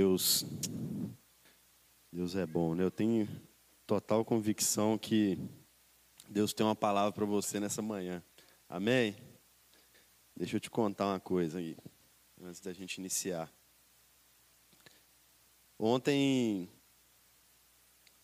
Deus, 0.00 0.46
Deus 2.10 2.34
é 2.34 2.46
bom, 2.46 2.74
né? 2.74 2.82
Eu 2.82 2.90
tenho 2.90 3.28
total 3.86 4.24
convicção 4.24 4.96
que 4.96 5.36
Deus 6.26 6.54
tem 6.54 6.64
uma 6.64 6.74
palavra 6.74 7.12
para 7.12 7.26
você 7.26 7.60
nessa 7.60 7.82
manhã. 7.82 8.24
Amém? 8.66 9.14
Deixa 10.34 10.56
eu 10.56 10.60
te 10.60 10.70
contar 10.70 11.08
uma 11.08 11.20
coisa 11.20 11.58
aí, 11.58 11.76
antes 12.40 12.62
da 12.62 12.72
gente 12.72 12.94
iniciar. 12.94 13.52
Ontem, 15.78 16.66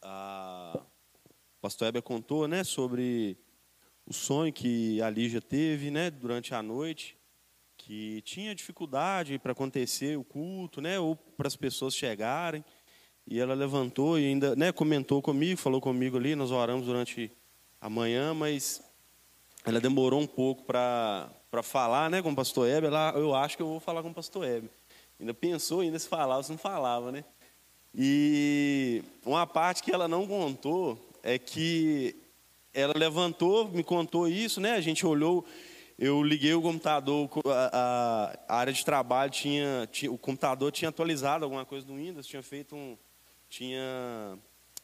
a 0.01 0.83
pastor 1.61 1.89
Heber 1.89 2.03
contou, 2.03 2.49
né, 2.49 2.65
sobre 2.65 3.37
o 4.07 4.15
sonho 4.15 4.51
que 4.51 4.99
a 5.03 5.11
Lígia 5.11 5.43
teve, 5.43 5.91
né, 5.91 6.11
durante 6.11 6.55
a 6.55 6.63
noite 6.63 7.16
que 7.77 8.23
tinha 8.23 8.55
dificuldade 8.55 9.39
para 9.39 9.53
acontecer 9.53 10.19
o 10.19 10.25
culto, 10.25 10.81
né, 10.81 10.99
ou 10.99 11.17
para 11.17 11.47
as 11.47 11.57
pessoas 11.57 11.95
chegarem. 11.95 12.65
E 13.27 13.41
ela 13.41 13.55
levantou 13.55 14.19
e 14.19 14.27
ainda, 14.27 14.55
né, 14.55 14.73
comentou 14.73 15.21
comigo, 15.21 15.61
falou 15.61 15.81
comigo 15.81 16.17
ali, 16.17 16.34
nós 16.34 16.51
oramos 16.51 16.87
durante 16.87 17.31
a 17.81 17.91
manhã, 17.91 18.33
mas 18.33 18.83
ela 19.65 19.81
demorou 19.81 20.20
um 20.20 20.27
pouco 20.27 20.62
para 20.65 21.29
falar, 21.62 22.09
né, 22.09 22.23
com 22.23 22.31
o 22.31 22.37
pastor 22.37 22.69
Hebe, 22.69 22.87
ela, 22.87 23.12
eu 23.17 23.34
acho 23.34 23.57
que 23.57 23.62
eu 23.62 23.69
vou 23.69 23.81
falar 23.81 24.03
com 24.03 24.11
o 24.11 24.15
pastor 24.15 24.47
Hebe. 24.47 24.70
Ainda 25.19 25.34
pensou 25.34 25.81
ainda 25.81 25.98
se 25.98 26.09
falava, 26.09 26.43
se 26.43 26.51
não 26.51 26.59
falava, 26.59 27.11
né? 27.11 27.25
E 27.95 29.03
uma 29.25 29.47
parte 29.47 29.83
que 29.83 29.91
ela 29.91 30.06
não 30.06 30.27
contou 30.27 30.98
é 31.23 31.39
que 31.39 32.15
ela 32.73 32.93
levantou, 32.95 33.69
me 33.69 33.83
contou 33.83 34.29
isso, 34.29 34.61
né? 34.61 34.73
A 34.73 34.81
gente 34.83 35.06
olhou 35.06 35.45
eu 35.98 36.23
liguei 36.23 36.52
o 36.52 36.60
computador, 36.60 37.30
a, 37.46 38.38
a 38.46 38.56
área 38.56 38.73
de 38.73 38.84
trabalho 38.84 39.30
tinha, 39.30 39.88
tinha, 39.91 40.12
o 40.12 40.19
computador 40.19 40.70
tinha 40.70 40.91
atualizado 40.91 41.45
alguma 41.45 41.64
coisa 41.64 41.86
do 41.86 41.95
Windows, 41.95 42.27
tinha 42.27 42.42
feito 42.42 42.77
um, 42.77 42.98
tinha, 43.48 44.38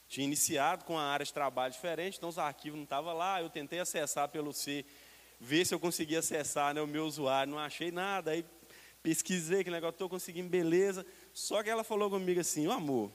tinha 0.09 0.25
iniciado 0.25 0.85
com 0.85 0.99
a 0.99 1.03
área 1.03 1.25
de 1.27 1.33
trabalho 1.33 1.73
diferente, 1.73 2.17
então 2.17 2.31
os 2.31 2.39
arquivos 2.39 2.79
não 2.79 2.85
estavam 2.85 3.13
lá. 3.15 3.43
Eu 3.43 3.51
tentei 3.51 3.79
acessar 3.79 4.29
pelo 4.29 4.55
C, 4.55 4.87
ver 5.39 5.67
se 5.67 5.75
eu 5.75 5.81
conseguia 5.81 6.21
acessar 6.21 6.75
né, 6.75 6.81
o 6.81 6.87
meu 6.87 7.05
usuário, 7.05 7.53
não 7.53 7.59
achei 7.59 7.91
nada. 7.91 8.31
Aí 8.31 8.43
pesquisei 9.03 9.63
que 9.63 9.71
negócio, 9.71 9.95
estou 9.95 10.09
conseguindo, 10.09 10.49
beleza. 10.49 11.05
Só 11.35 11.63
que 11.63 11.69
ela 11.69 11.85
falou 11.85 12.09
comigo 12.09 12.41
assim, 12.41 12.67
oh, 12.69 12.73
amor, 12.73 13.13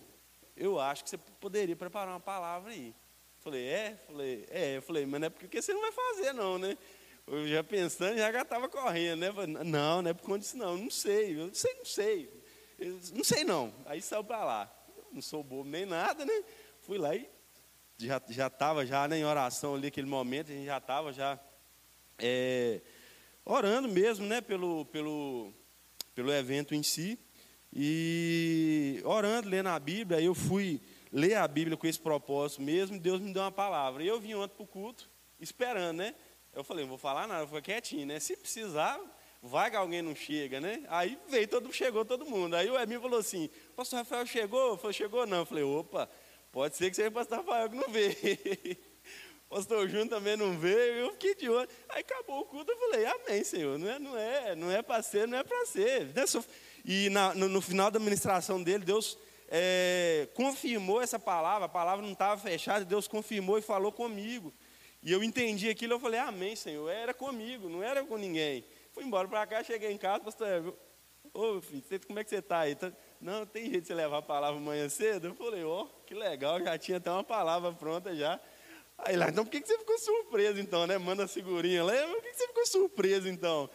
eu 0.55 0.79
acho 0.79 1.03
que 1.03 1.09
você 1.09 1.17
poderia 1.17 1.75
preparar 1.75 2.13
uma 2.13 2.19
palavra 2.19 2.71
aí. 2.71 2.93
Falei, 3.39 3.65
é? 3.65 3.97
Falei, 4.05 4.45
é. 4.51 4.77
Eu 4.77 4.81
falei, 4.83 5.05
mas 5.05 5.19
não 5.19 5.27
é 5.27 5.29
porque 5.29 5.61
você 5.61 5.73
não 5.73 5.81
vai 5.81 5.91
fazer, 5.91 6.33
não, 6.33 6.59
né? 6.59 6.77
Eu 7.27 7.45
já 7.45 7.61
pensando, 7.61 8.17
já 8.17 8.41
estava 8.41 8.69
correndo, 8.69 9.19
né? 9.19 9.29
Não, 9.65 10.01
não 10.01 10.09
é 10.09 10.13
por 10.13 10.23
conta 10.23 10.39
disso, 10.39 10.57
não. 10.57 10.77
Não 10.77 10.89
sei, 10.89 11.33
eu 11.33 11.47
não 11.47 11.53
sei, 11.53 11.73
não 11.73 11.85
sei. 11.85 12.43
Não 13.13 13.23
sei, 13.23 13.43
não. 13.43 13.73
Aí 13.85 14.01
saiu 14.01 14.23
para 14.23 14.45
lá. 14.45 14.73
Não 15.11 15.21
sou 15.21 15.43
bobo 15.43 15.69
nem 15.69 15.85
nada, 15.85 16.23
né? 16.23 16.43
Fui 16.79 16.97
lá 16.97 17.13
e 17.13 17.29
já 17.99 18.47
estava 18.47 18.85
já, 18.85 19.07
né, 19.07 19.17
em 19.17 19.25
oração 19.25 19.75
ali, 19.75 19.87
aquele 19.87 20.07
momento, 20.07 20.51
a 20.51 20.55
gente 20.55 20.65
já 20.67 20.77
estava 20.77 21.11
já 21.11 21.39
é, 22.17 22.79
orando 23.43 23.89
mesmo, 23.89 24.25
né? 24.25 24.39
Pelo, 24.39 24.85
pelo, 24.85 25.51
pelo 26.15 26.31
evento 26.31 26.73
em 26.73 26.83
si. 26.83 27.19
E 27.73 29.01
orando, 29.03 29.49
lendo 29.49 29.67
a 29.67 29.79
Bíblia, 29.79 30.19
aí 30.19 30.25
eu 30.25 30.33
fui 30.35 30.79
ler 31.11 31.35
a 31.35 31.47
Bíblia 31.47 31.75
com 31.75 31.87
esse 31.87 31.99
propósito 31.99 32.61
mesmo, 32.61 32.97
Deus 32.97 33.19
me 33.19 33.33
deu 33.33 33.41
uma 33.41 33.51
palavra. 33.51 34.01
E 34.01 34.07
eu 34.07 34.19
vim 34.19 34.33
ontem 34.35 34.55
para 34.55 34.63
o 34.63 34.67
culto, 34.67 35.09
esperando, 35.39 35.97
né? 35.97 36.15
Eu 36.57 36.63
falei, 36.63 36.85
não 36.85 36.89
vou 36.89 36.97
falar 36.97 37.27
nada, 37.27 37.45
falei 37.45 37.61
quietinho, 37.61 38.07
né? 38.07 38.19
Se 38.19 38.35
precisar, 38.35 38.99
vai 39.43 39.69
que 39.69 39.77
alguém 39.77 40.01
não 40.01 40.15
chega, 40.15 40.59
né? 40.59 40.83
Aí 40.87 41.15
veio 41.29 41.47
todo, 41.47 41.71
chegou 41.71 42.03
todo 42.03 42.25
mundo. 42.25 42.55
Aí 42.55 42.67
o 42.67 42.79
Emil 42.79 42.99
falou 42.99 43.19
assim, 43.19 43.47
pastor 43.75 43.99
Rafael 43.99 44.25
chegou? 44.25 44.69
Eu 44.69 44.77
falei, 44.77 44.93
chegou 44.93 45.27
não. 45.27 45.37
Eu 45.37 45.45
falei, 45.45 45.63
opa, 45.63 46.09
pode 46.51 46.75
ser 46.75 46.89
que 46.89 46.95
seja 46.95 47.09
o 47.09 47.11
pastor 47.11 47.37
Rafael 47.37 47.69
que 47.69 47.75
não 47.75 47.87
veio. 47.89 48.15
pastor 49.47 49.87
Júnior 49.87 50.09
também 50.09 50.35
não 50.35 50.57
veio, 50.57 50.95
eu 50.95 51.11
fiquei 51.11 51.35
de 51.35 51.47
olho. 51.47 51.69
Aí 51.89 52.01
acabou 52.01 52.39
o 52.39 52.45
culto, 52.45 52.71
eu 52.71 52.77
falei, 52.79 53.05
amém, 53.05 53.43
Senhor. 53.43 53.77
Não 53.77 53.87
é, 53.87 53.99
não 53.99 54.17
é, 54.17 54.55
não 54.55 54.71
é 54.71 54.81
para 54.81 55.03
ser, 55.03 55.27
não 55.27 55.37
é 55.37 55.43
para 55.43 55.63
ser. 55.67 56.07
E 56.83 57.07
na, 57.11 57.35
no, 57.35 57.47
no, 57.47 57.61
final 57.61 57.91
da 57.91 57.99
ministração 57.99 58.63
dele, 58.63 58.83
Deus 58.83 59.15
é, 59.47 60.27
confirmou 60.33 61.03
essa 61.03 61.19
palavra, 61.19 61.67
a 61.67 61.69
palavra 61.69 62.03
não 62.03 62.13
estava 62.13 62.41
fechada, 62.41 62.83
Deus 62.83 63.07
confirmou 63.07 63.59
e 63.59 63.61
falou 63.61 63.91
comigo. 63.91 64.51
E 65.01 65.11
eu 65.11 65.23
entendi 65.23 65.69
aquilo, 65.69 65.93
eu 65.93 65.99
falei, 65.99 66.19
amém, 66.19 66.55
Senhor, 66.55 66.89
era 66.89 67.13
comigo, 67.13 67.69
não 67.69 67.83
era 67.83 68.03
com 68.03 68.17
ninguém. 68.17 68.65
Fui 68.91 69.03
embora 69.03 69.27
para 69.27 69.45
cá, 69.45 69.63
cheguei 69.63 69.91
em 69.91 69.97
casa, 69.97 70.23
pastor, 70.23 70.75
ô 71.33 71.61
filho, 71.61 71.83
como 72.07 72.19
é 72.19 72.23
que 72.23 72.29
você 72.29 72.37
está 72.37 72.59
aí? 72.59 72.75
Tá, 72.75 72.91
não, 73.21 73.45
tem 73.45 73.63
jeito 73.69 73.81
de 73.81 73.87
você 73.87 73.93
levar 73.93 74.17
a 74.17 74.21
palavra 74.21 74.59
amanhã 74.59 74.89
cedo? 74.89 75.27
Eu 75.27 75.35
falei, 75.35 75.63
ó, 75.63 75.83
oh, 75.83 75.87
que 76.05 76.15
legal, 76.15 76.59
já 76.59 76.77
tinha 76.77 76.97
até 76.97 77.11
uma 77.11 77.23
palavra 77.23 77.71
pronta 77.71 78.15
já. 78.15 78.39
Aí 78.97 79.15
lá, 79.15 79.29
então 79.29 79.45
por 79.45 79.51
que 79.51 79.65
você 79.65 79.77
ficou 79.77 79.97
surpreso 79.99 80.59
então, 80.59 80.87
né? 80.87 80.97
Manda 80.97 81.25
a 81.25 81.27
figurinha 81.27 81.83
lá, 81.83 81.93
por 82.07 82.21
que 82.23 82.33
você 82.33 82.47
ficou 82.47 82.65
surpreso 82.65 83.29
então? 83.29 83.69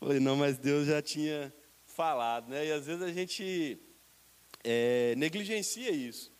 Eu 0.00 0.06
falei, 0.06 0.20
não, 0.20 0.36
mas 0.36 0.58
Deus 0.58 0.86
já 0.86 1.02
tinha 1.02 1.52
falado, 1.84 2.48
né? 2.48 2.66
E 2.66 2.72
às 2.72 2.86
vezes 2.86 3.02
a 3.02 3.12
gente 3.12 3.78
é, 4.62 5.14
negligencia 5.16 5.90
isso, 5.90 6.32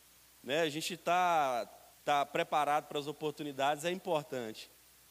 né? 0.43 0.61
A 0.63 0.69
gente 0.69 0.95
está 0.95 1.69
estar 2.03 2.25
tá 2.25 2.27
preparado 2.27 2.89
para 2.89 2.99
as 2.99 3.07
oportunidades 3.07 3.85
é 3.85 3.91
importante. 3.91 4.71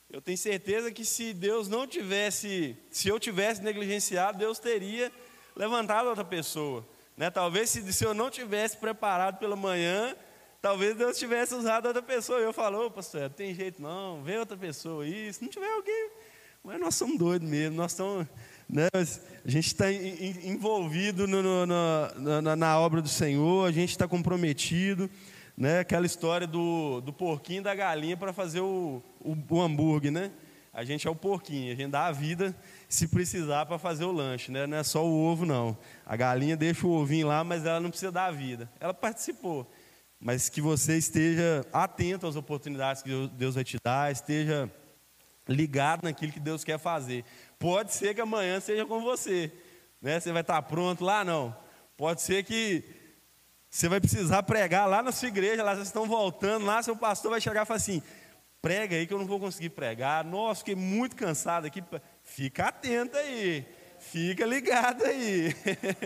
Eu 0.09 0.21
tenho 0.21 0.37
certeza 0.37 0.91
que 0.91 1.05
se 1.05 1.33
Deus 1.33 1.69
não 1.69 1.87
tivesse, 1.87 2.77
se 2.89 3.07
eu 3.07 3.17
tivesse 3.17 3.63
negligenciado, 3.63 4.37
Deus 4.37 4.59
teria 4.59 5.09
levantado 5.55 6.09
outra 6.09 6.25
pessoa. 6.25 6.85
Né? 7.15 7.29
Talvez 7.29 7.69
se, 7.69 7.93
se 7.93 8.03
eu 8.03 8.13
não 8.13 8.29
tivesse 8.29 8.75
preparado 8.75 9.39
pela 9.39 9.55
manhã, 9.55 10.13
talvez 10.61 10.97
Deus 10.97 11.17
tivesse 11.17 11.55
usado 11.55 11.85
outra 11.85 12.01
pessoa. 12.01 12.39
Eu 12.39 12.51
falo, 12.51 12.91
pastor, 12.91 13.21
não 13.21 13.29
tem 13.29 13.55
jeito 13.55 13.81
não, 13.81 14.21
vê 14.21 14.37
outra 14.37 14.57
pessoa 14.57 15.05
aí. 15.05 15.31
Se 15.31 15.41
não 15.41 15.49
tiver 15.49 15.71
alguém, 15.71 16.09
mas 16.61 16.77
nós 16.77 16.95
somos 16.95 17.17
doidos 17.17 17.47
mesmo, 17.49 17.77
nós 17.77 17.93
estamos. 17.93 18.27
Né? 18.67 18.89
A 18.93 19.49
gente 19.49 19.67
está 19.67 19.89
envolvido 19.91 21.25
no, 21.25 21.41
no, 21.41 22.41
na, 22.41 22.55
na 22.55 22.79
obra 22.79 23.01
do 23.01 23.09
Senhor, 23.09 23.65
a 23.65 23.71
gente 23.71 23.91
está 23.91 24.09
comprometido 24.09 25.09
né, 25.61 25.77
aquela 25.77 26.07
história 26.07 26.47
do, 26.47 27.01
do 27.01 27.13
porquinho 27.13 27.61
da 27.61 27.75
galinha 27.75 28.17
para 28.17 28.33
fazer 28.33 28.61
o, 28.61 28.99
o, 29.19 29.37
o, 29.47 29.61
hambúrguer, 29.61 30.11
né? 30.11 30.31
A 30.73 30.83
gente 30.83 31.07
é 31.07 31.11
o 31.11 31.13
porquinho, 31.15 31.71
a 31.71 31.75
gente 31.75 31.91
dá 31.91 32.07
a 32.07 32.11
vida 32.11 32.55
se 32.89 33.07
precisar 33.07 33.67
para 33.67 33.77
fazer 33.77 34.05
o 34.05 34.11
lanche, 34.11 34.51
né? 34.51 34.65
Não 34.65 34.75
é 34.75 34.81
só 34.81 35.05
o 35.05 35.23
ovo, 35.23 35.45
não. 35.45 35.77
A 36.03 36.15
galinha 36.15 36.57
deixa 36.57 36.87
o 36.87 36.89
ovinho 36.89 37.27
lá, 37.27 37.43
mas 37.43 37.63
ela 37.63 37.79
não 37.79 37.91
precisa 37.91 38.11
dar 38.11 38.25
a 38.25 38.31
vida. 38.31 38.67
Ela 38.79 38.91
participou. 38.91 39.71
Mas 40.19 40.49
que 40.49 40.61
você 40.61 40.97
esteja 40.97 41.63
atento 41.71 42.25
às 42.25 42.35
oportunidades 42.35 43.03
que 43.03 43.29
Deus 43.33 43.53
vai 43.53 43.63
te 43.63 43.77
dar, 43.83 44.11
esteja 44.11 44.67
ligado 45.47 46.05
naquilo 46.05 46.31
que 46.31 46.39
Deus 46.39 46.63
quer 46.63 46.79
fazer. 46.79 47.23
Pode 47.59 47.93
ser 47.93 48.15
que 48.15 48.21
amanhã 48.21 48.59
seja 48.59 48.83
com 48.83 48.99
você, 49.03 49.51
né? 50.01 50.19
Você 50.19 50.31
vai 50.31 50.41
estar 50.41 50.59
pronto 50.63 51.05
lá, 51.05 51.23
não. 51.23 51.55
Pode 51.95 52.23
ser 52.23 52.43
que 52.43 52.99
você 53.71 53.87
vai 53.87 54.01
precisar 54.01 54.43
pregar 54.43 54.85
lá 54.85 55.01
na 55.01 55.13
sua 55.13 55.29
igreja, 55.29 55.63
lá 55.63 55.73
vocês 55.73 55.87
estão 55.87 56.05
voltando, 56.05 56.65
lá 56.65 56.83
seu 56.83 56.93
pastor 56.93 57.31
vai 57.31 57.39
chegar 57.39 57.63
e 57.63 57.65
falar 57.65 57.77
assim: 57.77 58.03
prega 58.61 58.97
aí 58.97 59.07
que 59.07 59.13
eu 59.13 59.17
não 59.17 59.25
vou 59.25 59.39
conseguir 59.39 59.69
pregar. 59.69 60.25
Nossa, 60.25 60.59
fiquei 60.59 60.75
muito 60.75 61.15
cansado 61.15 61.65
aqui. 61.65 61.81
Fica 62.21 62.67
atento 62.67 63.15
aí, 63.15 63.65
fica 63.97 64.45
ligado 64.45 65.05
aí. 65.05 65.55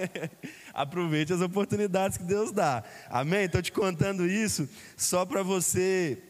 Aproveite 0.75 1.33
as 1.33 1.41
oportunidades 1.41 2.19
que 2.19 2.23
Deus 2.23 2.51
dá. 2.51 2.83
Amém? 3.09 3.45
Estou 3.45 3.63
te 3.63 3.71
contando 3.71 4.27
isso 4.27 4.69
só 4.95 5.25
para 5.25 5.41
você 5.41 6.21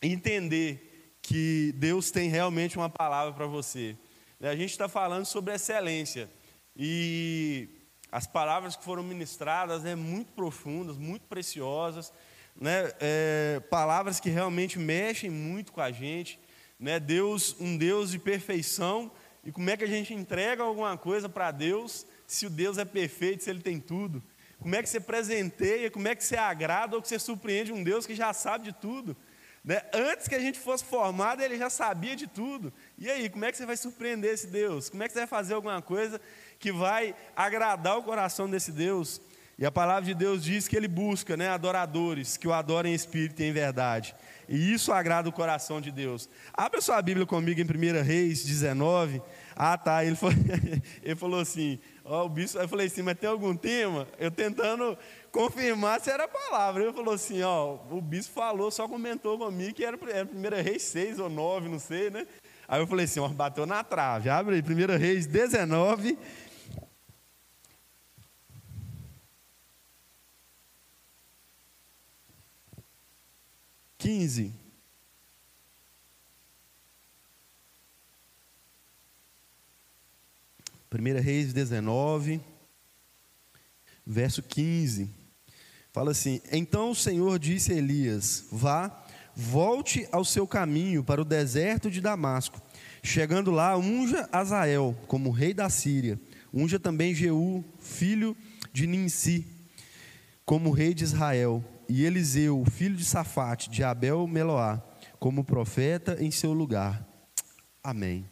entender 0.00 1.18
que 1.20 1.74
Deus 1.76 2.10
tem 2.10 2.30
realmente 2.30 2.78
uma 2.78 2.88
palavra 2.88 3.34
para 3.34 3.46
você. 3.46 3.94
A 4.40 4.56
gente 4.56 4.70
está 4.70 4.88
falando 4.88 5.26
sobre 5.26 5.52
excelência. 5.52 6.28
E 6.74 7.68
as 8.14 8.28
palavras 8.28 8.76
que 8.76 8.84
foram 8.84 9.02
ministradas, 9.02 9.82
né, 9.82 9.96
muito 9.96 10.30
profundas, 10.34 10.96
muito 10.96 11.22
preciosas, 11.26 12.12
né, 12.54 12.92
é, 13.00 13.60
palavras 13.68 14.20
que 14.20 14.30
realmente 14.30 14.78
mexem 14.78 15.28
muito 15.28 15.72
com 15.72 15.80
a 15.80 15.90
gente. 15.90 16.38
Né, 16.78 17.00
Deus, 17.00 17.56
um 17.58 17.76
Deus 17.76 18.12
de 18.12 18.20
perfeição, 18.20 19.10
e 19.42 19.50
como 19.50 19.68
é 19.68 19.76
que 19.76 19.82
a 19.82 19.88
gente 19.88 20.14
entrega 20.14 20.62
alguma 20.62 20.96
coisa 20.96 21.28
para 21.28 21.50
Deus 21.50 22.06
se 22.24 22.46
o 22.46 22.50
Deus 22.50 22.78
é 22.78 22.84
perfeito, 22.84 23.42
se 23.42 23.50
Ele 23.50 23.60
tem 23.60 23.80
tudo? 23.80 24.22
Como 24.60 24.76
é 24.76 24.80
que 24.80 24.88
você 24.88 25.00
presenteia, 25.00 25.90
como 25.90 26.06
é 26.06 26.14
que 26.14 26.22
você 26.22 26.36
agrada 26.36 26.94
ou 26.94 27.02
que 27.02 27.08
você 27.08 27.18
surpreende 27.18 27.72
um 27.72 27.82
Deus 27.82 28.06
que 28.06 28.14
já 28.14 28.32
sabe 28.32 28.66
de 28.66 28.72
tudo? 28.74 29.16
Né? 29.64 29.82
Antes 29.92 30.28
que 30.28 30.34
a 30.34 30.40
gente 30.40 30.58
fosse 30.58 30.84
formado, 30.84 31.42
ele 31.42 31.56
já 31.56 31.70
sabia 31.70 32.14
de 32.14 32.26
tudo. 32.26 32.72
E 32.98 33.10
aí, 33.10 33.30
como 33.30 33.46
é 33.46 33.50
que 33.50 33.56
você 33.56 33.64
vai 33.64 33.76
surpreender 33.76 34.34
esse 34.34 34.46
Deus? 34.46 34.90
Como 34.90 35.02
é 35.02 35.06
que 35.08 35.14
você 35.14 35.20
vai 35.20 35.26
fazer 35.26 35.54
alguma 35.54 35.80
coisa 35.80 36.20
que 36.64 36.72
vai 36.72 37.14
agradar 37.36 37.98
o 37.98 38.02
coração 38.02 38.48
desse 38.48 38.72
Deus. 38.72 39.20
E 39.58 39.66
a 39.66 39.70
palavra 39.70 40.04
de 40.04 40.14
Deus 40.14 40.42
diz 40.42 40.66
que 40.66 40.74
ele 40.74 40.88
busca 40.88 41.36
né, 41.36 41.50
adoradores 41.50 42.38
que 42.38 42.48
o 42.48 42.54
adorem 42.54 42.92
em 42.92 42.94
espírito 42.94 43.42
e 43.42 43.44
em 43.44 43.52
verdade. 43.52 44.14
E 44.48 44.72
isso 44.72 44.90
agrada 44.90 45.28
o 45.28 45.32
coração 45.32 45.78
de 45.78 45.90
Deus. 45.90 46.26
Abra 46.54 46.80
sua 46.80 47.02
Bíblia 47.02 47.26
comigo 47.26 47.60
em 47.60 47.64
1 47.64 48.02
Reis 48.02 48.42
19. 48.42 49.20
Ah, 49.54 49.76
tá. 49.76 50.02
Ele 50.06 50.16
falou, 50.16 50.34
ele 51.04 51.14
falou 51.14 51.40
assim: 51.40 51.78
Ó, 52.06 52.26
o 52.26 52.28
bispo, 52.28 52.58
eu 52.58 52.68
falei 52.68 52.86
assim, 52.86 53.00
mas 53.00 53.18
tem 53.18 53.30
algum 53.30 53.56
tema? 53.56 54.06
Eu 54.18 54.30
tentando 54.30 54.96
confirmar 55.32 56.00
se 56.00 56.10
era 56.10 56.24
a 56.24 56.28
palavra. 56.28 56.82
Ele 56.82 56.92
falou 56.92 57.14
assim, 57.14 57.42
ó, 57.42 57.78
o 57.90 58.00
bispo 58.00 58.34
falou, 58.34 58.70
só 58.70 58.86
comentou 58.86 59.38
comigo 59.38 59.72
que 59.72 59.84
era, 59.84 59.98
era 60.10 60.28
1 60.30 60.62
Reis 60.62 60.82
6 60.82 61.18
ou 61.18 61.30
9, 61.30 61.68
não 61.68 61.78
sei, 61.78 62.10
né? 62.10 62.26
Aí 62.68 62.80
eu 62.80 62.86
falei 62.86 63.06
assim, 63.06 63.20
ó, 63.20 63.28
bateu 63.28 63.64
na 63.64 63.82
trave. 63.82 64.28
Abre 64.28 64.56
aí, 64.56 64.62
1 64.62 64.98
Reis 64.98 65.26
19. 65.26 66.18
Quinze. 74.04 74.52
Primeira 80.90 81.22
Reis 81.22 81.54
19, 81.54 82.38
verso 84.06 84.42
15. 84.42 85.08
Fala 85.90 86.10
assim: 86.10 86.42
Então 86.52 86.90
o 86.90 86.94
Senhor 86.94 87.38
disse 87.38 87.72
a 87.72 87.76
Elias: 87.76 88.44
Vá, 88.52 89.06
volte 89.34 90.06
ao 90.12 90.22
seu 90.22 90.46
caminho 90.46 91.02
para 91.02 91.22
o 91.22 91.24
deserto 91.24 91.90
de 91.90 92.02
Damasco. 92.02 92.60
Chegando 93.02 93.50
lá, 93.50 93.74
unja 93.74 94.28
Azael 94.30 94.94
como 95.06 95.30
rei 95.30 95.54
da 95.54 95.70
Síria. 95.70 96.20
Unja 96.52 96.78
também 96.78 97.14
Jeú, 97.14 97.64
filho 97.80 98.36
de 98.70 98.86
Ninsi, 98.86 99.46
como 100.44 100.72
rei 100.72 100.92
de 100.92 101.04
Israel. 101.04 101.64
E 101.88 102.04
Eliseu, 102.04 102.64
filho 102.70 102.96
de 102.96 103.04
Safate, 103.04 103.70
de 103.70 103.82
Abel 103.82 104.26
Meloá, 104.26 104.82
como 105.18 105.44
profeta 105.44 106.16
em 106.20 106.30
seu 106.30 106.52
lugar. 106.52 107.06
Amém. 107.82 108.28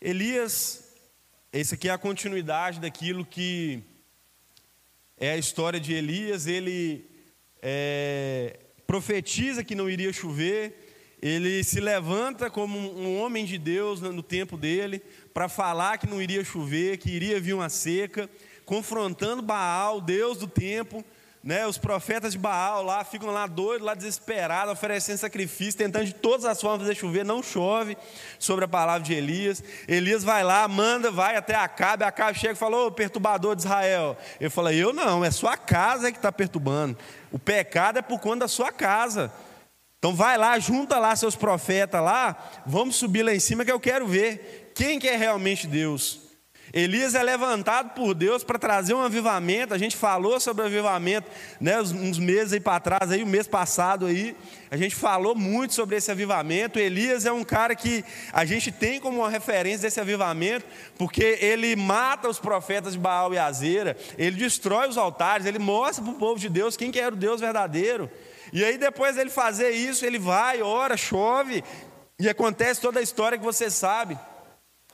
Elias 0.00 0.88
esse 1.50 1.74
aqui 1.74 1.88
é 1.88 1.92
a 1.92 1.96
continuidade 1.96 2.78
daquilo 2.78 3.24
que 3.24 3.82
é 5.16 5.30
a 5.30 5.38
história 5.38 5.80
de 5.80 5.94
Elias. 5.94 6.46
Ele 6.46 7.06
é, 7.62 8.58
profetiza 8.86 9.64
que 9.64 9.74
não 9.74 9.88
iria 9.88 10.12
chover, 10.12 11.16
ele 11.22 11.64
se 11.64 11.80
levanta 11.80 12.50
como 12.50 12.78
um 12.78 13.18
homem 13.18 13.46
de 13.46 13.56
Deus 13.56 14.02
no 14.02 14.22
tempo 14.22 14.58
dele, 14.58 15.02
para 15.32 15.48
falar 15.48 15.96
que 15.96 16.06
não 16.06 16.20
iria 16.20 16.44
chover, 16.44 16.98
que 16.98 17.10
iria 17.10 17.40
vir 17.40 17.54
uma 17.54 17.70
seca, 17.70 18.28
confrontando 18.66 19.40
Baal, 19.40 20.02
Deus 20.02 20.36
do 20.36 20.46
tempo, 20.46 21.02
né, 21.42 21.66
os 21.66 21.78
profetas 21.78 22.32
de 22.32 22.38
Baal 22.38 22.82
lá 22.82 23.04
ficam 23.04 23.30
lá 23.30 23.46
doidos, 23.46 23.86
lá 23.86 23.94
desesperados, 23.94 24.72
oferecendo 24.72 25.18
sacrifício, 25.18 25.78
tentando 25.78 26.06
de 26.06 26.14
todas 26.14 26.44
as 26.44 26.60
formas 26.60 26.80
fazer 26.80 26.94
chover, 26.96 27.24
não 27.24 27.42
chove 27.42 27.96
sobre 28.38 28.64
a 28.64 28.68
palavra 28.68 29.02
de 29.02 29.14
Elias. 29.14 29.62
Elias 29.86 30.24
vai 30.24 30.42
lá, 30.42 30.66
manda, 30.66 31.10
vai 31.10 31.36
até 31.36 31.54
Acabe, 31.54 32.04
Acabe 32.04 32.38
chega 32.38 32.54
e 32.54 32.56
fala, 32.56 32.76
ô 32.76 32.90
perturbador 32.90 33.54
de 33.54 33.62
Israel. 33.62 34.16
Ele 34.40 34.50
fala, 34.50 34.74
eu 34.74 34.92
não, 34.92 35.24
é 35.24 35.30
sua 35.30 35.56
casa 35.56 36.10
que 36.10 36.18
está 36.18 36.32
perturbando. 36.32 36.98
O 37.30 37.38
pecado 37.38 37.98
é 37.98 38.02
por 38.02 38.18
conta 38.18 38.40
da 38.40 38.48
sua 38.48 38.72
casa. 38.72 39.32
Então 39.98 40.14
vai 40.14 40.36
lá, 40.36 40.58
junta 40.58 40.98
lá 40.98 41.14
seus 41.16 41.34
profetas 41.34 42.02
lá, 42.02 42.62
vamos 42.64 42.96
subir 42.96 43.22
lá 43.22 43.34
em 43.34 43.40
cima 43.40 43.64
que 43.64 43.72
eu 43.72 43.80
quero 43.80 44.06
ver 44.06 44.72
quem 44.74 44.98
que 44.98 45.08
é 45.08 45.16
realmente 45.16 45.66
Deus. 45.66 46.27
Elias 46.72 47.14
é 47.14 47.22
levantado 47.22 47.94
por 47.94 48.14
Deus 48.14 48.44
para 48.44 48.58
trazer 48.58 48.94
um 48.94 49.02
avivamento. 49.02 49.72
A 49.72 49.78
gente 49.78 49.96
falou 49.96 50.38
sobre 50.38 50.64
avivamento, 50.64 51.30
né, 51.60 51.80
uns 51.80 52.18
meses 52.18 52.52
aí 52.52 52.60
para 52.60 52.80
trás, 52.80 53.10
aí 53.10 53.22
o 53.22 53.26
mês 53.26 53.46
passado 53.46 54.06
aí, 54.06 54.36
a 54.70 54.76
gente 54.76 54.94
falou 54.94 55.34
muito 55.34 55.74
sobre 55.74 55.96
esse 55.96 56.10
avivamento. 56.10 56.78
Elias 56.78 57.24
é 57.24 57.32
um 57.32 57.44
cara 57.44 57.74
que 57.74 58.04
a 58.32 58.44
gente 58.44 58.70
tem 58.70 59.00
como 59.00 59.20
uma 59.20 59.30
referência 59.30 59.82
desse 59.82 60.00
avivamento, 60.00 60.66
porque 60.96 61.38
ele 61.40 61.74
mata 61.74 62.28
os 62.28 62.38
profetas 62.38 62.92
de 62.92 62.98
Baal 62.98 63.32
e 63.32 63.38
Azera, 63.38 63.96
ele 64.18 64.36
destrói 64.36 64.88
os 64.88 64.98
altares, 64.98 65.46
ele 65.46 65.58
mostra 65.58 66.04
para 66.04 66.12
o 66.12 66.18
povo 66.18 66.38
de 66.38 66.48
Deus 66.48 66.76
quem 66.76 66.90
que 66.90 67.00
era 67.00 67.14
o 67.14 67.18
Deus 67.18 67.40
verdadeiro. 67.40 68.10
E 68.52 68.64
aí 68.64 68.78
depois 68.78 69.16
dele 69.16 69.30
fazer 69.30 69.70
isso, 69.70 70.04
ele 70.04 70.18
vai, 70.18 70.62
ora, 70.62 70.96
chove, 70.96 71.62
e 72.18 72.28
acontece 72.28 72.80
toda 72.80 73.00
a 73.00 73.02
história 73.02 73.38
que 73.38 73.44
você 73.44 73.70
sabe. 73.70 74.18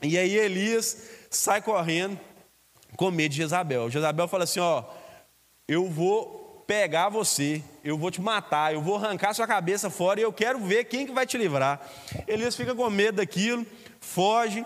E 0.03 0.19
aí 0.19 0.37
Elias 0.37 0.99
sai 1.37 1.63
correndo 1.63 2.19
com 2.97 3.11
medo 3.11 3.33
de 3.33 3.39
Jezabel. 3.39 3.91
Jezabel 3.91 4.29
fala 4.29 4.45
assim: 4.45 4.61
Ó, 4.61 4.85
eu 5.69 5.89
vou 5.89 6.65
pegar 6.67 7.09
você, 7.09 7.63
eu 7.83 7.99
vou 7.99 8.11
te 8.11 8.21
matar, 8.21 8.73
eu 8.73 8.81
vou 8.81 8.97
arrancar 8.97 9.35
sua 9.35 9.47
cabeça 9.47 9.91
fora 9.91 10.21
e 10.21 10.23
eu 10.23 10.33
quero 10.33 10.59
ver 10.59 10.85
quem 10.85 11.07
que 11.07 11.13
vai 11.13 11.27
te 11.27 11.37
livrar. 11.37 11.81
Elias 12.27 12.57
fica 12.57 12.75
com 12.75 12.89
medo 12.89 13.17
daquilo, 13.17 13.67
foge, 14.01 14.65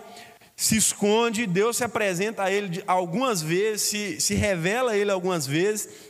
se 0.55 0.75
esconde, 0.75 1.45
Deus 1.45 1.77
se 1.77 1.83
apresenta 1.83 2.43
a 2.43 2.51
ele 2.51 2.83
algumas 2.85 3.41
vezes, 3.41 3.81
se, 3.83 4.21
se 4.21 4.35
revela 4.35 4.91
a 4.91 4.97
ele 4.97 5.11
algumas 5.11 5.45
vezes. 5.47 6.08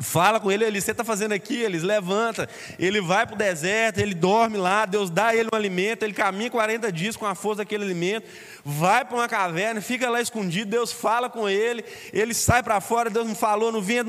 Fala 0.00 0.40
com 0.40 0.50
ele, 0.50 0.64
ele, 0.64 0.80
você 0.80 0.92
está 0.92 1.04
fazendo 1.04 1.32
aqui? 1.32 1.60
Eles 1.60 1.82
levanta, 1.82 2.48
ele 2.78 3.02
vai 3.02 3.26
para 3.26 3.34
o 3.34 3.38
deserto, 3.38 3.98
ele 3.98 4.14
dorme 4.14 4.56
lá, 4.56 4.86
Deus 4.86 5.10
dá 5.10 5.34
ele 5.34 5.50
um 5.52 5.56
alimento, 5.56 6.02
ele 6.02 6.14
caminha 6.14 6.50
40 6.50 6.90
dias 6.90 7.16
com 7.18 7.26
a 7.26 7.34
força 7.34 7.58
daquele 7.58 7.84
alimento, 7.84 8.26
vai 8.64 9.04
para 9.04 9.14
uma 9.14 9.28
caverna, 9.28 9.82
fica 9.82 10.08
lá 10.08 10.18
escondido, 10.18 10.70
Deus 10.70 10.90
fala 10.90 11.28
com 11.28 11.46
ele, 11.46 11.84
ele 12.14 12.32
sai 12.32 12.62
para 12.62 12.80
fora, 12.80 13.10
Deus 13.10 13.26
não 13.26 13.34
falou, 13.34 13.70
não 13.70 13.82
vinha, 13.82 14.02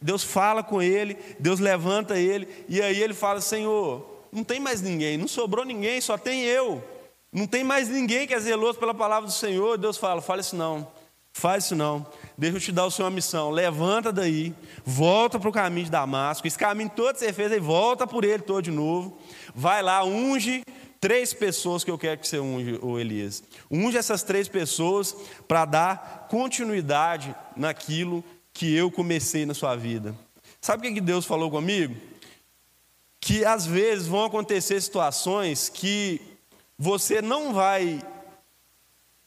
Deus 0.00 0.22
fala 0.22 0.62
com 0.62 0.82
ele, 0.82 1.16
Deus 1.38 1.58
levanta 1.58 2.18
ele, 2.18 2.46
e 2.68 2.82
aí 2.82 3.02
ele 3.02 3.14
fala: 3.14 3.40
Senhor, 3.40 4.24
não 4.30 4.44
tem 4.44 4.60
mais 4.60 4.82
ninguém, 4.82 5.16
não 5.16 5.26
sobrou 5.26 5.64
ninguém, 5.64 6.02
só 6.02 6.18
tem 6.18 6.42
eu, 6.42 6.84
não 7.32 7.46
tem 7.46 7.64
mais 7.64 7.88
ninguém 7.88 8.26
que 8.26 8.34
é 8.34 8.40
zeloso 8.40 8.78
pela 8.78 8.94
palavra 8.94 9.26
do 9.26 9.32
Senhor. 9.32 9.78
Deus 9.78 9.96
fala: 9.96 10.20
Fala 10.20 10.40
isso 10.40 10.56
não, 10.56 10.86
faz 11.32 11.64
isso 11.64 11.76
não. 11.76 12.06
Deixa 12.40 12.56
eu 12.56 12.60
te 12.62 12.72
dar 12.72 12.86
o 12.86 12.92
uma 13.00 13.10
missão. 13.10 13.50
Levanta 13.50 14.10
daí, 14.10 14.54
volta 14.82 15.38
para 15.38 15.50
o 15.50 15.52
caminho 15.52 15.84
de 15.84 15.90
Damasco. 15.90 16.46
Esse 16.46 16.56
caminho 16.56 16.88
todo 16.88 17.14
você 17.14 17.34
fez 17.34 17.52
aí, 17.52 17.60
volta 17.60 18.06
por 18.06 18.24
ele 18.24 18.42
todo 18.42 18.62
de 18.62 18.70
novo. 18.70 19.18
Vai 19.54 19.82
lá, 19.82 20.02
unge 20.02 20.62
três 20.98 21.34
pessoas 21.34 21.84
que 21.84 21.90
eu 21.90 21.98
quero 21.98 22.18
que 22.18 22.26
você 22.26 22.40
unge, 22.40 22.78
o 22.80 22.98
Elias. 22.98 23.42
Unge 23.70 23.98
essas 23.98 24.22
três 24.22 24.48
pessoas 24.48 25.14
para 25.46 25.66
dar 25.66 26.28
continuidade 26.30 27.36
naquilo 27.54 28.24
que 28.54 28.74
eu 28.74 28.90
comecei 28.90 29.44
na 29.44 29.52
sua 29.52 29.76
vida. 29.76 30.16
Sabe 30.62 30.88
o 30.88 30.94
que 30.94 30.98
Deus 30.98 31.26
falou 31.26 31.50
comigo? 31.50 31.94
Que 33.20 33.44
às 33.44 33.66
vezes 33.66 34.06
vão 34.06 34.24
acontecer 34.24 34.80
situações 34.80 35.68
que 35.68 36.22
você 36.78 37.20
não 37.20 37.52
vai 37.52 38.00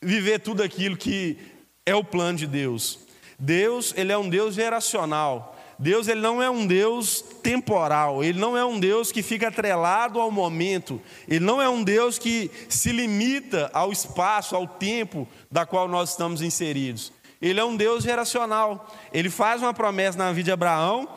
viver 0.01 0.39
tudo 0.39 0.63
aquilo 0.63 0.97
que 0.97 1.52
é 1.85 1.95
o 1.95 2.03
plano 2.03 2.37
de 2.37 2.47
Deus. 2.47 2.99
Deus, 3.37 3.93
ele 3.97 4.11
é 4.11 4.17
um 4.17 4.29
Deus 4.29 4.55
geracional. 4.55 5.53
Deus 5.77 6.07
ele 6.07 6.21
não 6.21 6.41
é 6.41 6.49
um 6.49 6.65
Deus 6.65 7.21
temporal, 7.41 8.23
ele 8.23 8.39
não 8.39 8.55
é 8.55 8.63
um 8.63 8.79
Deus 8.79 9.11
que 9.11 9.23
fica 9.23 9.47
atrelado 9.47 10.19
ao 10.19 10.31
momento, 10.31 11.01
ele 11.27 11.43
não 11.43 11.61
é 11.61 11.67
um 11.67 11.83
Deus 11.83 12.19
que 12.19 12.49
se 12.69 12.91
limita 12.91 13.69
ao 13.73 13.91
espaço, 13.91 14.55
ao 14.55 14.67
tempo 14.67 15.27
da 15.51 15.65
qual 15.65 15.87
nós 15.87 16.11
estamos 16.11 16.41
inseridos. 16.41 17.11
Ele 17.41 17.59
é 17.59 17.65
um 17.65 17.75
Deus 17.75 18.03
geracional. 18.03 18.87
Ele 19.11 19.29
faz 19.29 19.61
uma 19.61 19.73
promessa 19.73 20.17
na 20.17 20.31
vida 20.31 20.45
de 20.45 20.51
Abraão, 20.51 21.09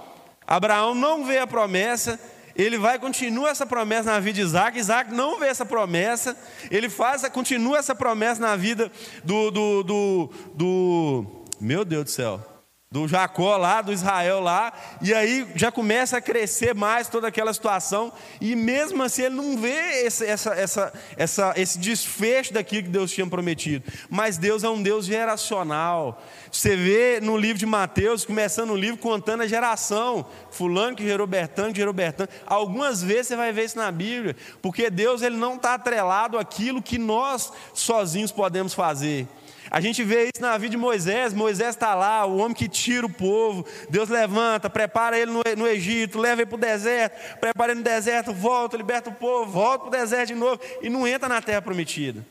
Abraão 0.47 0.95
não 0.95 1.25
vê 1.25 1.39
a 1.39 1.47
promessa, 1.47 2.19
ele 2.57 2.79
vai 2.79 2.99
continua 2.99 3.51
essa 3.51 3.67
promessa 3.67 4.11
na 4.11 4.21
vida 4.21 4.35
de 4.35 4.41
Isaac, 4.43 4.79
Isaac 4.79 5.13
não 5.13 5.39
vê 5.39 5.47
essa 5.47 5.67
promessa, 5.67 6.37
ele 6.71 6.89
faz, 6.89 7.27
continua 7.29 7.79
essa 7.79 7.95
promessa 7.95 8.41
na 8.41 8.57
vida 8.57 8.91
do, 9.25 9.51
do, 9.51 9.83
do, 9.83 10.31
do 10.55 11.27
meu 11.61 11.85
Deus 11.85 12.05
do 12.05 12.11
céu, 12.11 12.56
do 12.89 13.09
Jacó 13.09 13.57
lá, 13.57 13.83
do 13.83 13.93
Israel 13.93 14.39
lá, 14.39 14.73
e 15.03 15.13
aí 15.13 15.45
já 15.57 15.73
começa 15.73 16.19
a 16.19 16.21
crescer 16.21 16.73
mais 16.73 17.09
toda 17.09 17.27
aquela 17.27 17.53
situação, 17.53 18.13
e 18.41 18.55
mesmo 18.55 19.03
assim 19.03 19.23
ele 19.23 19.35
não 19.35 19.59
vê 19.59 20.05
esse, 20.05 20.25
essa, 20.25 20.55
essa, 20.55 20.93
essa, 21.17 21.53
esse 21.57 21.81
desfecho 21.81 22.55
daquilo 22.55 22.85
que 22.85 22.89
Deus 22.89 23.11
tinha 23.11 23.27
prometido. 23.27 23.85
Mas 24.09 24.39
Deus 24.39 24.63
é 24.63 24.69
um 24.69 24.81
Deus 24.81 25.05
geracional. 25.05 26.23
Você 26.51 26.77
vê 26.77 27.19
no 27.21 27.37
livro 27.37 27.59
de 27.59 27.67
Mateus, 27.67 28.25
começando 28.25 28.71
o 28.71 28.77
livro, 28.77 28.99
contando 28.99 29.43
a 29.43 29.49
geração, 29.49 30.25
fulano 30.53 30.97
que 30.97 31.03
gerou 31.03 31.27
Bertano, 31.27 31.73
que 31.73 31.81
gerou 31.81 31.93
Bertano. 31.93 32.29
Algumas 32.47 33.03
vezes 33.03 33.27
você 33.27 33.37
vai 33.37 33.53
ver 33.53 33.65
isso 33.65 33.77
na 33.77 33.91
Bíblia, 33.91 34.37
porque 34.63 34.91
Deus 34.91 35.23
ele 35.23 35.37
não 35.37 35.57
está 35.57 35.75
atrelado 35.75 36.39
àquilo 36.39 36.81
que 36.81 36.99
nós 36.99 37.53
sozinhos 37.75 38.31
podemos 38.31 38.73
fazer. 38.73 39.27
A 39.71 39.81
gente 39.81 40.03
vê 40.03 40.25
isso 40.25 40.41
na 40.41 40.57
vida 40.59 40.71
de 40.71 40.77
Moisés. 40.77 41.33
Moisés 41.33 41.71
está 41.71 41.95
lá, 41.95 42.25
o 42.25 42.39
homem 42.39 42.55
que 42.55 42.69
tira 42.69 43.07
o 43.07 43.13
povo. 43.13 43.67
Deus 43.91 44.09
levanta, 44.09 44.71
prepara 44.71 45.19
ele 45.19 45.31
no, 45.31 45.67
Egito, 45.67 46.19
leva 46.19 46.43
ele 46.43 46.47
para 46.47 46.57
o 46.57 46.61
deserto, 46.61 47.39
prepara 47.39 47.73
ele 47.73 47.81
no 47.81 47.85
deserto, 47.85 48.33
volta, 48.33 48.77
liberta 48.77 49.11
o 49.11 49.15
povo, 49.15 49.51
volta 49.51 49.79
para 49.85 49.89
o 49.89 49.91
deserto 49.91 50.29
de 50.29 50.35
novo 50.35 50.61
e 50.81 50.89
não 50.89 51.07
entra 51.07 51.29
na 51.29 51.43
terra 51.43 51.63
prometida. 51.63 52.25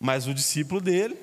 Mas 0.00 0.26
o 0.26 0.34
discípulo 0.34 0.80
dele, 0.80 1.16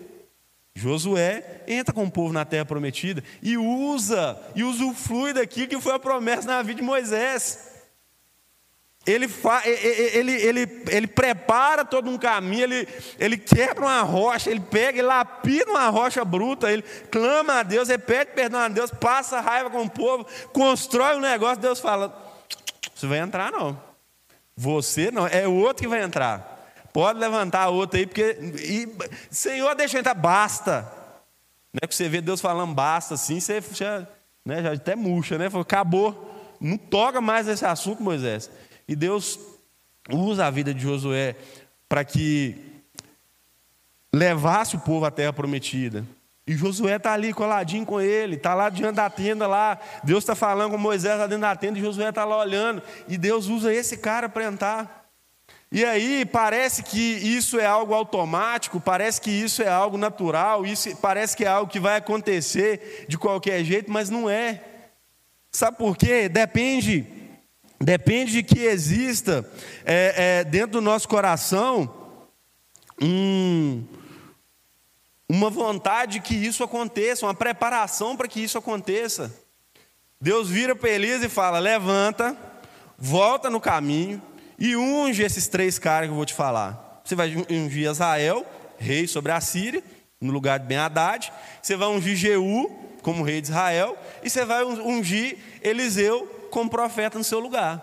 Josué, 0.75 1.61
entra 1.67 1.93
com 1.93 2.03
o 2.03 2.11
povo 2.11 2.33
na 2.33 2.45
terra 2.45 2.65
prometida 2.65 3.23
e 3.41 3.57
usa, 3.57 4.39
e 4.55 4.63
usufrui 4.63 5.33
daquilo 5.33 5.67
que 5.67 5.81
foi 5.81 5.93
a 5.93 5.99
promessa 5.99 6.47
na 6.47 6.61
vida 6.61 6.81
de 6.81 6.85
Moisés. 6.85 7.72
Ele, 9.05 9.29
ele, 10.13 10.31
ele, 10.31 10.83
ele, 10.89 11.07
prepara 11.07 11.83
todo 11.83 12.09
um 12.09 12.17
caminho, 12.17 12.63
ele, 12.63 12.87
ele 13.19 13.37
quebra 13.37 13.83
uma 13.83 14.01
rocha, 14.01 14.49
ele 14.49 14.61
pega, 14.61 14.99
ele 14.99 15.07
lapida 15.07 15.69
uma 15.69 15.89
rocha 15.89 16.23
bruta, 16.23 16.71
ele 16.71 16.83
clama 17.11 17.59
a 17.59 17.63
Deus, 17.63 17.89
repete 17.89 18.31
perdão 18.33 18.61
a 18.61 18.69
Deus, 18.69 18.91
passa 18.91 19.41
raiva 19.41 19.69
com 19.69 19.81
o 19.81 19.89
povo, 19.89 20.25
constrói 20.53 21.17
um 21.17 21.19
negócio, 21.19 21.61
Deus 21.61 21.81
fala: 21.81 22.17
Você 22.95 23.05
vai 23.05 23.19
entrar 23.19 23.51
não. 23.51 23.77
Você 24.55 25.11
não, 25.11 25.27
é 25.27 25.45
o 25.45 25.53
outro 25.53 25.83
que 25.83 25.89
vai 25.89 26.01
entrar. 26.01 26.53
Pode 26.93 27.19
levantar 27.19 27.69
outro 27.69 27.99
aí, 27.99 28.05
porque. 28.05 28.37
E, 28.61 28.87
Senhor, 29.29 29.75
deixa 29.75 29.97
eu 29.97 29.99
entrar, 29.99 30.13
basta. 30.13 30.89
Não 31.73 31.79
é 31.81 31.87
que 31.87 31.95
você 31.95 32.07
vê 32.07 32.21
Deus 32.21 32.39
falando 32.39 32.73
basta 32.73 33.15
assim, 33.15 33.39
você 33.39 33.61
já, 33.73 34.07
né, 34.45 34.61
já 34.61 34.73
até 34.73 34.95
murcha, 34.95 35.37
né? 35.37 35.49
Falou, 35.49 35.63
acabou. 35.63 36.29
Não 36.61 36.77
toca 36.77 37.19
mais 37.19 37.47
esse 37.47 37.65
assunto, 37.65 38.01
Moisés. 38.01 38.49
E 38.87 38.95
Deus 38.95 39.39
usa 40.11 40.45
a 40.45 40.51
vida 40.51 40.73
de 40.73 40.81
Josué 40.81 41.35
para 41.87 42.03
que 42.03 42.55
levasse 44.13 44.75
o 44.75 44.79
povo 44.79 45.05
à 45.05 45.11
terra 45.11 45.33
prometida. 45.33 46.05
E 46.45 46.53
Josué 46.53 46.97
está 46.97 47.13
ali 47.13 47.33
coladinho 47.33 47.85
com 47.85 48.01
ele, 48.01 48.35
está 48.35 48.53
lá 48.53 48.69
diante 48.69 48.95
da 48.95 49.09
tenda 49.09 49.47
lá. 49.47 49.79
Deus 50.03 50.23
está 50.23 50.35
falando 50.35 50.71
com 50.71 50.77
Moisés 50.77 51.17
lá 51.17 51.25
dentro 51.25 51.41
da 51.41 51.55
tenda 51.55 51.79
e 51.79 51.81
Josué 51.81 52.09
está 52.09 52.25
lá 52.25 52.37
olhando. 52.37 52.83
E 53.07 53.17
Deus 53.17 53.47
usa 53.47 53.73
esse 53.73 53.97
cara 53.97 54.27
para 54.27 54.43
entrar. 54.43 55.03
E 55.71 55.83
aí 55.83 56.23
parece 56.25 56.83
que 56.83 56.99
isso 56.99 57.59
é 57.59 57.65
algo 57.65 57.95
automático, 57.95 58.79
parece 58.79 59.19
que 59.19 59.31
isso 59.31 59.63
é 59.63 59.67
algo 59.67 59.97
natural, 59.97 60.67
isso 60.67 60.95
parece 60.97 61.35
que 61.35 61.45
é 61.45 61.47
algo 61.47 61.71
que 61.71 61.79
vai 61.79 61.95
acontecer 61.95 63.05
de 63.07 63.17
qualquer 63.17 63.63
jeito, 63.63 63.89
mas 63.89 64.07
não 64.07 64.29
é. 64.29 64.61
Sabe 65.51 65.77
por 65.77 65.97
quê? 65.97 66.29
Depende 66.29 67.07
Depende 67.79 68.31
de 68.31 68.43
que 68.43 68.59
exista 68.59 69.49
é, 69.85 70.39
é, 70.39 70.43
dentro 70.43 70.73
do 70.73 70.81
nosso 70.81 71.07
coração 71.07 71.93
um, 73.01 73.83
uma 75.27 75.49
vontade 75.49 76.19
que 76.19 76.35
isso 76.35 76.63
aconteça, 76.63 77.25
uma 77.25 77.33
preparação 77.33 78.15
para 78.15 78.27
que 78.27 78.41
isso 78.41 78.57
aconteça. 78.57 79.33
Deus 80.21 80.49
vira 80.49 80.75
para 80.75 80.89
Elias 80.89 81.23
e 81.23 81.29
fala: 81.29 81.59
levanta, 81.59 82.37
volta 82.97 83.49
no 83.49 83.59
caminho 83.59 84.21
e 84.57 84.75
unge 84.75 85.23
esses 85.23 85.47
três 85.47 85.77
caras 85.77 86.07
que 86.07 86.13
eu 86.13 86.15
vou 86.15 86.25
te 86.25 86.33
falar. 86.33 87.01
Você 87.03 87.15
vai 87.15 87.35
ungir 87.49 87.89
Israel, 87.89 88.45
rei 88.77 89.07
sobre 89.07 89.31
a 89.33 89.41
Síria, 89.41 89.83
no 90.21 90.31
lugar 90.31 90.59
de 90.59 90.67
Ben-Hadad. 90.67 91.31
Você 91.61 91.75
vai 91.75 91.89
ungir 91.89 92.15
Jeú 92.15 92.69
como 93.01 93.23
rei 93.23 93.41
de 93.41 93.49
Israel. 93.49 93.97
E 94.23 94.29
você 94.29 94.45
vai 94.45 94.63
ungir 94.63 95.37
Eliseu 95.61 96.42
como 96.53 96.69
profeta 96.69 97.17
no 97.17 97.23
seu 97.23 97.39
lugar. 97.39 97.81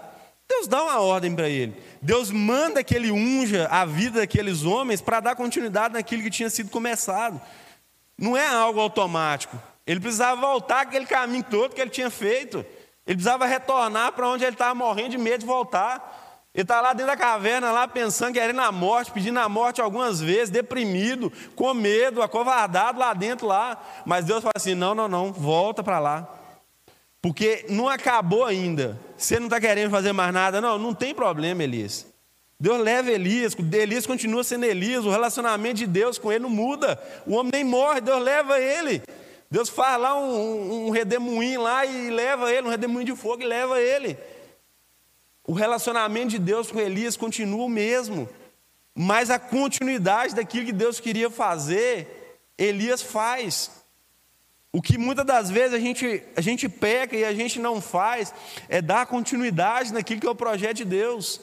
Deus 0.48 0.68
dá 0.68 0.82
uma 0.82 1.00
ordem 1.00 1.34
para 1.34 1.48
ele. 1.48 1.76
Deus 2.00 2.30
manda 2.30 2.84
que 2.84 2.94
ele 2.94 3.10
unja 3.10 3.66
a 3.68 3.84
vida 3.84 4.20
daqueles 4.20 4.62
homens 4.62 5.00
para 5.00 5.18
dar 5.18 5.34
continuidade 5.34 5.94
naquilo 5.94 6.22
que 6.22 6.30
tinha 6.30 6.48
sido 6.48 6.70
começado. 6.70 7.40
Não 8.16 8.36
é 8.36 8.46
algo 8.46 8.80
automático. 8.80 9.60
Ele 9.84 9.98
precisava 9.98 10.40
voltar 10.40 10.82
aquele 10.82 11.04
caminho 11.04 11.42
todo 11.42 11.74
que 11.74 11.80
ele 11.80 11.90
tinha 11.90 12.10
feito. 12.10 12.58
Ele 13.04 13.16
precisava 13.16 13.44
retornar 13.44 14.12
para 14.12 14.28
onde 14.28 14.44
ele 14.44 14.54
estava 14.54 14.74
morrendo 14.74 15.10
de 15.10 15.18
medo 15.18 15.40
de 15.40 15.46
voltar. 15.46 16.46
Ele 16.54 16.62
está 16.62 16.80
lá 16.80 16.92
dentro 16.92 17.10
da 17.10 17.16
caverna, 17.16 17.72
lá 17.72 17.88
pensando, 17.88 18.34
querendo 18.34 18.60
a 18.60 18.70
morte, 18.70 19.10
pedindo 19.10 19.38
a 19.40 19.48
morte 19.48 19.80
algumas 19.80 20.20
vezes, 20.20 20.50
deprimido, 20.50 21.32
com 21.56 21.74
medo, 21.74 22.22
acovardado 22.22 23.00
lá 23.00 23.14
dentro 23.14 23.48
lá. 23.48 23.80
Mas 24.04 24.24
Deus 24.24 24.42
fala 24.42 24.52
assim: 24.56 24.74
não, 24.74 24.94
não, 24.94 25.08
não, 25.08 25.32
volta 25.32 25.82
para 25.82 25.98
lá. 25.98 26.39
Porque 27.22 27.66
não 27.68 27.88
acabou 27.88 28.44
ainda. 28.44 28.98
Você 29.16 29.38
não 29.38 29.46
está 29.46 29.60
querendo 29.60 29.90
fazer 29.90 30.12
mais 30.12 30.32
nada? 30.32 30.60
Não, 30.60 30.78
não 30.78 30.94
tem 30.94 31.14
problema, 31.14 31.62
Elias. 31.62 32.06
Deus 32.58 32.78
leva 32.78 33.10
Elias, 33.10 33.56
Elias 33.72 34.06
continua 34.06 34.44
sendo 34.44 34.66
Elias, 34.66 35.06
o 35.06 35.10
relacionamento 35.10 35.76
de 35.76 35.86
Deus 35.86 36.18
com 36.18 36.30
ele 36.30 36.42
não 36.42 36.50
muda. 36.50 37.02
O 37.26 37.34
homem 37.34 37.50
nem 37.54 37.64
morre, 37.64 38.02
Deus 38.02 38.22
leva 38.22 38.60
ele. 38.60 39.02
Deus 39.50 39.70
faz 39.70 39.98
lá 39.98 40.14
um, 40.14 40.88
um 40.88 40.90
redemoinho 40.90 41.62
lá 41.62 41.86
e 41.86 42.10
leva 42.10 42.52
ele, 42.52 42.66
um 42.66 42.70
redemoinho 42.70 43.06
de 43.06 43.16
fogo 43.16 43.42
e 43.42 43.46
leva 43.46 43.80
ele. 43.80 44.16
O 45.46 45.54
relacionamento 45.54 46.28
de 46.28 46.38
Deus 46.38 46.70
com 46.70 46.78
Elias 46.78 47.16
continua 47.16 47.64
o 47.64 47.68
mesmo. 47.68 48.28
Mas 48.94 49.30
a 49.30 49.38
continuidade 49.38 50.34
daquilo 50.34 50.66
que 50.66 50.72
Deus 50.72 51.00
queria 51.00 51.30
fazer, 51.30 52.36
Elias 52.58 53.00
faz. 53.00 53.70
O 54.72 54.80
que 54.80 54.96
muitas 54.96 55.26
das 55.26 55.50
vezes 55.50 55.74
a 55.74 55.80
gente, 55.80 56.22
a 56.36 56.40
gente 56.40 56.68
peca 56.68 57.16
e 57.16 57.24
a 57.24 57.34
gente 57.34 57.58
não 57.58 57.80
faz 57.80 58.32
é 58.68 58.80
dar 58.80 59.06
continuidade 59.06 59.92
naquilo 59.92 60.20
que 60.20 60.26
é 60.26 60.30
o 60.30 60.34
projeto 60.34 60.78
de 60.78 60.84
Deus. 60.84 61.40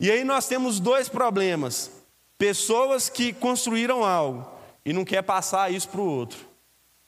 E 0.00 0.10
aí 0.10 0.24
nós 0.24 0.48
temos 0.48 0.80
dois 0.80 1.08
problemas: 1.08 1.90
pessoas 2.36 3.08
que 3.08 3.32
construíram 3.32 4.04
algo 4.04 4.50
e 4.84 4.92
não 4.92 5.04
quer 5.04 5.22
passar 5.22 5.72
isso 5.72 5.88
para 5.88 6.00
o 6.00 6.08
outro, 6.08 6.38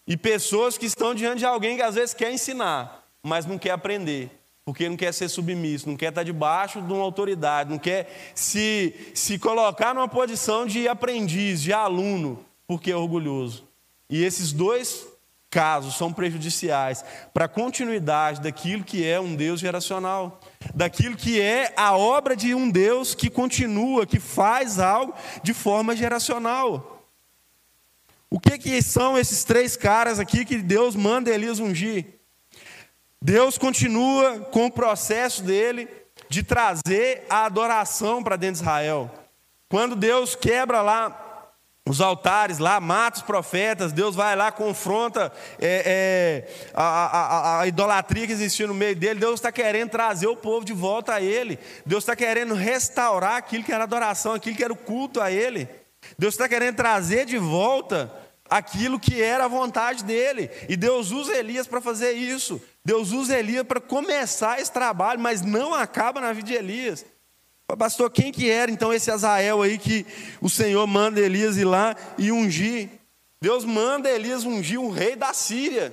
e 0.07 0.17
pessoas 0.17 0.79
que 0.79 0.87
estão 0.87 1.15
diante 1.15 1.41
de 1.41 1.47
alguém 1.47 1.77
que 1.77 1.83
às 1.83 1.97
vezes 1.97 2.15
quer 2.15 2.33
ensinar, 2.33 3.05
mas 3.21 3.45
não 3.45 3.59
quer 3.59 3.73
aprender, 3.73 4.31
porque 4.65 4.89
não 4.89 4.97
quer 4.97 5.13
ser 5.13 5.29
submisso, 5.29 5.89
não 5.89 5.97
quer 5.97 6.11
estar 6.11 6.23
debaixo 6.23 6.81
de 6.81 6.93
uma 6.93 7.03
autoridade, 7.03 7.71
não 7.71 7.79
quer 7.79 8.33
se, 8.37 8.95
se 9.15 9.37
colocar 9.37 9.93
numa 9.93 10.09
posição 10.09 10.65
de 10.65 10.87
aprendiz, 10.87 11.61
de 11.61 11.73
aluno, 11.73 12.47
porque 12.69 12.93
é 12.93 12.97
orgulhoso. 12.97 13.67
E 14.09 14.25
esses 14.25 14.53
dois 14.53 15.07
casos 15.51 15.97
são 15.97 16.13
prejudiciais 16.13 17.05
para 17.33 17.47
a 17.47 17.49
continuidade 17.49 18.41
daquilo 18.41 18.85
que 18.85 19.07
é 19.07 19.19
um 19.19 19.35
Deus 19.35 19.61
geracional, 19.61 20.41
daquilo 20.75 21.17
que 21.17 21.41
é 21.41 21.73
a 21.77 21.97
obra 21.97 22.37
de 22.37 22.55
um 22.55 22.71
Deus 22.71 23.15
que 23.15 23.31
continua, 23.31 24.07
que 24.07 24.21
faz 24.21 24.79
algo 24.79 25.15
de 25.43 25.55
forma 25.55 25.97
geracional. 25.97 27.05
O 28.29 28.41
que, 28.41 28.59
que 28.59 28.83
são 28.83 29.17
esses 29.17 29.45
três 29.45 29.77
caras 29.77 30.19
aqui 30.19 30.45
que 30.45 30.59
Deus 30.59 30.97
manda 30.97 31.31
Elias 31.31 31.59
ungir? 31.59 32.07
Deus 33.23 33.57
continua 33.57 34.41
com 34.41 34.67
o 34.67 34.71
processo 34.71 35.43
dele 35.43 35.89
de 36.29 36.43
trazer 36.43 37.25
a 37.31 37.45
adoração 37.45 38.23
para 38.23 38.37
dentro 38.37 38.57
de 38.57 38.63
Israel. 38.63 39.11
Quando 39.69 39.97
Deus 39.97 40.35
quebra 40.35 40.83
lá 40.83 41.26
os 41.89 42.01
altares 42.01 42.59
lá, 42.59 42.81
mata 42.81 43.19
os 43.19 43.23
profetas, 43.23 43.93
Deus 43.93 44.17
vai 44.17 44.35
lá, 44.35 44.51
confronta 44.51 45.33
é, 45.61 46.45
é, 46.49 46.71
a, 46.75 46.83
a, 46.83 47.61
a, 47.61 47.67
idolatria 47.69 48.27
que 48.27 48.33
existia 48.33 48.67
no 48.67 48.75
meio 48.75 48.97
dele. 48.97 49.21
Deus 49.21 49.35
está 49.35 49.53
querendo 49.53 49.91
trazer 49.91 50.27
o 50.27 50.37
povo 50.37 50.65
de 50.65 50.73
volta 50.73 51.15
a 51.15 51.21
Ele. 51.21 51.59
Deus 51.85 52.03
está 52.03 52.17
querendo 52.17 52.55
restaurar 52.55 53.37
aquilo 53.37 53.63
que 53.63 53.73
era 53.73 53.85
adoração, 53.85 54.35
aquilo 54.35 54.57
que 54.57 54.65
era 54.65 54.73
o 54.73 54.77
culto 54.77 55.21
a 55.21 55.31
Ele. 55.31 55.69
Deus 56.19 56.35
está 56.35 56.49
querendo 56.49 56.75
trazer 56.75 57.25
de 57.25 57.39
volta 57.39 58.13
aquilo 58.51 58.99
que 58.99 59.23
era 59.23 59.45
a 59.45 59.49
vontade 59.49 60.03
dele. 60.03 60.51
E 60.69 60.77
Deus 60.77 61.13
usa 61.13 61.37
Elias 61.37 61.69
para 61.69 61.81
fazer 61.81 62.13
isso. 62.13 62.61
Deus 62.85 63.13
usa 63.13 63.39
Elias 63.39 63.65
para 63.65 63.81
começar 63.81 64.61
esse 64.61 64.73
trabalho, 64.73 65.21
mas 65.21 65.43
não 65.43 65.73
acaba 65.73 66.21
na 66.21 66.33
vida 66.33 66.49
de 66.49 66.55
Elias. 66.55 67.05
Pastor, 67.75 68.11
quem 68.11 68.31
que 68.31 68.49
era 68.49 68.71
então 68.71 68.93
esse 68.93 69.11
Azael 69.11 69.61
aí 69.61 69.77
que 69.77 70.07
o 70.41 70.49
Senhor 70.49 70.87
manda 70.87 71.21
Elias 71.21 71.57
ir 71.57 71.65
lá 71.65 71.97
e 72.17 72.31
ungir? 72.31 72.89
Deus 73.41 73.65
manda 73.65 74.09
Elias 74.09 74.45
ungir 74.45 74.81
um 74.81 74.91
rei 74.91 75.17
da 75.17 75.33
Síria. 75.33 75.93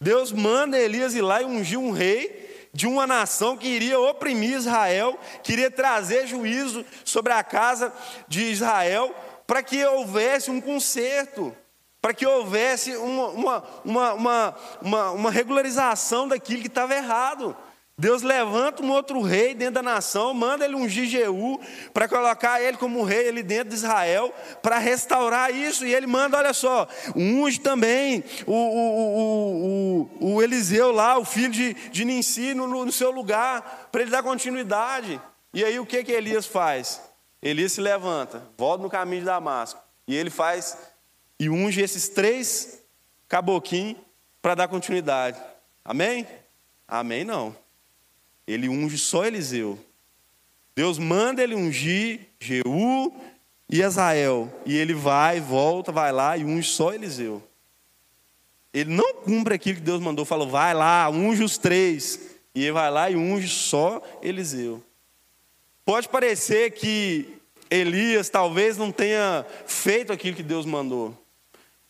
Deus 0.00 0.32
manda 0.32 0.78
Elias 0.78 1.14
ir 1.14 1.20
lá 1.22 1.42
e 1.42 1.44
ungir 1.44 1.78
um 1.78 1.90
rei 1.90 2.46
de 2.72 2.86
uma 2.86 3.06
nação 3.06 3.56
que 3.56 3.66
iria 3.66 3.98
oprimir 3.98 4.52
Israel, 4.52 5.18
queria 5.42 5.70
trazer 5.70 6.26
juízo 6.26 6.84
sobre 7.04 7.32
a 7.32 7.42
casa 7.42 7.90
de 8.28 8.42
Israel, 8.50 9.14
para 9.46 9.62
que 9.62 9.82
houvesse 9.82 10.50
um 10.50 10.60
conserto, 10.60 11.56
para 12.02 12.12
que 12.12 12.26
houvesse 12.26 12.94
uma, 12.96 13.28
uma, 13.28 14.14
uma, 14.14 14.56
uma, 14.82 15.10
uma 15.12 15.30
regularização 15.30 16.28
daquilo 16.28 16.60
que 16.60 16.66
estava 16.66 16.94
errado. 16.94 17.56
Deus 17.98 18.20
levanta 18.20 18.82
um 18.82 18.90
outro 18.90 19.22
rei 19.22 19.54
dentro 19.54 19.76
da 19.76 19.82
nação, 19.82 20.34
manda 20.34 20.66
ele 20.66 20.74
ungir 20.74 21.06
Jeú 21.06 21.58
para 21.94 22.06
colocar 22.06 22.60
ele 22.60 22.76
como 22.76 23.02
rei 23.02 23.30
ali 23.30 23.42
dentro 23.42 23.70
de 23.70 23.74
Israel, 23.74 24.34
para 24.60 24.76
restaurar 24.76 25.50
isso. 25.50 25.86
E 25.86 25.94
ele 25.94 26.06
manda, 26.06 26.36
olha 26.36 26.52
só, 26.52 26.86
unge 27.14 27.58
também 27.58 28.22
o, 28.46 28.52
o, 28.52 30.08
o, 30.20 30.34
o 30.34 30.42
Eliseu 30.42 30.92
lá, 30.92 31.18
o 31.18 31.24
filho 31.24 31.50
de, 31.50 31.72
de 31.72 32.04
Ninsi, 32.04 32.52
no, 32.52 32.66
no 32.66 32.92
seu 32.92 33.10
lugar, 33.10 33.88
para 33.90 34.02
ele 34.02 34.10
dar 34.10 34.22
continuidade. 34.22 35.18
E 35.54 35.64
aí 35.64 35.80
o 35.80 35.86
que, 35.86 36.04
que 36.04 36.12
Elias 36.12 36.44
faz? 36.44 37.00
Elias 37.40 37.72
se 37.72 37.80
levanta, 37.80 38.42
volta 38.58 38.82
no 38.82 38.90
caminho 38.90 39.20
de 39.20 39.26
Damasco, 39.26 39.80
e 40.06 40.14
ele 40.14 40.28
faz 40.28 40.76
e 41.40 41.48
unge 41.48 41.80
esses 41.80 42.10
três 42.10 42.82
caboquinhos 43.26 43.96
para 44.42 44.54
dar 44.54 44.68
continuidade. 44.68 45.40
Amém? 45.82 46.26
Amém 46.86 47.24
não. 47.24 47.56
Ele 48.46 48.68
unge 48.68 48.96
só 48.96 49.26
Eliseu. 49.26 49.78
Deus 50.74 50.98
manda 50.98 51.42
ele 51.42 51.54
ungir 51.54 52.20
Jeú 52.40 53.12
e 53.68 53.82
Azael. 53.82 54.52
E 54.64 54.76
ele 54.76 54.94
vai, 54.94 55.40
volta, 55.40 55.90
vai 55.90 56.12
lá 56.12 56.36
e 56.36 56.44
unge 56.44 56.68
só 56.68 56.92
Eliseu. 56.92 57.42
Ele 58.72 58.94
não 58.94 59.14
cumpre 59.14 59.54
aquilo 59.54 59.78
que 59.78 59.82
Deus 59.82 60.00
mandou, 60.00 60.24
falou, 60.24 60.48
vai 60.48 60.74
lá, 60.74 61.08
unge 61.08 61.42
os 61.42 61.56
três. 61.56 62.20
E 62.54 62.62
ele 62.62 62.72
vai 62.72 62.90
lá 62.90 63.10
e 63.10 63.16
unge 63.16 63.48
só 63.48 64.02
Eliseu. 64.22 64.82
Pode 65.84 66.08
parecer 66.08 66.72
que 66.72 67.38
Elias 67.70 68.28
talvez 68.28 68.76
não 68.76 68.92
tenha 68.92 69.46
feito 69.66 70.12
aquilo 70.12 70.36
que 70.36 70.42
Deus 70.42 70.66
mandou. 70.66 71.16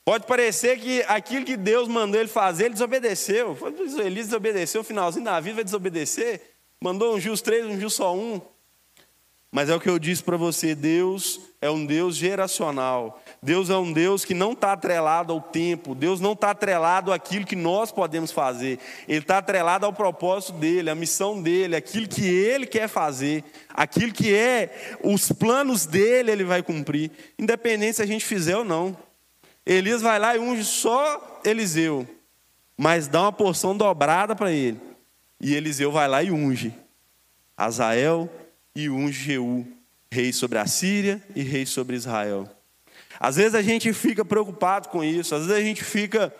Pode 0.06 0.24
parecer 0.24 0.78
que 0.78 1.02
aquilo 1.08 1.44
que 1.44 1.56
Deus 1.56 1.88
mandou 1.88 2.20
ele 2.20 2.28
fazer, 2.28 2.66
ele 2.66 2.74
desobedeceu. 2.74 3.58
Elias 3.98 4.26
desobedeceu, 4.26 4.82
o 4.82 4.84
finalzinho 4.84 5.24
da 5.24 5.40
vida 5.40 5.56
vai 5.56 5.64
desobedecer. 5.64 6.40
Mandou 6.80 7.16
um 7.16 7.18
juiz 7.18 7.40
três, 7.40 7.66
um 7.66 7.76
juiz 7.76 7.94
só 7.94 8.14
um. 8.14 8.40
Mas 9.50 9.68
é 9.68 9.74
o 9.74 9.80
que 9.80 9.90
eu 9.90 9.98
disse 9.98 10.22
para 10.22 10.36
você: 10.36 10.76
Deus 10.76 11.40
é 11.60 11.68
um 11.68 11.84
Deus 11.84 12.14
geracional. 12.14 13.20
Deus 13.42 13.68
é 13.68 13.76
um 13.76 13.92
Deus 13.92 14.24
que 14.24 14.32
não 14.32 14.52
está 14.52 14.74
atrelado 14.74 15.32
ao 15.32 15.40
tempo. 15.40 15.92
Deus 15.92 16.20
não 16.20 16.34
está 16.34 16.50
atrelado 16.50 17.12
àquilo 17.12 17.44
que 17.44 17.56
nós 17.56 17.90
podemos 17.90 18.30
fazer. 18.30 18.78
Ele 19.08 19.18
está 19.18 19.38
atrelado 19.38 19.86
ao 19.86 19.92
propósito 19.92 20.52
dele, 20.52 20.88
à 20.88 20.94
missão 20.94 21.42
dele, 21.42 21.74
aquilo 21.74 22.06
que 22.06 22.24
ele 22.24 22.64
quer 22.64 22.86
fazer, 22.86 23.42
aquilo 23.70 24.12
que 24.12 24.32
é 24.32 24.98
os 25.02 25.32
planos 25.32 25.84
dele, 25.84 26.30
ele 26.30 26.44
vai 26.44 26.62
cumprir, 26.62 27.10
independente 27.36 27.96
se 27.96 28.02
a 28.02 28.06
gente 28.06 28.24
fizer 28.24 28.56
ou 28.56 28.64
não. 28.64 28.96
Elias 29.66 30.00
vai 30.00 30.18
lá 30.18 30.36
e 30.36 30.38
unge 30.38 30.64
só 30.64 31.40
Eliseu, 31.44 32.06
mas 32.76 33.08
dá 33.08 33.22
uma 33.22 33.32
porção 33.32 33.76
dobrada 33.76 34.36
para 34.36 34.52
ele. 34.52 34.80
E 35.40 35.54
Eliseu 35.54 35.90
vai 35.90 36.06
lá 36.06 36.22
e 36.22 36.30
unge 36.30 36.72
Azael 37.56 38.30
e 38.74 38.88
unge 38.88 39.24
Jeú, 39.24 39.66
rei 40.10 40.32
sobre 40.32 40.58
a 40.58 40.66
Síria 40.66 41.22
e 41.34 41.42
rei 41.42 41.66
sobre 41.66 41.96
Israel. 41.96 42.48
Às 43.18 43.36
vezes 43.36 43.54
a 43.54 43.62
gente 43.62 43.92
fica 43.92 44.24
preocupado 44.24 44.88
com 44.88 45.02
isso, 45.02 45.34
às 45.34 45.46
vezes 45.46 45.56
a 45.56 45.64
gente 45.64 45.82
fica 45.82 46.32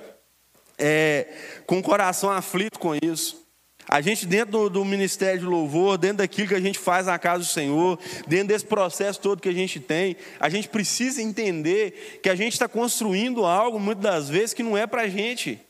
é, 0.79 1.27
com 1.67 1.79
o 1.79 1.83
coração 1.83 2.31
aflito 2.31 2.79
com 2.79 2.95
isso. 2.95 3.46
A 3.89 4.01
gente, 4.01 4.27
dentro 4.27 4.51
do, 4.51 4.71
do, 4.71 4.85
ministério 4.85 5.41
de 5.41 5.47
louvor, 5.47 5.97
dentro 5.97 6.19
daquilo 6.19 6.49
que 6.49 6.55
a 6.55 6.61
gente 6.61 6.79
faz 6.79 7.07
na 7.07 7.19
casa 7.19 7.39
do 7.41 7.45
Senhor, 7.45 7.99
dentro 8.27 8.49
desse 8.49 8.65
processo 8.65 9.21
todo 9.21 9.41
que 9.41 9.49
a 9.49 9.55
gente 9.55 9.79
tem, 9.79 10.17
a 10.41 10.49
gente 10.49 10.69
precisa 10.69 11.23
entender 11.23 12.21
que 12.21 12.29
a 12.29 12.35
gente 12.35 12.55
está 12.55 12.67
construindo 12.67 13.45
algo, 13.45 13.79
muitas 13.79 14.03
das 14.03 14.29
vezes, 14.29 14.53
que 14.53 14.63
não 14.63 14.77
é 14.77 14.87
para 14.87 15.03
a 15.03 15.09
gente. 15.09 15.61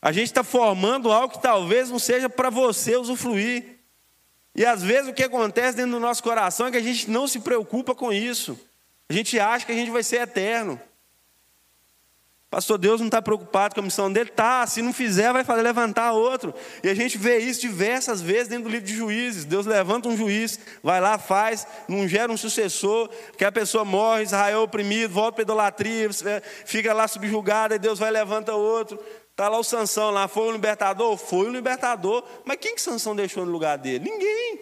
A 0.00 0.10
gente 0.10 0.26
está 0.26 0.42
formando 0.42 1.12
algo 1.12 1.34
que 1.34 1.42
talvez 1.42 1.90
não 1.90 1.98
seja 1.98 2.30
para 2.30 2.48
você 2.48 2.96
usufruir. 2.96 3.80
E 4.54 4.64
às 4.64 4.82
vezes 4.82 5.10
o 5.10 5.14
que 5.14 5.22
acontece 5.22 5.76
dentro 5.76 5.92
do 5.92 6.00
nosso 6.00 6.22
coração 6.22 6.66
é 6.66 6.70
que 6.70 6.78
a 6.78 6.82
gente 6.82 7.10
não 7.10 7.28
se 7.28 7.40
preocupa 7.40 7.94
com 7.94 8.10
isso. 8.10 8.58
A 9.08 9.12
gente 9.12 9.38
acha 9.38 9.66
que 9.66 9.72
a 9.72 9.74
gente 9.74 9.90
vai 9.90 10.02
ser 10.02 10.22
eterno. 10.22 10.80
Pastor, 12.50 12.78
Deus 12.78 12.98
não 13.00 13.06
está 13.06 13.22
preocupado 13.22 13.76
com 13.76 13.80
a 13.80 13.84
missão 13.84 14.12
dele? 14.12 14.28
Tá, 14.28 14.66
se 14.66 14.82
não 14.82 14.92
fizer, 14.92 15.32
vai 15.32 15.44
fazer 15.44 15.62
levantar 15.62 16.10
outro. 16.10 16.52
E 16.82 16.88
a 16.88 16.94
gente 16.94 17.16
vê 17.16 17.38
isso 17.38 17.60
diversas 17.60 18.20
vezes 18.20 18.48
dentro 18.48 18.64
do 18.64 18.70
livro 18.70 18.84
de 18.84 18.96
juízes. 18.96 19.44
Deus 19.44 19.66
levanta 19.66 20.08
um 20.08 20.16
juiz, 20.16 20.58
vai 20.82 21.00
lá, 21.00 21.16
faz, 21.16 21.64
não 21.86 22.08
gera 22.08 22.32
um 22.32 22.36
sucessor, 22.36 23.08
que 23.38 23.44
a 23.44 23.52
pessoa 23.52 23.84
morre, 23.84 24.24
Israel 24.24 24.62
oprimido, 24.62 25.14
volta 25.14 25.36
para 25.36 25.42
idolatria, 25.42 26.10
fica 26.64 26.92
lá 26.92 27.06
subjugada, 27.06 27.76
e 27.76 27.78
Deus 27.78 28.00
vai 28.00 28.10
levanta 28.10 28.52
outro. 28.52 28.98
Está 29.30 29.48
lá 29.48 29.56
o 29.56 29.62
Sansão 29.62 30.10
lá, 30.10 30.26
foi 30.26 30.48
o 30.48 30.50
libertador? 30.50 31.16
Foi 31.16 31.46
o 31.46 31.52
libertador. 31.52 32.24
Mas 32.44 32.58
quem 32.60 32.74
que 32.74 32.82
Sansão 32.82 33.14
deixou 33.14 33.46
no 33.46 33.52
lugar 33.52 33.78
dele? 33.78 34.10
Ninguém. 34.10 34.58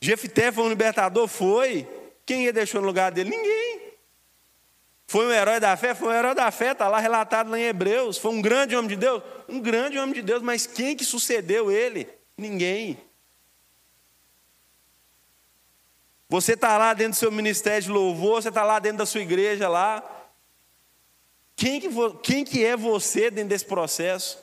Jefté 0.00 0.50
foi 0.50 0.64
um 0.64 0.70
libertador? 0.70 1.28
Foi. 1.28 1.86
Quem 2.24 2.44
ele 2.44 2.52
deixou 2.52 2.80
no 2.80 2.86
lugar 2.86 3.12
dele? 3.12 3.28
Ninguém. 3.28 3.81
Foi 5.12 5.26
um 5.26 5.30
herói 5.30 5.60
da 5.60 5.76
fé? 5.76 5.94
Foi 5.94 6.08
um 6.08 6.12
herói 6.12 6.34
da 6.34 6.50
fé, 6.50 6.72
está 6.72 6.88
lá 6.88 6.98
relatado 6.98 7.50
lá 7.50 7.58
em 7.58 7.64
Hebreus. 7.64 8.16
Foi 8.16 8.32
um 8.32 8.40
grande 8.40 8.74
homem 8.74 8.88
de 8.88 8.96
Deus? 8.96 9.22
Um 9.46 9.60
grande 9.60 9.98
homem 9.98 10.14
de 10.14 10.22
Deus, 10.22 10.40
mas 10.40 10.66
quem 10.66 10.96
que 10.96 11.04
sucedeu 11.04 11.70
ele? 11.70 12.08
Ninguém. 12.34 12.96
Você 16.30 16.54
está 16.54 16.78
lá 16.78 16.94
dentro 16.94 17.12
do 17.12 17.16
seu 17.16 17.30
ministério 17.30 17.82
de 17.82 17.90
louvor, 17.90 18.40
você 18.40 18.48
está 18.48 18.64
lá 18.64 18.78
dentro 18.78 18.96
da 18.96 19.04
sua 19.04 19.20
igreja 19.20 19.68
lá, 19.68 20.02
quem 21.54 21.78
que, 21.78 21.90
quem 22.22 22.42
que 22.42 22.64
é 22.64 22.74
você 22.74 23.30
dentro 23.30 23.50
desse 23.50 23.66
processo? 23.66 24.42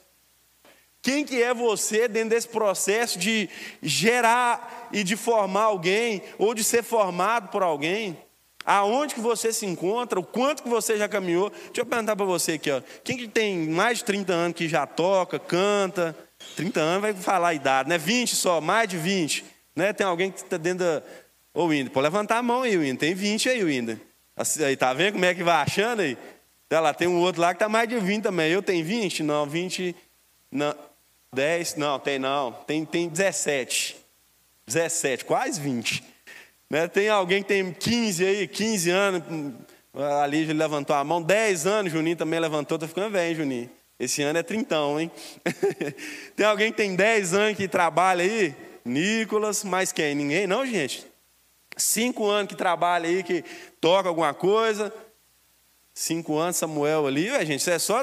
Quem 1.02 1.26
que 1.26 1.42
é 1.42 1.52
você 1.52 2.08
dentro 2.08 2.30
desse 2.30 2.48
processo 2.48 3.18
de 3.18 3.50
gerar 3.82 4.88
e 4.94 5.04
de 5.04 5.16
formar 5.16 5.64
alguém, 5.64 6.22
ou 6.38 6.54
de 6.54 6.64
ser 6.64 6.84
formado 6.84 7.50
por 7.50 7.64
alguém? 7.64 8.29
Aonde 8.72 9.16
que 9.16 9.20
você 9.20 9.52
se 9.52 9.66
encontra, 9.66 10.20
o 10.20 10.24
quanto 10.24 10.62
que 10.62 10.70
você 10.70 10.96
já 10.96 11.10
caminhou? 11.10 11.50
Deixa 11.50 11.82
eu 11.82 11.86
perguntar 11.88 12.16
para 12.16 12.24
você 12.24 12.52
aqui, 12.52 12.70
ó. 12.70 12.80
Quem 13.04 13.18
que 13.18 13.28
tem 13.28 13.68
mais 13.68 13.98
de 13.98 14.04
30 14.04 14.32
anos 14.32 14.56
que 14.56 14.70
já 14.70 14.86
toca, 14.86 15.40
canta? 15.40 16.16
30 16.56 16.80
anos 16.80 17.02
vai 17.02 17.14
falar 17.16 17.48
a 17.48 17.54
idade, 17.56 17.90
né? 17.90 17.98
20 17.98 18.36
só, 18.36 18.62
mais 18.62 18.88
de 18.88 18.96
20. 18.96 19.44
Né? 19.76 19.92
Tem 19.92 20.06
alguém 20.06 20.30
que 20.30 20.38
está 20.38 20.56
dentro 20.56 20.86
da. 20.86 21.02
Ô, 21.52 21.68
Winda, 21.70 21.90
pode 21.90 22.04
levantar 22.04 22.38
a 22.38 22.44
mão 22.44 22.62
aí, 22.62 22.78
Winda. 22.78 23.00
Tem 23.00 23.16
20 23.16 23.50
aí, 23.50 23.64
Winda. 23.64 24.00
Aí, 24.64 24.78
tá 24.78 24.94
vendo 24.94 25.14
como 25.14 25.26
é 25.26 25.34
que 25.34 25.44
vai 25.44 25.56
achando 25.56 26.04
aí? 26.04 26.16
Tá 26.68 26.80
lá, 26.80 26.94
tem 26.94 27.08
um 27.08 27.18
outro 27.22 27.42
lá 27.42 27.48
que 27.48 27.56
está 27.56 27.68
mais 27.68 27.90
de 27.90 28.00
20 28.00 28.22
também. 28.22 28.52
Eu 28.52 28.62
tenho 28.62 28.86
20? 28.86 29.24
Não, 29.24 29.48
20. 29.48 29.96
Não, 30.52 30.76
10? 31.34 31.74
Não, 31.76 31.98
tem 31.98 32.20
não. 32.20 32.52
Tem, 32.52 32.86
tem 32.86 33.10
17. 33.10 33.98
17, 34.68 35.26
quase 35.26 35.60
20. 35.60 36.04
Né? 36.70 36.88
Tem 36.88 37.10
alguém 37.10 37.42
que 37.42 37.48
tem 37.48 37.74
15 37.74 38.26
aí, 38.26 38.48
15 38.48 38.90
anos. 38.90 39.24
A 39.94 40.28
Lígia 40.28 40.54
levantou 40.54 40.96
a 40.96 41.04
mão. 41.04 41.22
10 41.22 41.66
anos, 41.66 41.92
Juninho 41.92 42.16
também 42.16 42.40
levantou. 42.40 42.76
Estou 42.76 42.88
ficando 42.88 43.12
velho, 43.12 43.38
Juninho. 43.38 43.70
Esse 44.00 44.22
ano 44.22 44.40
é 44.40 44.44
trintão, 44.44 45.00
hein? 45.00 45.12
tem 46.36 46.46
alguém 46.46 46.72
que 46.72 46.78
tem 46.78 46.96
10 46.96 47.34
anos 47.34 47.58
que 47.58 47.68
trabalha 47.68 48.24
aí? 48.24 48.56
Nicolas, 48.86 49.64
mais 49.64 49.92
quem? 49.92 50.16
Ninguém? 50.16 50.48
Não, 50.48 50.66
gente. 50.66 51.06
Cinco 51.76 52.28
anos 52.28 52.50
que 52.50 52.56
trabalha 52.56 53.10
aí, 53.10 53.24
que 53.24 53.44
toca 53.82 54.08
alguma 54.08 54.34
coisa. 54.34 54.94
Cinco 55.94 56.38
anos, 56.38 56.56
Samuel 56.56 57.08
ali, 57.08 57.30
Ué, 57.30 57.46
gente, 57.46 57.60
isso 57.60 57.70
é 57.70 57.78
só 57.78 58.02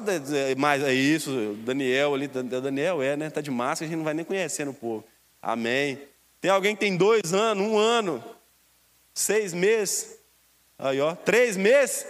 mais 0.59 0.83
é 0.83 0.92
isso, 0.92 1.31
Daniel 1.64 2.12
ali, 2.12 2.29
Daniel 2.29 3.02
é, 3.02 3.16
né? 3.16 3.31
Tá 3.31 3.40
de 3.40 3.50
máscara, 3.50 3.87
a 3.87 3.88
gente 3.88 3.96
não 3.96 4.05
vai 4.05 4.12
nem 4.12 4.24
conhecendo 4.24 4.70
o 4.70 4.74
povo. 4.74 5.02
Amém. 5.40 5.98
Tem 6.38 6.50
alguém 6.50 6.74
que 6.74 6.81
tem 6.81 6.94
dois 6.94 7.33
anos, 7.33 7.66
um 7.66 7.79
ano, 7.79 8.22
seis 9.16 9.55
meses, 9.55 10.18
aí 10.79 11.00
ó, 11.00 11.14
três 11.14 11.57
meses, 11.57 12.07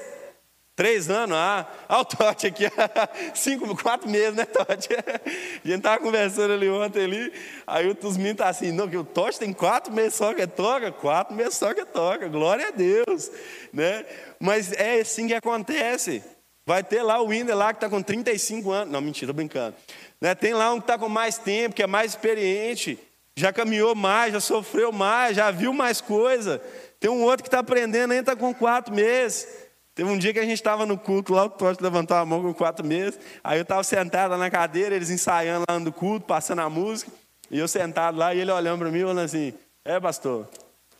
Três 0.76 1.08
anos, 1.08 1.34
ah, 1.34 1.66
olha 1.88 2.00
o 2.00 2.04
Totti 2.04 2.48
aqui, 2.48 2.64
cinco, 3.34 3.82
quatro 3.82 4.10
meses, 4.10 4.34
né, 4.34 4.44
Totti? 4.44 4.90
A 5.64 5.66
gente 5.66 5.78
estava 5.78 5.98
conversando 5.98 6.52
ali 6.52 6.68
ontem 6.68 7.02
ali, 7.02 7.32
aí 7.66 7.88
os 7.88 8.16
meninos 8.18 8.36
tá 8.36 8.48
assim, 8.50 8.72
não, 8.72 8.86
que 8.86 8.98
o 8.98 9.02
Totti 9.02 9.38
tem 9.38 9.54
quatro 9.54 9.90
meses 9.90 10.16
só 10.16 10.34
que 10.34 10.46
toca, 10.46 10.92
quatro 10.92 11.34
meses 11.34 11.54
só 11.54 11.72
que 11.72 11.82
toca, 11.86 12.28
glória 12.28 12.68
a 12.68 12.70
Deus, 12.72 13.30
né? 13.72 14.04
Mas 14.38 14.70
é 14.72 15.00
assim 15.00 15.26
que 15.26 15.32
acontece. 15.32 16.22
Vai 16.66 16.84
ter 16.84 17.02
lá 17.02 17.22
o 17.22 17.28
Winder 17.28 17.56
lá 17.56 17.72
que 17.72 17.78
está 17.78 17.88
com 17.88 18.02
35 18.02 18.70
anos, 18.70 18.92
não, 18.92 19.00
mentira, 19.00 19.32
brincando. 19.32 19.74
Né? 20.20 20.34
Tem 20.34 20.52
lá 20.52 20.74
um 20.74 20.78
que 20.78 20.84
está 20.84 20.98
com 20.98 21.08
mais 21.08 21.38
tempo, 21.38 21.74
que 21.74 21.82
é 21.82 21.86
mais 21.86 22.10
experiente, 22.10 22.98
já 23.34 23.50
caminhou 23.50 23.94
mais, 23.94 24.34
já 24.34 24.40
sofreu 24.40 24.92
mais, 24.92 25.36
já 25.36 25.50
viu 25.50 25.72
mais 25.72 26.02
coisa. 26.02 26.60
Tem 26.98 27.10
um 27.10 27.22
outro 27.22 27.42
que 27.42 27.48
está 27.48 27.58
aprendendo 27.58 28.12
ainda, 28.12 28.32
está 28.32 28.36
com 28.36 28.54
quatro 28.54 28.94
meses. 28.94 29.46
Teve 29.94 30.10
um 30.10 30.18
dia 30.18 30.32
que 30.32 30.38
a 30.38 30.44
gente 30.44 30.54
estava 30.54 30.84
no 30.84 30.98
culto 30.98 31.32
lá, 31.32 31.44
o 31.44 31.48
Totti 31.48 31.82
levantou 31.82 32.16
a 32.16 32.24
mão 32.24 32.42
com 32.42 32.52
quatro 32.52 32.84
meses. 32.84 33.18
Aí 33.42 33.58
eu 33.58 33.62
estava 33.62 33.82
sentado 33.82 34.36
na 34.36 34.50
cadeira, 34.50 34.94
eles 34.94 35.08
ensaiando 35.08 35.64
lá 35.68 35.78
no 35.78 35.90
culto, 35.92 36.26
passando 36.26 36.60
a 36.60 36.68
música. 36.68 37.10
E 37.50 37.58
eu 37.58 37.66
sentado 37.66 38.18
lá 38.18 38.34
e 38.34 38.40
ele 38.40 38.50
olhando 38.50 38.80
para 38.80 38.90
mim, 38.90 39.00
falando 39.00 39.20
assim: 39.20 39.54
É, 39.84 39.98
pastor, 39.98 40.48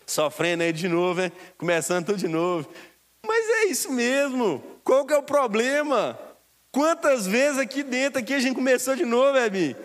sofrendo 0.06 0.62
aí 0.62 0.72
de 0.72 0.88
novo, 0.88 1.20
hein? 1.20 1.32
Começando 1.58 2.06
tudo 2.06 2.18
de 2.18 2.28
novo. 2.28 2.68
Mas 3.26 3.46
é 3.50 3.64
isso 3.66 3.92
mesmo. 3.92 4.62
Qual 4.82 5.04
que 5.04 5.12
é 5.12 5.18
o 5.18 5.22
problema? 5.22 6.18
Quantas 6.70 7.26
vezes 7.26 7.58
aqui 7.58 7.82
dentro 7.82 8.20
aqui 8.20 8.32
a 8.34 8.38
gente 8.38 8.54
começou 8.54 8.94
de 8.94 9.04
novo, 9.04 9.36
Ebi? 9.36 9.76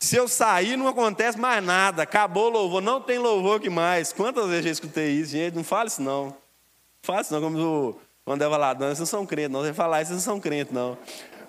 Se 0.00 0.16
eu 0.16 0.28
sair, 0.28 0.76
não 0.76 0.86
acontece 0.86 1.38
mais 1.38 1.62
nada. 1.62 2.02
Acabou 2.02 2.46
o 2.46 2.48
louvor, 2.50 2.80
não 2.80 3.00
tem 3.00 3.18
louvor 3.18 3.60
que 3.60 3.68
mais. 3.68 4.12
Quantas 4.12 4.46
vezes 4.46 4.66
eu 4.66 4.72
escutei 4.72 5.10
isso, 5.10 5.32
gente? 5.32 5.54
Não 5.54 5.64
fale 5.64 5.88
isso, 5.88 6.00
não. 6.00 6.26
Não 6.26 6.34
fale 7.02 7.22
isso, 7.22 7.34
não. 7.34 7.40
Como 7.40 7.58
o 7.58 8.00
lá, 8.58 8.74
não, 8.74 8.86
vocês 8.86 8.98
não 9.00 9.06
são 9.06 9.26
crentes, 9.26 9.50
não. 9.50 9.62
Você 9.62 9.74
falar 9.74 10.02
isso, 10.02 10.10
vocês 10.10 10.24
não 10.24 10.34
são 10.34 10.40
crentes, 10.40 10.72
não. 10.72 10.96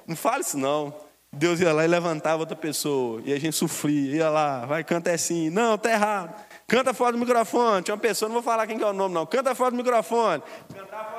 Não 0.08 0.16
fale 0.16 0.42
isso, 0.42 0.58
não. 0.58 0.94
Deus 1.32 1.60
ia 1.60 1.72
lá 1.72 1.86
e 1.86 1.88
levantava 1.88 2.40
outra 2.40 2.56
pessoa. 2.56 3.22
E 3.24 3.32
a 3.32 3.40
gente 3.40 3.56
sofria. 3.56 4.16
Ia 4.16 4.30
lá, 4.30 4.66
vai, 4.66 4.84
canta 4.84 5.12
assim. 5.12 5.52
Não, 5.52 5.78
tá 5.78 5.92
errado. 5.92 6.34
Canta 6.68 6.94
fora 6.94 7.12
do 7.12 7.20
microfone. 7.20 7.84
Tinha 7.84 7.94
uma 7.94 8.02
pessoa, 8.02 8.28
não 8.28 8.34
vou 8.34 8.44
falar 8.44 8.66
quem 8.66 8.78
que 8.78 8.84
é 8.84 8.88
o 8.88 8.94
nome, 8.94 9.14
não. 9.14 9.26
Canta 9.28 9.54
fora 9.54 9.72
do 9.72 9.78
microfone. 9.78 10.42
Cantar 10.74 11.12
fora 11.12 11.19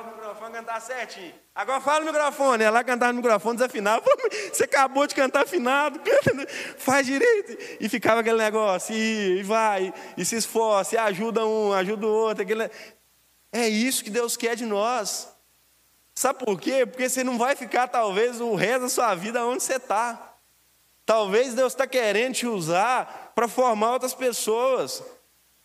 cantar 0.51 0.79
certinho. 0.81 1.33
Agora 1.53 1.81
fala 1.81 2.01
no 2.01 2.11
microfone. 2.11 2.63
Ela 2.63 2.83
cantava 2.83 3.11
no 3.13 3.17
microfone, 3.17 3.57
desafinava. 3.57 4.03
Você 4.51 4.63
acabou 4.63 5.07
de 5.07 5.15
cantar 5.15 5.43
afinado. 5.43 5.99
Canta, 5.99 6.47
faz 6.77 7.05
direito. 7.05 7.57
E 7.79 7.89
ficava 7.89 8.21
aquele 8.21 8.37
negócio. 8.37 8.95
E, 8.95 9.41
vai. 9.43 9.93
E 10.17 10.23
se 10.23 10.35
esforça. 10.35 10.95
E 10.95 10.97
ajuda 10.97 11.45
um, 11.45 11.73
ajuda 11.73 12.05
o 12.05 12.09
outro. 12.09 12.43
Aquele... 12.43 12.69
É 13.51 13.67
isso 13.67 14.03
que 14.03 14.09
Deus 14.09 14.37
quer 14.37 14.55
de 14.55 14.65
nós. 14.65 15.27
Sabe 16.13 16.39
por 16.39 16.59
quê? 16.59 16.85
Porque 16.85 17.09
você 17.09 17.23
não 17.23 17.37
vai 17.37 17.55
ficar, 17.55 17.87
talvez, 17.87 18.39
o 18.39 18.53
resto 18.55 18.81
da 18.81 18.89
sua 18.89 19.15
vida 19.15 19.45
onde 19.45 19.63
você 19.63 19.75
está. 19.75 20.35
Talvez 21.05 21.53
Deus 21.53 21.73
está 21.73 21.87
querendo 21.87 22.35
te 22.35 22.47
usar 22.47 23.31
para 23.35 23.47
formar 23.47 23.93
outras 23.93 24.13
pessoas. 24.13 25.03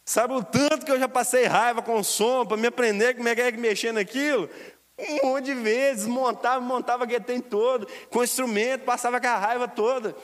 Sabe 0.05 0.35
o 0.35 0.43
tanto 0.43 0.87
que 0.87 0.93
eu 0.93 0.99
já 1.01 1.09
passei 1.09 1.47
raiva 1.47 1.83
com 1.83 2.03
som 2.03 2.47
para 2.47 2.57
me 2.57 2.69
aprender 2.69 3.15
como 3.17 3.29
é 3.29 3.35
que 3.35 3.41
é 3.41 3.51
que 3.51 3.59
mexer 3.59 3.93
naquilo? 3.93 4.49
Um 4.99 5.27
monte 5.27 5.47
de 5.47 5.55
vezes, 5.55 6.07
montava, 6.07 6.61
montava 6.61 7.05
aquele 7.05 7.21
tem 7.21 7.41
todo, 7.41 7.87
com 8.11 8.25
instrumento, 8.25 8.85
passava 8.85 9.21
com 9.21 9.27
a 9.27 9.37
raiva 9.37 9.69
toda. 9.69 10.17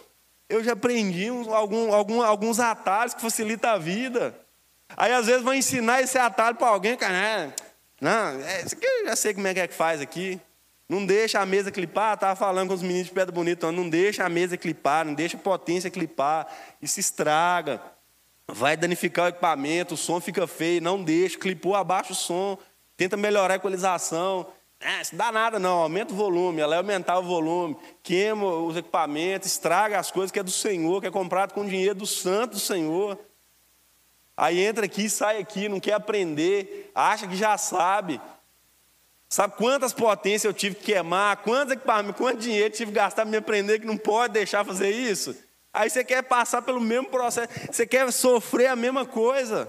Eu 0.48 0.64
já 0.64 0.72
aprendi 0.72 1.28
algum, 1.28 1.92
algum, 1.92 2.22
alguns 2.22 2.58
atalhos 2.58 3.14
que 3.14 3.20
facilitam 3.20 3.70
a 3.70 3.78
vida. 3.78 4.34
Aí 4.96 5.12
às 5.12 5.26
vezes 5.26 5.42
vai 5.42 5.58
ensinar 5.58 6.02
esse 6.02 6.18
atalho 6.18 6.56
para 6.56 6.68
alguém, 6.68 6.96
cara, 6.96 7.16
é, 7.16 7.52
não, 8.00 8.40
é, 8.40 8.62
isso 8.64 8.74
aqui 8.74 8.84
eu 8.84 9.06
já 9.06 9.16
sei 9.16 9.32
como 9.34 9.46
é 9.46 9.54
que 9.54 9.60
é 9.60 9.68
que 9.68 9.74
faz 9.74 10.00
aqui. 10.00 10.40
Não 10.88 11.06
deixa 11.06 11.40
a 11.40 11.46
mesa 11.46 11.70
clipar, 11.70 12.14
estava 12.14 12.36
falando 12.36 12.68
com 12.68 12.74
os 12.74 12.82
meninos 12.82 13.06
de 13.06 13.12
pedra 13.12 13.32
bonita, 13.32 13.72
não 13.72 13.88
deixa 13.88 14.24
a 14.24 14.28
mesa 14.28 14.56
clipar, 14.56 15.06
não 15.06 15.14
deixa 15.14 15.36
a 15.36 15.40
potência 15.40 15.90
clipar, 15.90 16.46
isso 16.82 17.00
estraga. 17.00 17.80
Vai 18.46 18.76
danificar 18.76 19.26
o 19.26 19.28
equipamento, 19.28 19.94
o 19.94 19.96
som 19.96 20.20
fica 20.20 20.46
feio, 20.46 20.82
não 20.82 21.02
deixa, 21.02 21.38
clipou, 21.38 21.74
abaixa 21.74 22.12
o 22.12 22.16
som, 22.16 22.58
tenta 22.96 23.16
melhorar 23.16 23.54
a 23.54 23.56
equalização. 23.56 24.46
É, 24.84 25.00
isso 25.00 25.14
dá 25.14 25.30
nada 25.30 25.60
não, 25.60 25.78
aumenta 25.78 26.12
o 26.12 26.16
volume, 26.16 26.60
ela 26.60 26.74
é 26.74 26.78
aumentar 26.78 27.16
o 27.18 27.22
volume, 27.22 27.76
queima 28.02 28.44
os 28.44 28.76
equipamentos, 28.76 29.48
estraga 29.48 29.96
as 29.96 30.10
coisas 30.10 30.32
que 30.32 30.40
é 30.40 30.42
do 30.42 30.50
Senhor, 30.50 31.00
que 31.00 31.06
é 31.06 31.10
comprado 31.10 31.54
com 31.54 31.64
dinheiro 31.64 31.94
do 31.94 32.06
santo 32.06 32.54
do 32.54 32.58
Senhor. 32.58 33.16
Aí 34.36 34.60
entra 34.60 34.86
aqui, 34.86 35.08
sai 35.08 35.38
aqui, 35.38 35.68
não 35.68 35.78
quer 35.78 35.92
aprender, 35.92 36.90
acha 36.94 37.28
que 37.28 37.36
já 37.36 37.56
sabe. 37.56 38.20
Sabe 39.28 39.54
quantas 39.56 39.92
potências 39.92 40.44
eu 40.44 40.52
tive 40.52 40.74
que 40.74 40.92
queimar, 40.92 41.36
quantos 41.38 41.74
equipamentos, 41.74 42.20
quanto 42.20 42.40
dinheiro 42.40 42.74
tive 42.74 42.90
que 42.90 42.96
gastar 42.96 43.22
para 43.22 43.30
me 43.30 43.36
aprender 43.36 43.78
que 43.78 43.86
não 43.86 43.96
pode 43.96 44.34
deixar 44.34 44.64
fazer 44.64 44.90
isso? 44.90 45.36
Aí 45.72 45.88
você 45.88 46.04
quer 46.04 46.22
passar 46.22 46.60
pelo 46.60 46.80
mesmo 46.80 47.08
processo, 47.08 47.48
você 47.70 47.86
quer 47.86 48.10
sofrer 48.12 48.66
a 48.66 48.76
mesma 48.76 49.06
coisa. 49.06 49.68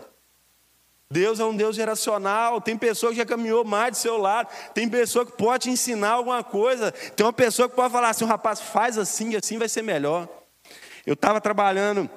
Deus 1.13 1.39
é 1.39 1.45
um 1.45 1.55
Deus 1.55 1.75
geracional. 1.75 2.59
Tem 2.59 2.75
pessoa 2.75 3.11
que 3.11 3.19
já 3.19 3.25
caminhou 3.25 3.63
mais 3.63 3.91
do 3.91 3.97
seu 3.97 4.17
lado. 4.17 4.49
Tem 4.73 4.89
pessoa 4.89 5.23
que 5.23 5.31
pode 5.33 5.65
te 5.65 5.69
ensinar 5.69 6.13
alguma 6.13 6.43
coisa. 6.43 6.91
Tem 6.91 7.23
uma 7.23 7.31
pessoa 7.31 7.69
que 7.69 7.75
pode 7.75 7.93
falar 7.93 8.09
assim: 8.09 8.25
rapaz, 8.25 8.59
faz 8.59 8.97
assim, 8.97 9.35
assim 9.35 9.59
vai 9.59 9.69
ser 9.69 9.83
melhor. 9.83 10.27
Eu 11.05 11.13
estava 11.13 11.39
trabalhando 11.39 12.09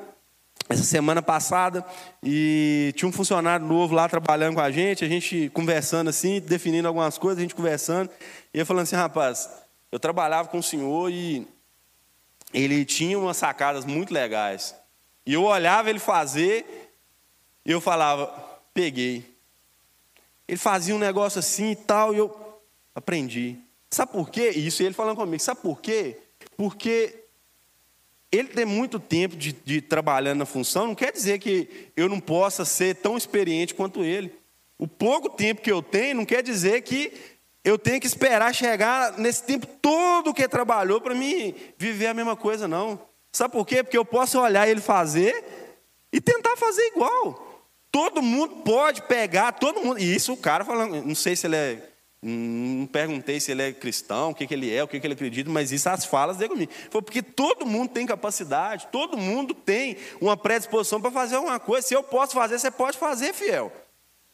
essa 0.68 0.82
semana 0.82 1.20
passada 1.20 1.84
e 2.22 2.92
tinha 2.96 3.08
um 3.08 3.12
funcionário 3.12 3.66
novo 3.66 3.94
lá 3.94 4.08
trabalhando 4.08 4.54
com 4.54 4.60
a 4.60 4.70
gente, 4.70 5.04
a 5.04 5.08
gente 5.08 5.50
conversando 5.52 6.08
assim, 6.08 6.40
definindo 6.40 6.88
algumas 6.88 7.18
coisas, 7.18 7.38
a 7.38 7.42
gente 7.42 7.54
conversando, 7.54 8.10
e 8.52 8.58
ele 8.58 8.64
falando 8.64 8.82
assim, 8.82 8.96
rapaz, 8.96 9.48
eu 9.92 10.00
trabalhava 10.00 10.48
com 10.48 10.58
o 10.58 10.62
senhor 10.62 11.10
e 11.10 11.46
ele 12.52 12.84
tinha 12.84 13.18
umas 13.18 13.36
sacadas 13.36 13.84
muito 13.84 14.12
legais. 14.12 14.74
E 15.24 15.34
eu 15.34 15.44
olhava 15.44 15.90
ele 15.90 15.98
fazer 15.98 16.90
e 17.64 17.70
eu 17.70 17.80
falava, 17.80 18.45
peguei. 18.76 19.24
Ele 20.46 20.58
fazia 20.58 20.94
um 20.94 20.98
negócio 20.98 21.38
assim 21.38 21.70
e 21.70 21.76
tal, 21.76 22.12
e 22.14 22.18
eu 22.18 22.60
aprendi. 22.94 23.56
Sabe 23.90 24.12
por 24.12 24.28
quê? 24.28 24.50
Isso 24.50 24.82
ele 24.82 24.92
falando 24.92 25.16
comigo, 25.16 25.42
sabe 25.42 25.62
por 25.62 25.80
quê? 25.80 26.18
Porque 26.58 27.24
ele 28.30 28.48
tem 28.48 28.66
muito 28.66 29.00
tempo 29.00 29.34
de, 29.34 29.52
de 29.52 29.80
trabalhando 29.80 30.40
na 30.40 30.44
função, 30.46 30.88
não 30.88 30.94
quer 30.94 31.10
dizer 31.10 31.38
que 31.38 31.90
eu 31.96 32.06
não 32.06 32.20
possa 32.20 32.66
ser 32.66 32.96
tão 32.96 33.16
experiente 33.16 33.74
quanto 33.74 34.04
ele. 34.04 34.30
O 34.78 34.86
pouco 34.86 35.30
tempo 35.30 35.62
que 35.62 35.72
eu 35.72 35.80
tenho 35.80 36.16
não 36.16 36.26
quer 36.26 36.42
dizer 36.42 36.82
que 36.82 37.14
eu 37.64 37.78
tenho 37.78 37.98
que 37.98 38.06
esperar 38.06 38.54
chegar 38.54 39.16
nesse 39.18 39.42
tempo 39.42 39.66
todo 39.80 40.34
que 40.34 40.46
trabalhou 40.46 41.00
para 41.00 41.14
mim 41.14 41.54
viver 41.78 42.08
a 42.08 42.14
mesma 42.14 42.36
coisa, 42.36 42.68
não. 42.68 43.00
Sabe 43.32 43.52
por 43.52 43.66
quê? 43.66 43.82
Porque 43.82 43.96
eu 43.96 44.04
posso 44.04 44.38
olhar 44.38 44.68
ele 44.68 44.82
fazer 44.82 45.44
e 46.12 46.20
tentar 46.20 46.56
fazer 46.58 46.82
igual. 46.88 47.45
Todo 47.96 48.20
mundo 48.20 48.56
pode 48.56 49.00
pegar, 49.00 49.52
todo 49.52 49.80
mundo. 49.80 49.98
E 49.98 50.14
isso 50.14 50.34
o 50.34 50.36
cara 50.36 50.66
falando, 50.66 51.02
não 51.02 51.14
sei 51.14 51.34
se 51.34 51.46
ele 51.46 51.56
é 51.56 51.82
não 52.20 52.86
perguntei 52.86 53.40
se 53.40 53.50
ele 53.50 53.62
é 53.62 53.72
cristão, 53.72 54.30
o 54.30 54.34
que, 54.34 54.46
que 54.46 54.52
ele 54.52 54.70
é, 54.70 54.82
o 54.82 54.88
que, 54.88 55.00
que 55.00 55.06
ele 55.06 55.14
acredita, 55.14 55.48
mas 55.48 55.72
isso 55.72 55.88
as 55.88 56.04
falas 56.04 56.36
dele 56.36 56.50
comigo. 56.50 56.72
Foi 56.90 57.00
porque 57.00 57.22
todo 57.22 57.64
mundo 57.64 57.88
tem 57.92 58.04
capacidade, 58.04 58.88
todo 58.92 59.16
mundo 59.16 59.54
tem 59.54 59.96
uma 60.20 60.36
predisposição 60.36 61.00
para 61.00 61.10
fazer 61.10 61.36
alguma 61.36 61.58
coisa. 61.58 61.88
Se 61.88 61.94
eu 61.94 62.02
posso 62.02 62.34
fazer, 62.34 62.58
você 62.58 62.70
pode 62.70 62.98
fazer, 62.98 63.32
fiel. 63.32 63.72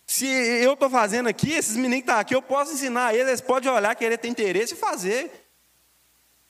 Se 0.09 0.27
eu 0.27 0.73
estou 0.73 0.91
fazendo 0.91 1.29
aqui, 1.29 1.53
esses 1.53 1.77
meninos 1.77 1.99
que 1.99 2.03
estão 2.03 2.17
tá 2.17 2.21
aqui, 2.21 2.35
eu 2.35 2.43
posso 2.43 2.73
ensinar 2.73 3.15
eles, 3.15 3.29
eles 3.29 3.41
podem 3.41 3.71
olhar, 3.71 3.95
querer 3.95 4.19
ter 4.19 4.27
interesse 4.27 4.75
e 4.75 4.77
fazer. 4.77 5.31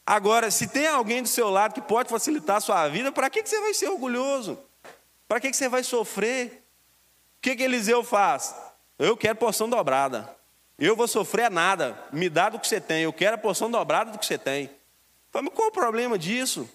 Agora, 0.06 0.50
se 0.50 0.66
tem 0.66 0.86
alguém 0.86 1.20
do 1.20 1.28
seu 1.28 1.50
lado 1.50 1.74
que 1.74 1.82
pode 1.82 2.08
facilitar 2.08 2.56
a 2.56 2.60
sua 2.60 2.88
vida, 2.88 3.12
para 3.12 3.28
que, 3.28 3.42
que 3.42 3.50
você 3.50 3.60
vai 3.60 3.74
ser 3.74 3.90
orgulhoso? 3.90 4.58
Para 5.28 5.40
que, 5.40 5.50
que 5.50 5.56
você 5.58 5.68
vai 5.68 5.84
sofrer? 5.84 6.61
O 7.42 7.50
que, 7.50 7.56
que 7.56 7.64
Eliseu 7.64 8.04
faz? 8.04 8.54
Eu 8.96 9.16
quero 9.16 9.34
porção 9.34 9.68
dobrada. 9.68 10.32
Eu 10.78 10.94
vou 10.94 11.08
sofrer 11.08 11.50
nada, 11.50 11.98
me 12.12 12.30
dá 12.30 12.48
do 12.48 12.56
que 12.56 12.68
você 12.68 12.80
tem, 12.80 13.02
eu 13.02 13.12
quero 13.12 13.34
a 13.34 13.38
porção 13.38 13.68
dobrada 13.68 14.12
do 14.12 14.18
que 14.18 14.24
você 14.24 14.38
tem. 14.38 14.70
Mas 15.34 15.52
qual 15.52 15.66
o 15.66 15.72
problema 15.72 16.16
disso? 16.16 16.70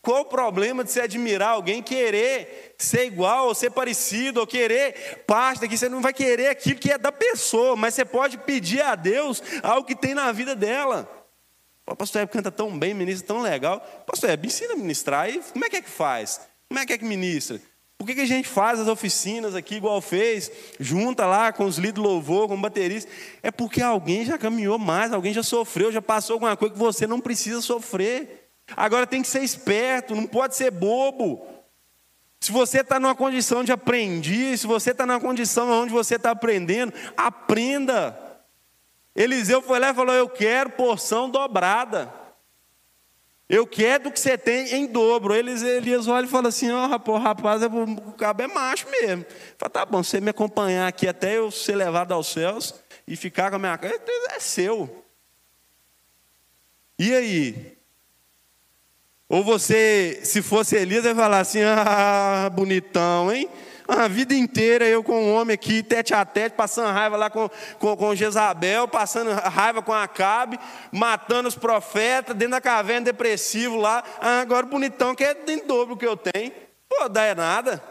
Qual 0.00 0.22
o 0.22 0.24
problema 0.24 0.82
de 0.82 0.90
você 0.90 1.02
admirar 1.02 1.50
alguém, 1.50 1.82
querer 1.82 2.74
ser 2.78 3.04
igual, 3.04 3.48
ou 3.48 3.54
ser 3.54 3.72
parecido, 3.72 4.40
ou 4.40 4.46
querer 4.46 5.22
parte 5.26 5.60
daqui? 5.60 5.76
Você 5.76 5.90
não 5.90 6.00
vai 6.00 6.14
querer 6.14 6.48
aquilo 6.48 6.80
que 6.80 6.90
é 6.90 6.96
da 6.96 7.12
pessoa, 7.12 7.76
mas 7.76 7.92
você 7.92 8.02
pode 8.02 8.38
pedir 8.38 8.80
a 8.80 8.94
Deus 8.94 9.42
algo 9.62 9.86
que 9.86 9.94
tem 9.94 10.14
na 10.14 10.32
vida 10.32 10.56
dela. 10.56 11.06
O 11.86 11.94
pastor 11.94 12.22
Hebe 12.22 12.32
canta 12.32 12.50
tão 12.50 12.78
bem, 12.78 12.94
ministra 12.94 13.26
tão 13.26 13.42
legal. 13.42 13.80
Pastor 14.06 14.30
Hebe, 14.30 14.46
ensina 14.46 14.72
a 14.72 14.76
ministrar. 14.76 15.28
E 15.28 15.40
como 15.52 15.66
é 15.66 15.68
que 15.68 15.76
é 15.76 15.82
que 15.82 15.90
faz? 15.90 16.40
Como 16.68 16.80
é 16.80 16.86
que 16.86 16.94
é 16.94 16.98
que 16.98 17.04
ministra? 17.04 17.60
Por 18.00 18.06
que, 18.06 18.14
que 18.14 18.22
a 18.22 18.26
gente 18.26 18.48
faz 18.48 18.80
as 18.80 18.88
oficinas 18.88 19.54
aqui, 19.54 19.74
igual 19.74 20.00
fez, 20.00 20.50
junta 20.80 21.26
lá 21.26 21.52
com 21.52 21.66
os 21.66 21.76
líderes 21.76 22.02
louvor, 22.02 22.48
com 22.48 22.58
bateristas? 22.58 23.12
É 23.42 23.50
porque 23.50 23.82
alguém 23.82 24.24
já 24.24 24.38
caminhou 24.38 24.78
mais, 24.78 25.12
alguém 25.12 25.34
já 25.34 25.42
sofreu, 25.42 25.92
já 25.92 26.00
passou 26.00 26.32
alguma 26.32 26.56
coisa 26.56 26.72
que 26.72 26.80
você 26.80 27.06
não 27.06 27.20
precisa 27.20 27.60
sofrer. 27.60 28.48
Agora 28.74 29.06
tem 29.06 29.20
que 29.20 29.28
ser 29.28 29.42
esperto, 29.42 30.16
não 30.16 30.26
pode 30.26 30.56
ser 30.56 30.70
bobo. 30.70 31.46
Se 32.40 32.50
você 32.50 32.80
está 32.80 32.98
numa 32.98 33.14
condição 33.14 33.62
de 33.62 33.70
aprender, 33.70 34.56
se 34.56 34.66
você 34.66 34.92
está 34.92 35.04
numa 35.04 35.20
condição 35.20 35.68
onde 35.70 35.92
você 35.92 36.14
está 36.14 36.30
aprendendo, 36.30 36.94
aprenda. 37.18 38.18
Eliseu 39.14 39.60
foi 39.60 39.78
lá 39.78 39.90
e 39.90 39.94
falou: 39.94 40.14
Eu 40.14 40.26
quero 40.30 40.70
porção 40.70 41.28
dobrada. 41.28 42.10
Eu 43.50 43.66
quero 43.66 44.04
do 44.04 44.12
que 44.12 44.20
você 44.20 44.38
tem 44.38 44.72
em 44.76 44.86
dobro. 44.86 45.34
Eles, 45.34 45.60
Elias 45.60 46.06
olha 46.06 46.24
e 46.24 46.28
fala 46.28 46.50
assim: 46.50 46.70
Ó, 46.70 46.84
oh, 46.84 46.86
rapaz, 46.86 47.20
rapaz, 47.20 47.62
o 47.64 48.12
cabo 48.12 48.42
é 48.42 48.46
macho 48.46 48.88
mesmo. 48.88 49.26
Fala, 49.58 49.70
tá 49.70 49.84
bom, 49.84 50.04
você 50.04 50.20
me 50.20 50.30
acompanhar 50.30 50.86
aqui 50.86 51.08
até 51.08 51.36
eu 51.36 51.50
ser 51.50 51.74
levado 51.74 52.12
aos 52.12 52.28
céus 52.28 52.76
e 53.08 53.16
ficar 53.16 53.50
com 53.50 53.56
a 53.56 53.58
minha 53.58 53.76
casa, 53.76 54.00
é 54.30 54.38
seu. 54.38 55.04
E 56.96 57.12
aí? 57.12 57.76
Ou 59.28 59.42
você, 59.42 60.20
se 60.22 60.42
fosse 60.42 60.76
Elias, 60.76 61.02
vai 61.02 61.14
falar 61.16 61.40
assim: 61.40 61.62
ah, 61.62 62.48
bonitão, 62.54 63.32
hein? 63.32 63.50
A 63.92 64.06
vida 64.06 64.34
inteira 64.34 64.86
eu 64.86 65.02
com 65.02 65.20
um 65.20 65.34
homem 65.34 65.52
aqui, 65.52 65.82
tete 65.82 66.14
a 66.14 66.24
tete, 66.24 66.54
passando 66.54 66.92
raiva 66.92 67.16
lá 67.16 67.28
com, 67.28 67.50
com, 67.76 67.96
com 67.96 68.14
Jezabel, 68.14 68.86
passando 68.86 69.32
raiva 69.32 69.82
com 69.82 69.92
Acabe, 69.92 70.60
matando 70.92 71.48
os 71.48 71.56
profetas, 71.56 72.36
dentro 72.36 72.52
da 72.52 72.60
caverna 72.60 73.06
depressivo 73.06 73.76
lá. 73.76 74.04
Ah, 74.20 74.40
agora 74.42 74.64
bonitão 74.64 75.12
que 75.12 75.24
é 75.24 75.36
em 75.48 75.66
dobro 75.66 75.96
que 75.96 76.06
eu 76.06 76.16
tenho. 76.16 76.52
Pô, 76.88 77.08
dá 77.08 77.24
é 77.24 77.34
nada. 77.34 77.82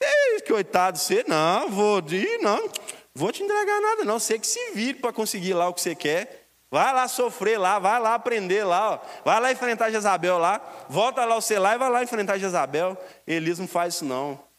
Ei, 0.00 0.40
coitado 0.42 0.98
de 0.98 1.02
você, 1.02 1.24
não, 1.26 1.68
vou 1.68 1.98
ir, 2.10 2.38
não, 2.40 2.70
vou 3.12 3.32
te 3.32 3.42
entregar 3.42 3.80
nada, 3.80 4.04
não. 4.04 4.20
Você 4.20 4.38
que 4.38 4.46
se 4.46 4.70
vire 4.72 5.00
para 5.00 5.12
conseguir 5.12 5.54
lá 5.54 5.68
o 5.68 5.74
que 5.74 5.80
você 5.80 5.96
quer. 5.96 6.46
Vai 6.70 6.94
lá 6.94 7.08
sofrer 7.08 7.58
lá, 7.58 7.80
vai 7.80 8.00
lá 8.00 8.14
aprender 8.14 8.62
lá, 8.62 8.92
ó. 8.92 8.98
vai 9.24 9.40
lá 9.40 9.50
enfrentar 9.50 9.90
Jezabel 9.90 10.38
lá, 10.38 10.60
volta 10.88 11.24
lá 11.24 11.36
o 11.36 11.42
lá 11.58 11.74
e 11.74 11.78
vai 11.78 11.90
lá 11.90 12.04
enfrentar 12.04 12.38
Jezabel. 12.38 12.96
Elias 13.26 13.58
não 13.58 13.66
faz 13.66 13.94
isso 13.94 14.04
não. 14.04 14.49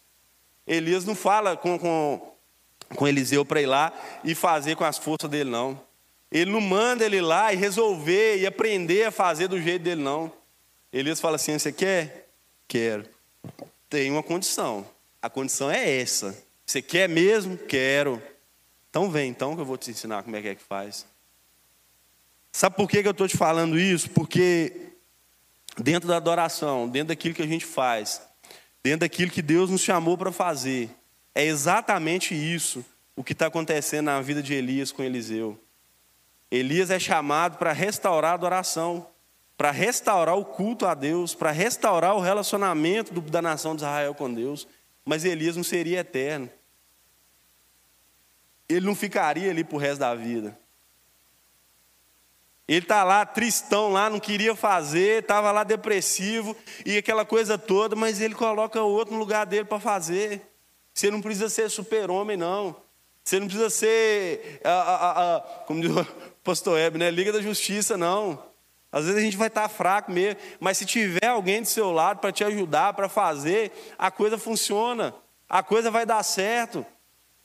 Elias 0.71 1.03
não 1.03 1.15
fala 1.15 1.57
com, 1.57 1.77
com, 1.77 2.33
com 2.95 3.07
Eliseu 3.07 3.43
para 3.43 3.61
ir 3.61 3.65
lá 3.65 3.91
e 4.23 4.33
fazer 4.33 4.77
com 4.77 4.85
as 4.85 4.97
forças 4.97 5.29
dele, 5.29 5.49
não. 5.49 5.79
Ele 6.31 6.49
não 6.49 6.61
manda 6.61 7.05
ele 7.05 7.19
lá 7.19 7.51
e 7.51 7.57
resolver 7.57 8.37
e 8.37 8.47
aprender 8.47 9.03
a 9.03 9.11
fazer 9.11 9.49
do 9.49 9.61
jeito 9.61 9.83
dele, 9.83 10.01
não. 10.01 10.31
Elias 10.93 11.19
fala 11.19 11.35
assim: 11.35 11.59
Você 11.59 11.73
quer? 11.73 12.29
Quero. 12.69 13.05
Tem 13.89 14.09
uma 14.09 14.23
condição. 14.23 14.87
A 15.21 15.29
condição 15.29 15.69
é 15.69 15.99
essa. 15.99 16.37
Você 16.65 16.81
quer 16.81 17.09
mesmo? 17.09 17.57
Quero. 17.57 18.21
Então 18.89 19.11
vem, 19.11 19.29
então 19.29 19.55
que 19.55 19.61
eu 19.61 19.65
vou 19.65 19.77
te 19.77 19.91
ensinar 19.91 20.23
como 20.23 20.37
é 20.37 20.41
que 20.41 20.47
é 20.47 20.55
que 20.55 20.63
faz. 20.63 21.05
Sabe 22.49 22.77
por 22.77 22.89
que 22.89 22.97
eu 22.97 23.11
estou 23.11 23.27
te 23.27 23.35
falando 23.35 23.77
isso? 23.77 24.09
Porque 24.09 24.93
dentro 25.77 26.07
da 26.07 26.15
adoração, 26.15 26.87
dentro 26.87 27.09
daquilo 27.09 27.35
que 27.35 27.41
a 27.41 27.47
gente 27.47 27.65
faz, 27.65 28.21
dentro 28.83 29.01
daquilo 29.01 29.31
que 29.31 29.41
Deus 29.41 29.69
nos 29.69 29.81
chamou 29.81 30.17
para 30.17 30.31
fazer. 30.31 30.89
É 31.33 31.43
exatamente 31.43 32.33
isso 32.33 32.83
o 33.15 33.23
que 33.23 33.33
está 33.33 33.47
acontecendo 33.47 34.05
na 34.05 34.21
vida 34.21 34.41
de 34.41 34.53
Elias 34.53 34.91
com 34.91 35.03
Eliseu. 35.03 35.59
Elias 36.49 36.89
é 36.89 36.99
chamado 36.99 37.57
para 37.57 37.71
restaurar 37.71 38.31
a 38.31 38.35
adoração, 38.35 39.07
para 39.55 39.71
restaurar 39.71 40.35
o 40.35 40.43
culto 40.43 40.85
a 40.85 40.93
Deus, 40.93 41.33
para 41.33 41.51
restaurar 41.51 42.15
o 42.15 42.19
relacionamento 42.19 43.19
da 43.21 43.41
nação 43.41 43.75
de 43.75 43.83
Israel 43.83 44.13
com 44.13 44.33
Deus. 44.33 44.67
Mas 45.05 45.23
Elias 45.23 45.55
não 45.55 45.63
seria 45.63 45.99
eterno. 45.99 46.49
ele 48.67 48.85
não 48.85 48.95
ficaria 48.95 49.51
ali 49.51 49.63
para 49.63 49.75
o 49.75 49.79
resto 49.79 49.99
da 49.99 50.15
vida. 50.15 50.57
Ele 52.71 52.79
está 52.79 53.03
lá 53.03 53.25
tristão 53.25 53.91
lá, 53.91 54.09
não 54.09 54.17
queria 54.17 54.55
fazer, 54.55 55.23
estava 55.23 55.51
lá 55.51 55.61
depressivo 55.61 56.55
e 56.85 56.97
aquela 56.97 57.25
coisa 57.25 57.57
toda, 57.57 57.97
mas 57.97 58.21
ele 58.21 58.33
coloca 58.33 58.81
outro 58.81 59.13
no 59.13 59.19
lugar 59.19 59.45
dele 59.45 59.65
para 59.65 59.77
fazer. 59.77 60.41
Você 60.93 61.11
não 61.11 61.19
precisa 61.19 61.49
ser 61.49 61.69
super-homem, 61.69 62.37
não. 62.37 62.73
Você 63.25 63.41
não 63.41 63.47
precisa 63.47 63.69
ser, 63.69 64.61
a, 64.63 64.69
a, 64.69 65.35
a, 65.35 65.41
como 65.67 65.81
diz 65.81 65.91
o 65.91 66.07
pastor 66.45 66.79
Hebe, 66.79 66.97
né? 66.97 67.11
Liga 67.11 67.33
da 67.33 67.41
Justiça, 67.41 67.97
não. 67.97 68.41
Às 68.89 69.03
vezes 69.03 69.19
a 69.19 69.25
gente 69.25 69.35
vai 69.35 69.49
estar 69.49 69.63
tá 69.63 69.69
fraco 69.69 70.09
mesmo, 70.09 70.39
mas 70.57 70.77
se 70.77 70.85
tiver 70.85 71.27
alguém 71.27 71.61
do 71.61 71.67
seu 71.67 71.91
lado 71.91 72.19
para 72.19 72.31
te 72.31 72.45
ajudar, 72.45 72.93
para 72.93 73.09
fazer, 73.09 73.73
a 73.99 74.09
coisa 74.09 74.37
funciona, 74.37 75.13
a 75.49 75.61
coisa 75.61 75.91
vai 75.91 76.05
dar 76.05 76.23
certo. 76.23 76.85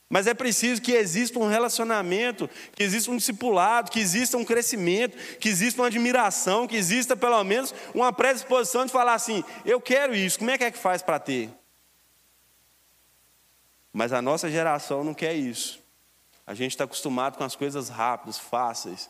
Mas 0.09 0.25
é 0.25 0.33
preciso 0.33 0.81
que 0.81 0.93
exista 0.93 1.37
um 1.37 1.47
relacionamento, 1.47 2.49
que 2.73 2.83
exista 2.83 3.11
um 3.11 3.17
discipulado, 3.17 3.91
que 3.91 3.99
exista 3.99 4.37
um 4.37 4.45
crescimento, 4.45 5.17
que 5.37 5.49
exista 5.49 5.81
uma 5.81 5.87
admiração, 5.87 6.65
que 6.65 6.77
exista 6.77 7.15
pelo 7.15 7.43
menos 7.43 7.73
uma 7.93 8.13
predisposição 8.13 8.85
de 8.85 8.91
falar 8.91 9.15
assim: 9.15 9.43
eu 9.65 9.81
quero 9.81 10.15
isso, 10.15 10.39
como 10.39 10.51
é 10.51 10.57
que 10.57 10.63
é 10.63 10.71
que 10.71 10.77
faz 10.77 11.01
para 11.01 11.19
ter? 11.19 11.49
Mas 13.91 14.13
a 14.13 14.21
nossa 14.21 14.49
geração 14.49 15.03
não 15.03 15.13
quer 15.13 15.33
isso. 15.33 15.83
A 16.45 16.53
gente 16.53 16.71
está 16.71 16.85
acostumado 16.85 17.37
com 17.37 17.43
as 17.43 17.57
coisas 17.57 17.89
rápidas, 17.89 18.37
fáceis, 18.37 19.09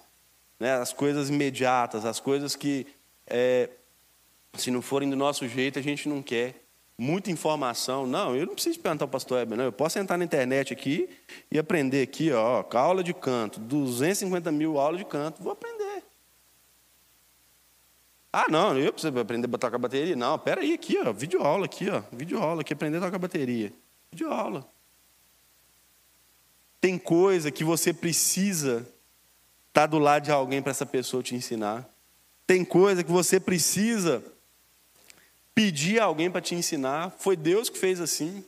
né? 0.59 0.77
as 0.77 0.91
coisas 0.93 1.29
imediatas, 1.29 2.05
as 2.05 2.19
coisas 2.19 2.55
que, 2.55 2.87
é, 3.27 3.69
se 4.55 4.71
não 4.71 4.81
forem 4.81 5.07
do 5.07 5.15
nosso 5.15 5.47
jeito, 5.47 5.77
a 5.77 5.81
gente 5.81 6.09
não 6.09 6.23
quer 6.23 6.66
muita 6.97 7.29
informação. 7.29 8.07
Não, 8.07 8.35
eu 8.35 8.45
não 8.45 8.53
preciso 8.53 8.79
perguntar 8.79 9.05
ao 9.05 9.09
pastor 9.09 9.39
Heber, 9.39 9.57
não. 9.57 9.65
Eu 9.65 9.71
posso 9.71 9.99
entrar 9.99 10.17
na 10.17 10.25
internet 10.25 10.73
aqui 10.73 11.09
e 11.51 11.59
aprender 11.59 12.01
aqui, 12.01 12.31
ó, 12.31 12.65
aula 12.73 13.03
de 13.03 13.13
canto, 13.13 13.59
250 13.59 14.51
mil 14.51 14.79
aulas 14.79 14.99
de 14.99 15.05
canto, 15.05 15.43
vou 15.43 15.53
aprender. 15.53 16.03
Ah, 18.33 18.47
não, 18.49 18.77
eu 18.77 18.91
preciso 18.91 19.17
aprender 19.19 19.47
a 19.51 19.57
tocar 19.57 19.77
bateria. 19.77 20.15
Não, 20.15 20.37
pera 20.37 20.61
aí, 20.61 20.73
aqui, 20.73 20.97
ó, 20.97 21.13
vídeo 21.13 21.41
aula 21.41 21.65
aqui, 21.65 21.89
ó, 21.89 22.01
vídeo 22.11 22.39
aula 22.39 22.61
aqui, 22.61 22.73
aprender 22.73 22.97
a 22.97 23.01
tocar 23.01 23.19
bateria. 23.19 23.71
Vídeo 24.11 24.31
aula. 24.31 24.67
Tem 26.79 26.97
coisa 26.97 27.51
que 27.51 27.63
você 27.63 27.93
precisa 27.93 28.87
estar 29.67 29.87
do 29.87 29.99
lado 29.99 30.23
de 30.23 30.31
alguém 30.31 30.61
para 30.61 30.71
essa 30.71 30.85
pessoa 30.85 31.23
te 31.23 31.35
ensinar. 31.35 31.87
Tem 32.45 32.63
coisa 32.63 33.03
que 33.03 33.11
você 33.11 33.39
precisa 33.39 34.23
pedir 35.57 35.99
a 35.99 36.03
alguém 36.03 36.29
para 36.29 36.39
te 36.39 36.53
ensinar. 36.53 37.15
Foi 37.17 37.35
Deus 37.35 37.67
que 37.67 37.79
fez 37.79 37.99
assim. 37.99 38.45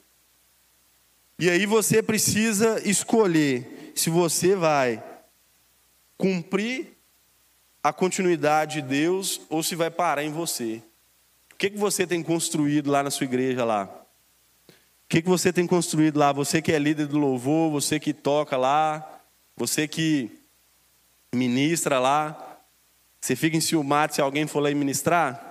E 1.39 1.49
aí 1.49 1.65
você 1.65 2.03
precisa 2.03 2.87
escolher 2.87 3.93
se 3.95 4.11
você 4.11 4.55
vai 4.55 5.03
cumprir 6.19 6.95
a 7.81 7.91
continuidade 7.91 8.79
de 8.79 8.87
Deus 8.87 9.41
ou 9.49 9.63
se 9.63 9.75
vai 9.75 9.89
parar 9.89 10.23
em 10.23 10.31
você. 10.31 10.83
O 11.51 11.55
que, 11.55 11.71
que 11.71 11.79
você 11.79 12.05
tem 12.05 12.21
construído 12.21 12.91
lá 12.91 13.01
na 13.01 13.09
sua 13.09 13.23
igreja 13.23 13.65
lá? 13.65 13.85
O 13.85 14.73
que, 15.09 15.23
que 15.23 15.27
você 15.27 15.51
tem 15.51 15.65
construído 15.65 16.19
lá? 16.19 16.31
Você 16.31 16.61
que 16.61 16.71
é 16.71 16.77
líder 16.77 17.07
do 17.07 17.17
louvor, 17.17 17.71
você 17.71 17.99
que 17.99 18.13
toca 18.13 18.55
lá, 18.55 19.19
você 19.57 19.87
que 19.87 20.29
ministra 21.33 21.97
lá, 21.97 22.59
você 23.19 23.35
fica 23.35 23.57
enciumado 23.57 24.13
se 24.13 24.21
alguém 24.21 24.45
for 24.45 24.59
lá 24.59 24.69
e 24.69 24.75
ministrar? 24.75 25.48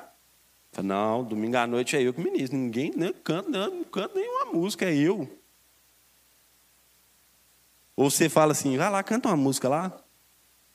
Não, 0.82 1.24
domingo 1.24 1.56
à 1.56 1.66
noite 1.66 1.96
é 1.96 2.02
eu 2.02 2.14
que 2.14 2.20
ministro. 2.20 2.56
Ninguém 2.56 2.92
nem 2.94 3.12
canta, 3.12 3.48
não, 3.48 3.70
não 3.76 3.84
canta 3.84 4.14
nenhuma 4.14 4.52
música, 4.52 4.84
é 4.84 4.94
eu. 4.94 5.28
Ou 7.96 8.10
você 8.10 8.28
fala 8.28 8.52
assim, 8.52 8.76
vai 8.76 8.88
lá, 8.90 9.02
canta 9.02 9.28
uma 9.28 9.36
música 9.36 9.68
lá. 9.68 9.92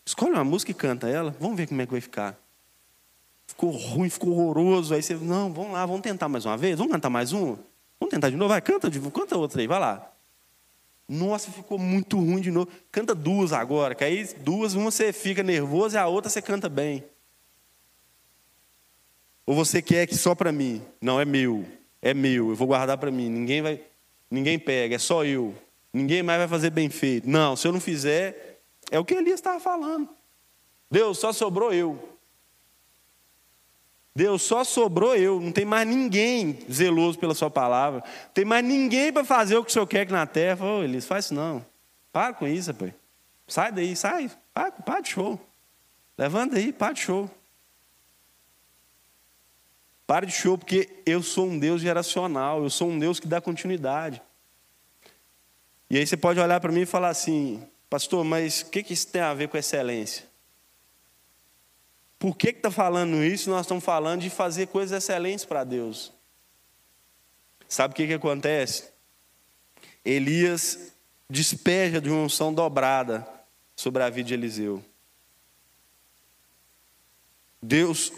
Escolhe 0.05 0.33
uma 0.33 0.43
música 0.43 0.71
e 0.71 0.73
canta 0.73 1.07
ela. 1.07 1.33
Vamos 1.39 1.55
ver 1.55 1.67
como 1.67 1.81
é 1.81 1.85
que 1.85 1.91
vai 1.91 2.01
ficar. 2.01 2.37
Ficou 3.47 3.71
ruim, 3.71 4.09
ficou 4.09 4.31
horroroso. 4.31 4.93
Aí 4.93 5.01
você, 5.01 5.15
não, 5.15 5.53
vamos 5.53 5.71
lá, 5.71 5.85
vamos 5.85 6.01
tentar 6.01 6.27
mais 6.27 6.45
uma 6.45 6.57
vez. 6.57 6.77
Vamos 6.77 6.91
cantar 6.91 7.09
mais 7.09 7.31
um? 7.31 7.55
Vamos 7.99 8.11
tentar 8.11 8.29
de 8.29 8.35
novo? 8.35 8.49
Vai, 8.49 8.61
canta, 8.61 8.89
canta 8.91 9.37
outra 9.37 9.61
aí, 9.61 9.67
vai 9.67 9.79
lá. 9.79 10.11
Nossa, 11.07 11.51
ficou 11.51 11.77
muito 11.77 12.17
ruim 12.17 12.41
de 12.41 12.51
novo. 12.51 12.69
Canta 12.91 13.13
duas 13.15 13.53
agora, 13.53 13.95
que 13.95 14.03
aí 14.03 14.25
duas, 14.39 14.73
uma 14.73 14.91
você 14.91 15.13
fica 15.13 15.43
nervoso 15.43 15.95
e 15.95 15.97
a 15.97 16.07
outra 16.07 16.29
você 16.29 16.41
canta 16.41 16.67
bem. 16.67 17.03
Ou 19.45 19.55
você 19.55 19.81
quer 19.81 20.07
que 20.07 20.15
só 20.15 20.33
para 20.33 20.51
mim? 20.51 20.81
Não, 21.01 21.19
é 21.19 21.25
meu. 21.25 21.65
É 22.01 22.13
meu, 22.13 22.49
eu 22.49 22.55
vou 22.55 22.67
guardar 22.67 22.97
para 22.97 23.09
mim. 23.09 23.29
Ninguém 23.29 23.61
vai, 23.61 23.81
ninguém 24.29 24.59
pega, 24.59 24.95
é 24.95 24.99
só 24.99 25.23
eu. 25.23 25.55
Ninguém 25.93 26.21
mais 26.21 26.39
vai 26.39 26.47
fazer 26.47 26.69
bem 26.69 26.89
feito. 26.89 27.29
Não, 27.29 27.55
se 27.55 27.67
eu 27.67 27.71
não 27.71 27.79
fizer, 27.79 28.59
é 28.91 28.99
o 28.99 29.05
que 29.05 29.13
Elias 29.13 29.39
estava 29.39 29.59
falando. 29.59 30.09
Deus, 30.91 31.17
só 31.17 31.31
sobrou 31.31 31.73
eu. 31.73 31.97
Deus, 34.15 34.41
só 34.41 34.63
sobrou 34.63 35.15
eu. 35.15 35.39
Não 35.39 35.51
tem 35.51 35.65
mais 35.65 35.87
ninguém 35.87 36.59
zeloso 36.71 37.17
pela 37.17 37.33
sua 37.33 37.49
palavra. 37.49 38.03
Não 38.05 38.33
tem 38.33 38.45
mais 38.45 38.65
ninguém 38.65 39.13
para 39.13 39.23
fazer 39.23 39.55
o 39.55 39.63
que 39.63 39.69
o 39.69 39.73
Senhor 39.73 39.87
quer 39.87 40.01
aqui 40.01 40.11
na 40.11 40.25
terra. 40.25 40.65
Ô, 40.65 40.83
Elias, 40.83 41.05
faz 41.05 41.25
isso 41.25 41.33
não. 41.33 41.65
Para 42.11 42.33
com 42.33 42.47
isso, 42.47 42.71
rapaz. 42.71 42.93
Sai 43.47 43.71
daí, 43.71 43.95
sai. 43.95 44.29
Para, 44.53 44.71
para 44.71 44.99
de 44.99 45.09
show. 45.09 45.39
Levanta 46.17 46.57
aí, 46.57 46.71
para 46.73 46.93
de 46.93 46.99
show. 46.99 47.29
Pare 50.13 50.27
de 50.27 50.31
show, 50.31 50.59
porque 50.59 50.87
eu 51.07 51.23
sou 51.23 51.47
um 51.47 51.57
Deus 51.57 51.81
geracional, 51.81 52.61
eu 52.61 52.69
sou 52.69 52.87
um 52.87 52.99
Deus 52.99 53.19
que 53.19 53.25
dá 53.25 53.41
continuidade. 53.41 54.21
E 55.89 55.97
aí 55.97 56.05
você 56.05 56.15
pode 56.15 56.39
olhar 56.39 56.59
para 56.59 56.71
mim 56.71 56.81
e 56.81 56.85
falar 56.85 57.09
assim, 57.09 57.67
pastor, 57.89 58.23
mas 58.23 58.61
o 58.61 58.69
que, 58.69 58.83
que 58.83 58.93
isso 58.93 59.07
tem 59.07 59.23
a 59.23 59.33
ver 59.33 59.47
com 59.47 59.57
excelência? 59.57 60.25
Por 62.19 62.37
que 62.37 62.49
está 62.49 62.69
falando 62.69 63.23
isso? 63.23 63.49
Nós 63.49 63.61
estamos 63.61 63.83
falando 63.83 64.21
de 64.21 64.29
fazer 64.29 64.67
coisas 64.67 64.95
excelentes 64.95 65.45
para 65.45 65.63
Deus. 65.63 66.13
Sabe 67.67 67.93
o 67.93 67.95
que, 67.95 68.05
que 68.05 68.13
acontece? 68.13 68.91
Elias 70.05 70.93
despeja 71.27 71.99
de 71.99 72.11
uma 72.11 72.21
unção 72.21 72.53
dobrada 72.53 73.27
sobre 73.75 74.03
a 74.03 74.11
vida 74.11 74.27
de 74.27 74.35
Eliseu. 74.35 74.85
Deus 77.59 78.11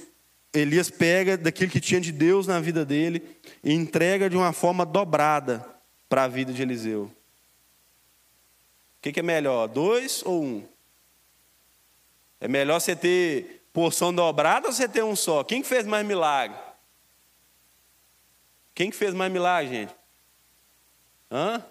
Elias 0.59 0.89
pega 0.89 1.37
daquilo 1.37 1.71
que 1.71 1.79
tinha 1.79 1.99
de 1.99 2.11
Deus 2.11 2.47
na 2.47 2.59
vida 2.59 2.85
dele 2.85 3.21
e 3.63 3.73
entrega 3.73 4.29
de 4.29 4.37
uma 4.37 4.53
forma 4.53 4.85
dobrada 4.85 5.65
para 6.07 6.23
a 6.23 6.27
vida 6.27 6.53
de 6.53 6.61
Eliseu. 6.61 7.11
O 8.97 9.01
que, 9.01 9.19
é 9.19 9.23
melhor, 9.23 9.67
dois 9.67 10.23
ou 10.25 10.43
um? 10.43 10.67
É 12.39 12.47
melhor 12.47 12.79
você 12.79 12.95
ter 12.95 13.67
porção 13.71 14.13
dobrada 14.13 14.67
ou 14.67 14.73
você 14.73 14.87
ter 14.87 15.03
um 15.03 15.15
só? 15.15 15.43
Quem 15.43 15.61
que 15.61 15.67
fez 15.67 15.85
mais 15.85 16.05
milagre? 16.05 16.57
Quem 18.73 18.89
que 18.89 18.95
fez 18.95 19.13
mais 19.13 19.31
milagre, 19.31 19.69
gente? 19.73 19.95
Hã? 21.31 21.63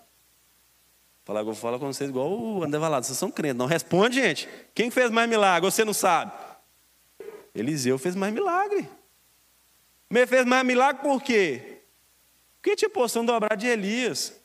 Falar, 1.24 1.42
vou 1.42 1.54
falar 1.54 1.78
com 1.78 1.92
vocês 1.92 2.10
igual 2.10 2.30
o 2.30 2.62
André 2.62 2.78
Valado, 2.78 3.06
vocês 3.06 3.18
são 3.18 3.30
crentes. 3.30 3.56
Não 3.56 3.66
responde, 3.66 4.16
gente. 4.16 4.48
Quem 4.74 4.90
fez 4.90 5.10
mais 5.10 5.28
milagre? 5.28 5.70
Você 5.70 5.84
não 5.84 5.94
sabe? 5.94 6.32
Eliseu 7.54 7.98
fez 7.98 8.16
mais 8.16 8.32
milagre. 8.32 8.88
Mas 10.10 10.28
fez 10.28 10.44
mais 10.44 10.64
milagre 10.64 11.02
por 11.02 11.22
quê? 11.22 11.80
Porque 12.60 12.76
tinha 12.76 12.90
porção 12.90 13.24
dobrada 13.24 13.56
de 13.56 13.66
Elias. 13.66 14.40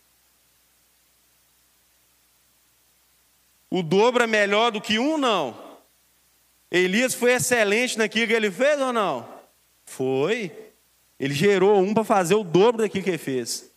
O 3.69 3.81
dobro 3.81 4.23
é 4.23 4.27
melhor 4.27 4.71
do 4.71 4.81
que 4.81 4.99
um, 4.99 5.17
não. 5.17 5.79
Elias 6.71 7.13
foi 7.13 7.31
excelente 7.33 7.97
naquilo 7.97 8.27
que 8.27 8.33
ele 8.33 8.51
fez 8.51 8.79
ou 8.79 8.93
não? 8.93 9.27
Foi. 9.85 10.51
Ele 11.19 11.33
gerou 11.33 11.79
um 11.79 11.93
para 11.93 12.03
fazer 12.03 12.35
o 12.35 12.43
dobro 12.43 12.81
daquilo 12.81 13.03
que 13.03 13.09
ele 13.09 13.17
fez. 13.17 13.71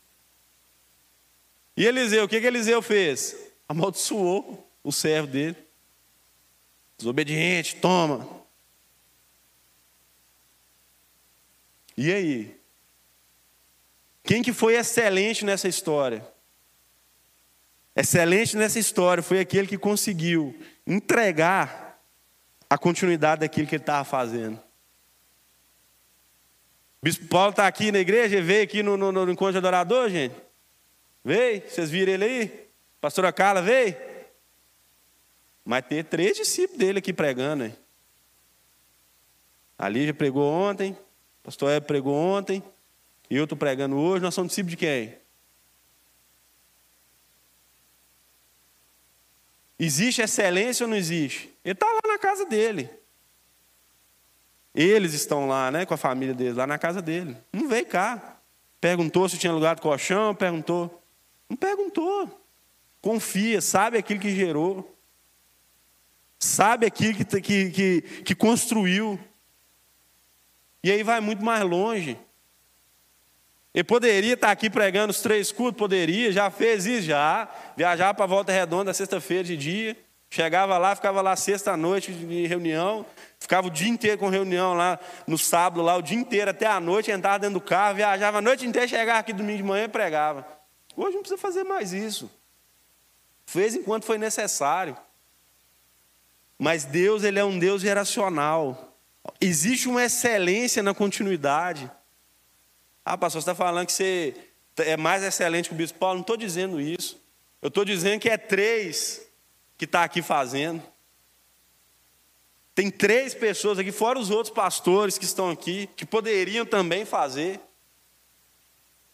E 1.77 1.87
Eliseu, 1.87 2.25
o 2.25 2.29
que, 2.29 2.40
que 2.40 2.47
Eliseu 2.47 2.83
fez? 2.83 3.37
Amaldiçoou 3.68 4.71
o 4.85 4.92
servo 4.92 5.27
dele. 5.27 5.57
Desobediente, 6.99 7.77
toma. 7.77 8.41
E 11.96 12.12
aí? 12.12 12.61
Quem 14.22 14.42
que 14.42 14.52
foi 14.52 14.74
excelente 14.74 15.44
nessa 15.44 15.68
história? 15.68 16.26
Excelente 17.94 18.57
nessa 18.57 18.78
história 18.78 19.22
foi 19.22 19.40
aquele 19.40 19.66
que 19.66 19.76
conseguiu 19.76 20.59
entregar 20.87 22.00
a 22.68 22.78
continuidade 22.78 23.40
daquilo 23.40 23.66
que 23.66 23.74
ele 23.74 23.83
estava 23.83 24.05
fazendo. 24.05 24.57
O 24.57 27.05
Bispo 27.05 27.26
Paulo 27.26 27.50
está 27.50 27.66
aqui 27.66 27.92
na 27.92 27.98
igreja, 27.98 28.40
veio 28.40 28.62
aqui 28.62 28.83
no, 28.83 28.96
no, 28.96 29.12
no 29.12 29.31
encontro 29.31 29.52
de 29.52 29.59
adorador, 29.59 30.09
gente? 30.09 30.35
Veio? 31.24 31.68
Vocês 31.68 31.90
viram 31.90 32.12
ele 32.12 32.24
aí? 32.24 32.68
Pastora 33.00 33.33
Carla 33.33 33.61
veio? 33.61 33.96
Mas 35.64 35.85
tem 35.87 36.02
três 36.02 36.37
discípulos 36.37 36.78
dele 36.78 37.00
aqui 37.00 37.12
pregando. 37.12 37.64
Hein? 37.64 37.76
A 39.76 39.88
Lígia 39.88 40.14
pregou 40.14 40.50
ontem, 40.50 40.96
pastor 41.42 41.70
Hebe 41.70 41.87
pregou 41.87 42.14
ontem, 42.14 42.62
e 43.28 43.37
eu 43.37 43.44
estou 43.44 43.57
pregando 43.57 43.96
hoje. 43.96 44.22
Nós 44.22 44.35
somos 44.35 44.50
discípulos 44.50 44.72
de 44.72 44.76
quem? 44.76 45.16
Existe 49.78 50.22
excelência 50.22 50.85
ou 50.85 50.90
não 50.90 50.96
existe? 50.96 51.52
Ele 51.64 51.72
está 51.72 51.87
lá 51.87 52.00
na 52.07 52.18
casa 52.18 52.44
dele. 52.44 52.90
Eles 54.74 55.12
estão 55.12 55.48
lá, 55.48 55.70
né, 55.70 55.85
com 55.85 55.94
a 55.94 55.96
família 55.96 56.35
dele, 56.35 56.52
lá 56.52 56.66
na 56.66 56.78
casa 56.78 57.02
dele. 57.02 57.37
Não 57.52 57.68
veio 57.68 57.87
cá. 57.87 58.38
Perguntou 58.81 59.28
se 59.28 59.38
tinha 59.38 59.52
lugar 59.52 59.74
de 59.74 59.83
colchão, 59.83 60.35
perguntou. 60.35 61.02
Não 61.48 61.57
perguntou. 61.57 62.40
Confia, 63.00 63.61
sabe 63.61 63.98
aquilo 63.98 64.20
que 64.20 64.35
gerou. 64.35 64.96
Sabe 66.38 66.87
aquilo 66.87 67.14
que, 67.14 67.24
que, 67.40 67.70
que, 67.70 68.02
que 68.24 68.35
construiu. 68.35 69.18
E 70.83 70.90
aí 70.90 71.03
vai 71.03 71.21
muito 71.21 71.45
mais 71.45 71.62
longe. 71.62 72.18
Ele 73.75 73.85
poderia 73.85 74.35
estar 74.35 74.51
aqui 74.51 74.68
pregando 74.68 75.11
os 75.11 75.21
três 75.21 75.51
cultos, 75.51 75.79
poderia, 75.79 76.31
já 76.31 76.51
fez 76.51 76.85
isso, 76.85 77.03
já. 77.07 77.49
Viajava 77.77 78.12
para 78.12 78.25
a 78.25 78.29
Volta 78.29 78.53
Redonda 78.53 78.92
sexta-feira 78.92 79.45
de 79.45 79.57
dia. 79.57 79.97
Chegava 80.29 80.79
lá, 80.79 80.97
ficava 80.97 81.21
lá 81.21 81.37
sexta-noite 81.37 82.11
de 82.11 82.47
reunião, 82.47 83.05
ficava 83.38 83.66
o 83.66 83.71
dia 83.71 83.88
inteiro 83.88 84.16
com 84.16 84.31
reunião 84.31 84.73
lá 84.73 84.99
no 85.27 85.37
sábado, 85.37 85.83
lá 85.83 85.95
o 85.95 86.01
dia 86.01 86.16
inteiro 86.16 86.51
até 86.51 86.64
a 86.64 86.81
noite, 86.81 87.11
entrava 87.11 87.38
dentro 87.38 87.55
do 87.55 87.61
carro, 87.61 87.97
viajava 87.97 88.38
a 88.38 88.40
noite 88.40 88.66
inteira, 88.66 88.88
chegava 88.88 89.18
aqui 89.18 89.35
domingo 89.35 89.59
de 89.59 89.62
manhã 89.62 89.85
e 89.85 89.88
pregava. 89.88 90.47
Hoje 90.97 91.16
não 91.16 91.21
precisa 91.21 91.38
fazer 91.38 91.64
mais 91.64 91.92
isso. 91.92 92.31
Fez 93.45 93.75
enquanto 93.75 94.07
foi 94.07 94.16
necessário. 94.16 94.97
Mas 96.59 96.85
Deus, 96.87 97.25
ele 97.25 97.38
é 97.38 97.45
um 97.45 97.59
Deus 97.59 97.83
geracional. 97.83 98.91
Existe 99.40 99.88
uma 99.88 100.04
excelência 100.04 100.82
na 100.82 100.94
continuidade. 100.94 101.90
Ah, 103.04 103.16
pastor, 103.16 103.40
você 103.40 103.50
está 103.50 103.54
falando 103.54 103.87
que 103.87 103.92
você 103.92 104.35
é 104.78 104.96
mais 104.96 105.22
excelente 105.22 105.68
que 105.68 105.74
o 105.74 105.78
bispo 105.78 105.98
Paulo? 105.98 106.16
Não 106.16 106.22
estou 106.22 106.37
dizendo 106.37 106.80
isso. 106.80 107.20
Eu 107.61 107.68
estou 107.68 107.85
dizendo 107.85 108.20
que 108.20 108.28
é 108.28 108.37
três 108.37 109.26
que 109.76 109.85
está 109.85 110.04
aqui 110.04 110.22
fazendo. 110.22 110.82
Tem 112.74 112.90
três 112.90 113.35
pessoas 113.35 113.78
aqui, 113.78 113.92
fora 113.92 114.18
os 114.18 114.30
outros 114.30 114.54
pastores 114.54 115.18
que 115.18 115.24
estão 115.24 115.50
aqui, 115.50 115.88
que 115.94 116.06
poderiam 116.06 116.64
também 116.64 117.04
fazer. 117.04 117.61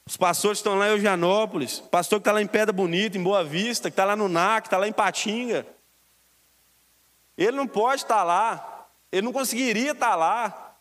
Os 0.07 0.17
pastores 0.17 0.59
estão 0.59 0.79
lá 0.79 0.89
em 0.89 0.93
Eugianópolis, 0.93 1.81
pastor 1.81 2.19
que 2.19 2.23
está 2.23 2.33
lá 2.33 2.41
em 2.41 2.47
Pedra 2.47 2.73
Bonita, 2.73 3.19
em 3.19 3.23
Boa 3.23 3.45
Vista, 3.45 3.91
que 3.91 3.93
está 3.93 4.05
lá 4.05 4.17
no 4.17 4.29
NAC, 4.29 4.63
que 4.63 4.67
está 4.69 4.79
lá 4.79 4.89
em 4.89 4.93
Patinga. 4.93 5.67
Ele 7.37 7.53
não 7.53 7.67
pode 7.67 8.03
estar 8.03 8.17
tá 8.17 8.25
lá, 8.25 8.78
ele 9.11 9.23
não 9.23 9.33
conseguiria 9.33 9.93
estar 9.93 10.11
tá 10.11 10.17
lá, 10.17 10.77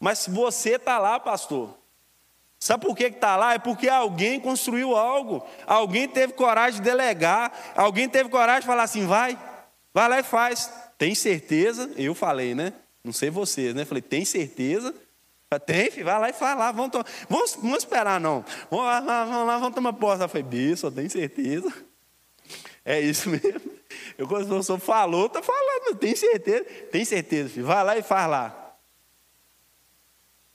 mas 0.00 0.26
você 0.28 0.76
está 0.76 0.98
lá, 0.98 1.18
pastor. 1.18 1.76
Sabe 2.60 2.84
por 2.84 2.96
que 2.96 3.04
está 3.04 3.36
lá? 3.36 3.54
É 3.54 3.58
porque 3.58 3.88
alguém 3.88 4.40
construiu 4.40 4.96
algo, 4.96 5.44
alguém 5.66 6.08
teve 6.08 6.32
coragem 6.32 6.80
de 6.80 6.88
delegar, 6.88 7.52
alguém 7.76 8.08
teve 8.08 8.28
coragem 8.28 8.62
de 8.62 8.66
falar 8.66 8.82
assim: 8.82 9.06
vai, 9.06 9.38
vai 9.94 10.08
lá 10.08 10.18
e 10.18 10.24
faz. 10.24 10.72
Tem 10.96 11.14
certeza? 11.14 11.90
Eu 11.96 12.14
falei, 12.14 12.54
né? 12.54 12.72
Não 13.04 13.12
sei 13.12 13.30
vocês, 13.30 13.74
né? 13.74 13.84
Falei, 13.84 14.02
tem 14.02 14.24
certeza? 14.24 14.92
Tem, 15.64 15.90
filho, 15.90 16.04
vai 16.04 16.20
lá 16.20 16.28
e 16.28 16.32
faz 16.34 16.58
lá, 16.58 16.70
vamos, 16.72 16.90
vamos, 17.26 17.54
vamos 17.54 17.78
esperar 17.78 18.20
não. 18.20 18.44
Vamos 18.70 18.84
lá, 18.84 19.00
vamos 19.00 19.46
lá, 19.46 19.58
vamos 19.58 19.74
tomar 19.74 19.92
posse. 19.94 20.28
Falei, 20.28 20.42
bicho, 20.42 20.90
tem 20.90 21.08
certeza? 21.08 21.72
É 22.88 22.98
isso 22.98 23.28
mesmo. 23.30 23.60
Eu, 24.16 24.26
quando 24.26 24.44
o 24.44 24.48
professor 24.48 24.78
falou, 24.78 25.26
está 25.26 25.42
falando, 25.42 25.94
tem 25.98 26.16
certeza? 26.16 26.64
Tem 26.90 27.04
certeza, 27.04 27.50
filho, 27.50 27.66
vai 27.66 27.84
lá 27.84 27.98
e 27.98 28.02
faz 28.02 28.30
lá. 28.30 28.74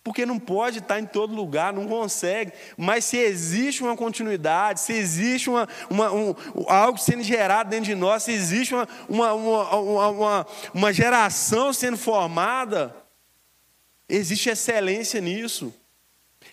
Porque 0.03 0.25
não 0.25 0.39
pode 0.39 0.79
estar 0.79 0.99
em 0.99 1.05
todo 1.05 1.33
lugar, 1.33 1.71
não 1.71 1.87
consegue. 1.87 2.51
Mas 2.75 3.05
se 3.05 3.17
existe 3.17 3.83
uma 3.83 3.95
continuidade, 3.95 4.81
se 4.81 4.93
existe 4.93 5.47
uma, 5.47 5.69
uma 5.89 6.11
um, 6.11 6.35
algo 6.67 6.97
sendo 6.97 7.21
gerado 7.21 7.69
dentro 7.69 7.85
de 7.85 7.95
nós, 7.95 8.23
se 8.23 8.31
existe 8.31 8.73
uma, 8.73 8.87
uma, 9.07 9.33
uma, 9.33 10.07
uma, 10.09 10.47
uma 10.73 10.91
geração 10.91 11.71
sendo 11.71 11.97
formada, 11.97 12.93
existe 14.09 14.49
excelência 14.49 15.21
nisso. 15.21 15.71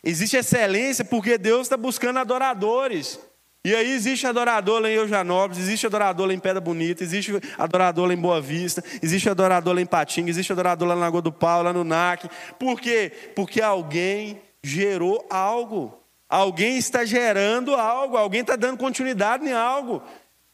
Existe 0.05 0.37
excelência 0.37 1.05
porque 1.05 1.39
Deus 1.39 1.63
está 1.63 1.77
buscando 1.77 2.19
adoradores. 2.19 3.19
E 3.63 3.75
aí 3.75 3.91
existe 3.91 4.27
adorador 4.27 4.81
lá 4.81 4.89
em 4.89 4.95
Eujanópolis, 4.95 5.59
existe 5.59 5.87
adorador 5.87 6.27
lá 6.27 6.33
em 6.33 6.39
Pedra 6.39 6.61
Bonita, 6.61 7.05
existe 7.05 7.33
adorador 7.59 8.07
lá 8.07 8.15
em 8.15 8.17
Boa 8.17 8.41
Vista, 8.41 8.83
existe 9.03 9.29
adorador 9.29 9.75
lá 9.75 9.83
em 9.83 9.87
Patinga, 9.87 10.31
existe 10.31 10.51
adorador 10.51 10.89
lá 10.89 10.95
na 10.95 11.03
Lagoa 11.03 11.21
do 11.21 11.31
Pau, 11.31 11.63
lá 11.63 11.73
no 11.73 11.85
NAC. 11.85 12.29
Por 12.59 12.81
quê? 12.81 13.13
Porque 13.37 13.61
alguém 13.61 14.41
gerou 14.63 15.27
algo. 15.29 16.01
Alguém 16.27 16.79
está 16.79 17.05
gerando 17.05 17.75
algo, 17.75 18.17
alguém 18.17 18.41
está 18.41 18.57
dando 18.57 18.79
continuidade 18.79 19.45
em 19.45 19.53
algo. 19.53 20.03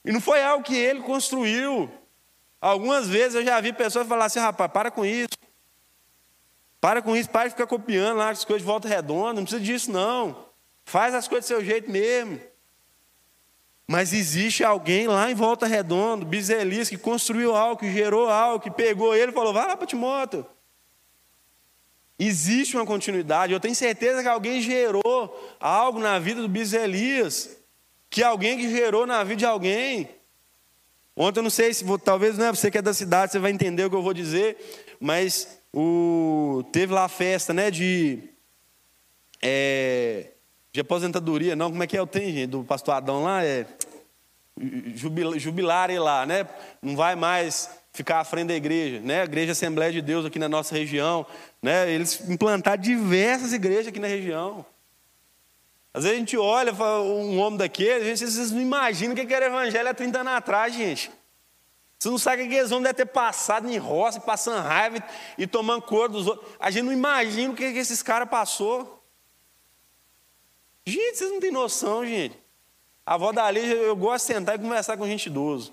E 0.04 0.10
não 0.10 0.20
foi 0.20 0.42
algo 0.42 0.64
que 0.64 0.74
ele 0.74 1.00
construiu. 1.00 1.88
Algumas 2.60 3.06
vezes 3.08 3.34
eu 3.36 3.44
já 3.44 3.60
vi 3.60 3.72
pessoas 3.72 4.08
falar 4.08 4.24
assim, 4.24 4.40
rapaz, 4.40 4.72
para 4.72 4.90
com 4.90 5.04
isso. 5.04 5.36
Para 6.80 7.02
com 7.02 7.16
isso, 7.16 7.28
para 7.30 7.44
de 7.44 7.50
ficar 7.50 7.66
copiando 7.66 8.16
lá 8.16 8.30
as 8.30 8.44
coisas 8.44 8.62
de 8.62 8.66
volta 8.66 8.88
redonda, 8.88 9.34
não 9.34 9.42
precisa 9.42 9.62
disso 9.62 9.92
não. 9.92 10.46
Faz 10.84 11.14
as 11.14 11.28
coisas 11.28 11.44
do 11.44 11.48
seu 11.48 11.64
jeito 11.64 11.90
mesmo. 11.90 12.40
Mas 13.88 14.12
existe 14.12 14.64
alguém 14.64 15.06
lá 15.06 15.30
em 15.30 15.34
Volta 15.34 15.66
Redonda, 15.66 16.24
Bizelis, 16.24 16.88
que 16.88 16.98
construiu 16.98 17.54
algo, 17.54 17.80
que 17.80 17.92
gerou 17.92 18.28
algo, 18.28 18.62
que 18.62 18.70
pegou 18.70 19.14
ele 19.14 19.30
e 19.30 19.34
falou: 19.34 19.52
vai 19.52 19.66
lá 19.66 19.76
para 19.76 19.86
Timóteo. 19.86 20.44
Existe 22.18 22.76
uma 22.76 22.86
continuidade. 22.86 23.52
Eu 23.52 23.60
tenho 23.60 23.74
certeza 23.74 24.22
que 24.22 24.28
alguém 24.28 24.60
gerou 24.60 25.54
algo 25.60 26.00
na 26.00 26.18
vida 26.18 26.40
do 26.40 26.48
Biselias, 26.48 27.56
que 28.10 28.22
alguém 28.22 28.56
que 28.56 28.70
gerou 28.70 29.06
na 29.06 29.22
vida 29.22 29.36
de 29.36 29.46
alguém. 29.46 30.08
Ontem 31.14 31.38
eu 31.38 31.44
não 31.44 31.50
sei 31.50 31.72
se 31.72 31.84
talvez 31.98 32.36
não 32.36 32.46
é 32.46 32.50
você 32.50 32.70
que 32.70 32.78
é 32.78 32.82
da 32.82 32.92
cidade, 32.92 33.32
você 33.32 33.38
vai 33.38 33.50
entender 33.50 33.84
o 33.84 33.90
que 33.90 33.96
eu 33.96 34.02
vou 34.02 34.12
dizer, 34.12 34.56
mas 34.98 35.60
o, 35.72 36.64
teve 36.72 36.92
lá 36.92 37.04
a 37.04 37.08
festa, 37.08 37.54
né, 37.54 37.70
de 37.70 38.22
é, 39.40 40.32
de 40.76 40.80
aposentadoria, 40.82 41.56
não, 41.56 41.70
como 41.70 41.82
é 41.82 41.86
que 41.86 41.96
é 41.96 42.02
o 42.02 42.06
tem, 42.06 42.30
gente, 42.34 42.48
do 42.48 42.62
pastor 42.62 42.92
Adão 42.92 43.22
lá, 43.22 43.42
é 43.42 43.66
jubilar 45.38 45.88
ele 45.88 45.98
lá, 45.98 46.26
né? 46.26 46.46
Não 46.82 46.94
vai 46.94 47.16
mais 47.16 47.70
ficar 47.94 48.20
à 48.20 48.24
frente 48.24 48.48
da 48.48 48.54
igreja, 48.54 49.00
né? 49.00 49.24
Igreja 49.24 49.52
Assembleia 49.52 49.90
de 49.90 50.02
Deus 50.02 50.26
aqui 50.26 50.38
na 50.38 50.50
nossa 50.50 50.74
região, 50.74 51.24
né? 51.62 51.90
Eles 51.90 52.28
implantaram 52.28 52.82
diversas 52.82 53.54
igrejas 53.54 53.86
aqui 53.86 53.98
na 53.98 54.06
região. 54.06 54.66
Às 55.94 56.04
vezes 56.04 56.16
a 56.16 56.20
gente 56.20 56.36
olha 56.36 56.74
um 56.74 57.38
homem 57.38 57.56
daquele, 57.56 58.04
gente, 58.04 58.30
vocês 58.30 58.50
não 58.50 58.60
imaginam 58.60 59.14
o 59.14 59.16
que 59.16 59.32
era 59.32 59.46
evangelho 59.46 59.88
há 59.88 59.94
30 59.94 60.20
anos 60.20 60.32
atrás, 60.34 60.74
gente. 60.74 61.10
Vocês 61.98 62.12
não 62.12 62.18
sabem 62.18 62.44
o 62.44 62.48
que 62.50 62.54
aqueles 62.54 62.70
homens 62.70 62.92
devem 62.92 63.06
ter 63.06 63.12
passado 63.12 63.66
em 63.66 63.78
roça, 63.78 64.20
passando 64.20 64.62
raiva 64.62 65.02
e 65.38 65.46
tomando 65.46 65.80
cor 65.80 66.10
dos 66.10 66.26
outros. 66.26 66.46
A 66.60 66.70
gente 66.70 66.84
não 66.84 66.92
imagina 66.92 67.54
o 67.54 67.56
que 67.56 67.64
esses 67.64 68.02
caras 68.02 68.28
passou. 68.28 68.95
Gente, 70.88 71.18
vocês 71.18 71.32
não 71.32 71.40
têm 71.40 71.50
noção, 71.50 72.06
gente. 72.06 72.38
A 73.04 73.14
avó 73.14 73.32
da 73.32 73.50
Lígia, 73.50 73.74
eu 73.74 73.96
gosto 73.96 74.24
de 74.24 74.34
sentar 74.34 74.54
e 74.54 74.58
conversar 74.58 74.96
com 74.96 75.04
gente 75.04 75.26
idoso. 75.26 75.72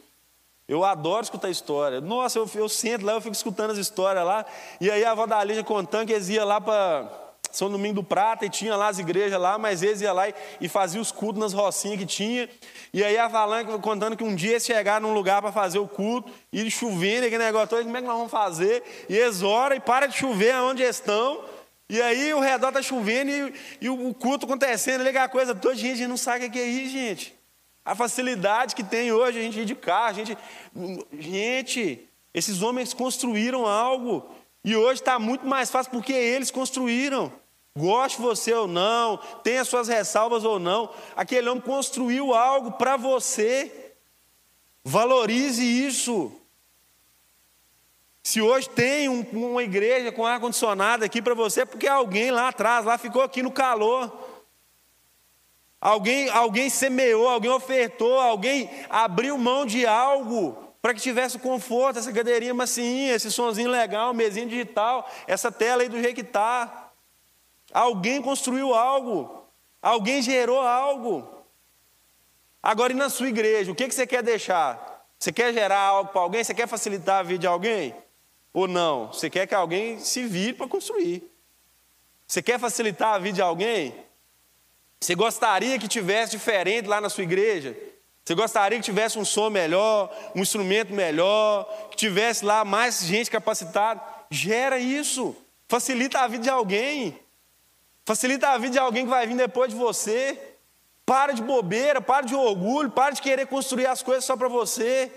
Eu 0.67 0.83
adoro 0.83 1.23
escutar 1.23 1.51
história. 1.51 2.01
Nossa, 2.01 2.39
eu, 2.39 2.49
eu 2.55 2.67
sento 2.67 3.05
lá, 3.05 3.13
eu 3.13 3.21
fico 3.21 3.35
escutando 3.35 3.71
as 3.71 3.77
histórias 3.77 4.25
lá. 4.25 4.43
E 4.81 4.89
aí 4.89 5.05
a 5.05 5.11
avó 5.11 5.27
da 5.27 5.43
Lígia 5.43 5.63
contando 5.63 6.07
que 6.07 6.13
eles 6.13 6.29
iam 6.29 6.47
lá 6.47 6.59
para 6.59 7.11
São 7.51 7.69
Domingo 7.69 7.95
do 7.95 8.03
Prata 8.03 8.43
e 8.43 8.49
tinha 8.49 8.75
lá 8.75 8.87
as 8.87 8.97
igrejas 8.97 9.39
lá, 9.39 9.59
mas 9.59 9.83
eles 9.83 10.01
iam 10.01 10.15
lá 10.15 10.29
e, 10.29 10.33
e 10.61 10.67
faziam 10.67 11.01
os 11.01 11.11
cultos 11.11 11.39
nas 11.39 11.53
rocinhas 11.53 11.99
que 11.99 12.07
tinha. 12.07 12.49
E 12.91 13.03
aí 13.03 13.15
a 13.15 13.27
Valanca 13.27 13.77
contando 13.77 14.17
que 14.17 14.23
um 14.23 14.33
dia 14.33 14.51
eles 14.51 14.65
chegaram 14.65 15.07
num 15.07 15.13
lugar 15.13 15.43
para 15.43 15.51
fazer 15.51 15.77
o 15.77 15.87
culto, 15.87 16.31
e 16.51 16.71
chovendo, 16.71 17.27
aquele 17.27 17.43
negócio 17.43 17.67
todo, 17.67 17.83
como 17.83 17.97
é 17.97 18.01
que 18.01 18.07
nós 18.07 18.17
vamos 18.17 18.31
fazer? 18.31 18.81
E 19.07 19.15
eles 19.15 19.43
oram 19.43 19.75
e 19.75 19.79
para 19.79 20.07
de 20.07 20.17
chover 20.17 20.53
aonde 20.53 20.81
estão. 20.81 21.52
E 21.89 22.01
aí 22.01 22.33
o 22.33 22.39
redor 22.39 22.69
está 22.69 22.81
chovendo 22.81 23.29
e, 23.29 23.53
e, 23.81 23.89
o 23.89 24.13
culto 24.13 24.45
acontecendo, 24.45 25.03
liga 25.03 25.23
a 25.23 25.29
coisa 25.29 25.53
toda, 25.53 25.75
gente, 25.75 25.93
a 25.93 25.95
gente 25.95 26.07
não 26.07 26.17
sabe 26.17 26.45
o 26.45 26.51
que 26.51 26.59
é 26.59 26.65
isso, 26.65 26.93
gente. 26.93 27.35
A 27.85 27.93
facilidade 27.95 28.75
que 28.75 28.83
tem 28.83 29.11
hoje, 29.11 29.39
a 29.39 29.41
gente 29.41 29.59
ir 29.59 29.65
de 29.65 29.75
carro, 29.75 30.09
a 30.09 30.13
gente. 30.13 30.37
Gente, 31.19 32.07
esses 32.33 32.61
homens 32.61 32.93
construíram 32.93 33.65
algo. 33.65 34.29
E 34.63 34.75
hoje 34.75 35.01
está 35.01 35.19
muito 35.19 35.45
mais 35.45 35.69
fácil 35.69 35.91
porque 35.91 36.13
eles 36.13 36.49
construíram. 36.49 37.31
Goste 37.75 38.21
você 38.21 38.53
ou 38.53 38.67
não, 38.67 39.17
tenha 39.43 39.65
suas 39.65 39.87
ressalvas 39.87 40.43
ou 40.43 40.59
não, 40.59 40.91
aquele 41.15 41.49
homem 41.49 41.61
construiu 41.61 42.33
algo 42.33 42.73
para 42.73 42.95
você. 42.95 43.95
Valorize 44.83 45.63
isso. 45.63 46.31
Se 48.33 48.41
hoje 48.41 48.67
tem 48.67 49.07
um, 49.07 49.21
uma 49.31 49.61
igreja 49.61 50.11
com 50.11 50.25
ar-condicionado 50.25 51.05
aqui 51.05 51.21
para 51.21 51.35
você, 51.35 51.61
é 51.61 51.65
porque 51.65 51.87
alguém 51.87 52.31
lá 52.31 52.47
atrás, 52.47 52.83
lá 52.83 52.97
ficou 52.97 53.21
aqui 53.21 53.43
no 53.43 53.51
calor. 53.51 54.11
Alguém, 55.79 56.29
alguém 56.29 56.67
semeou, 56.67 57.29
alguém 57.29 57.51
ofertou, 57.51 58.19
alguém 58.19 58.71
abriu 58.89 59.37
mão 59.37 59.67
de 59.67 59.85
algo 59.85 60.57
para 60.81 60.95
que 60.95 60.99
tivesse 60.99 61.37
conforto, 61.37 61.99
essa 61.99 62.11
cadeirinha 62.11 62.55
macinha, 62.55 63.13
esse 63.13 63.31
sonzinho 63.31 63.69
legal, 63.69 64.15
mesinha 64.15 64.47
digital, 64.47 65.07
essa 65.27 65.51
tela 65.51 65.83
aí 65.83 65.87
do 65.87 66.01
jeito 66.01 66.15
que 66.15 66.21
está. 66.21 66.89
Alguém 67.71 68.19
construiu 68.19 68.73
algo, 68.73 69.47
alguém 69.79 70.23
gerou 70.23 70.59
algo. 70.59 71.45
Agora, 72.63 72.93
e 72.93 72.95
na 72.95 73.11
sua 73.11 73.29
igreja, 73.29 73.71
o 73.71 73.75
que, 73.75 73.87
que 73.87 73.93
você 73.93 74.07
quer 74.07 74.23
deixar? 74.23 75.05
Você 75.19 75.31
quer 75.31 75.53
gerar 75.53 75.81
algo 75.81 76.11
para 76.11 76.21
alguém? 76.21 76.43
Você 76.43 76.55
quer 76.55 76.67
facilitar 76.67 77.19
a 77.19 77.23
vida 77.23 77.37
de 77.37 77.45
alguém? 77.45 78.02
Ou 78.53 78.67
não? 78.67 79.07
Você 79.07 79.29
quer 79.29 79.47
que 79.47 79.55
alguém 79.55 79.99
se 79.99 80.23
vire 80.23 80.53
para 80.53 80.67
construir? 80.67 81.27
Você 82.27 82.41
quer 82.41 82.59
facilitar 82.59 83.15
a 83.15 83.19
vida 83.19 83.35
de 83.35 83.41
alguém? 83.41 83.95
Você 85.01 85.15
gostaria 85.15 85.77
que 85.79 85.87
tivesse 85.87 86.31
diferente 86.31 86.87
lá 86.87 87.01
na 87.01 87.09
sua 87.09 87.23
igreja? 87.23 87.75
Você 88.23 88.35
gostaria 88.35 88.77
que 88.77 88.85
tivesse 88.85 89.19
um 89.19 89.25
som 89.25 89.49
melhor, 89.49 90.09
um 90.33 90.41
instrumento 90.41 90.93
melhor, 90.93 91.65
que 91.89 91.97
tivesse 91.97 92.45
lá 92.45 92.63
mais 92.63 93.03
gente 93.03 93.29
capacitada? 93.29 94.01
Gera 94.31 94.79
isso. 94.79 95.35
Facilita 95.67 96.19
a 96.19 96.27
vida 96.27 96.43
de 96.43 96.49
alguém. 96.49 97.19
Facilita 98.05 98.49
a 98.49 98.57
vida 98.57 98.73
de 98.73 98.79
alguém 98.79 99.03
que 99.03 99.09
vai 99.09 99.27
vir 99.27 99.35
depois 99.35 99.71
de 99.71 99.75
você. 99.75 100.39
Para 101.05 101.33
de 101.33 101.41
bobeira, 101.41 101.99
para 101.99 102.25
de 102.25 102.33
orgulho, 102.33 102.89
para 102.91 103.13
de 103.13 103.21
querer 103.21 103.47
construir 103.47 103.87
as 103.87 104.01
coisas 104.01 104.23
só 104.23 104.37
para 104.37 104.47
você. 104.47 105.11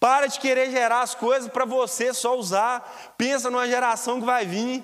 Para 0.00 0.26
de 0.26 0.40
querer 0.40 0.70
gerar 0.70 1.02
as 1.02 1.14
coisas 1.14 1.50
para 1.52 1.66
você 1.66 2.14
só 2.14 2.34
usar. 2.34 3.14
Pensa 3.18 3.50
numa 3.50 3.68
geração 3.68 4.18
que 4.18 4.24
vai 4.24 4.46
vir. 4.46 4.82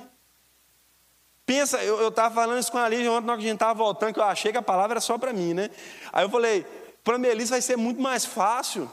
Pensa, 1.47 1.83
eu 1.83 2.09
estava 2.09 2.35
falando 2.35 2.59
isso 2.59 2.71
com 2.71 2.77
a 2.77 2.89
Lígia 2.89 3.11
ontem, 3.11 3.27
na 3.27 3.33
hora 3.33 3.41
que 3.41 3.47
a 3.47 3.51
gente 3.51 3.57
estava 3.57 3.73
voltando, 3.73 4.13
que 4.13 4.21
eu 4.21 4.25
achei 4.25 4.53
que 4.53 4.59
a 4.59 4.63
palavra 4.63 4.95
era 4.95 5.01
só 5.01 5.17
para 5.17 5.33
mim, 5.33 5.55
né? 5.55 5.71
Aí 6.13 6.25
eu 6.25 6.29
falei, 6.29 6.67
para 7.03 7.15
a 7.15 7.19
Melissa 7.19 7.53
vai 7.53 7.63
ser 7.63 7.77
muito 7.77 8.03
mais 8.03 8.27
fácil. 8.27 8.91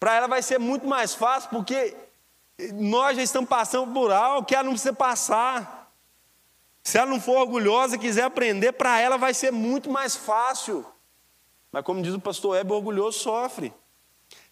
Para 0.00 0.14
ela 0.14 0.26
vai 0.26 0.42
ser 0.42 0.58
muito 0.58 0.86
mais 0.86 1.14
fácil, 1.14 1.50
porque 1.50 1.94
nós 2.72 3.16
já 3.16 3.22
estamos 3.22 3.48
passando 3.48 3.92
por 3.92 4.10
algo 4.10 4.46
que 4.46 4.54
ela 4.54 4.64
não 4.64 4.72
precisa 4.72 4.94
passar. 4.94 5.92
Se 6.82 6.96
ela 6.98 7.10
não 7.10 7.20
for 7.20 7.36
orgulhosa 7.36 7.96
e 7.96 7.98
quiser 7.98 8.24
aprender, 8.24 8.72
para 8.72 8.98
ela 8.98 9.18
vai 9.18 9.34
ser 9.34 9.52
muito 9.52 9.90
mais 9.90 10.16
fácil. 10.16 10.84
Mas 11.70 11.84
como 11.84 12.02
diz 12.02 12.14
o 12.14 12.20
pastor 12.20 12.56
Heber, 12.56 12.72
orgulhoso 12.72 13.18
sofre. 13.18 13.72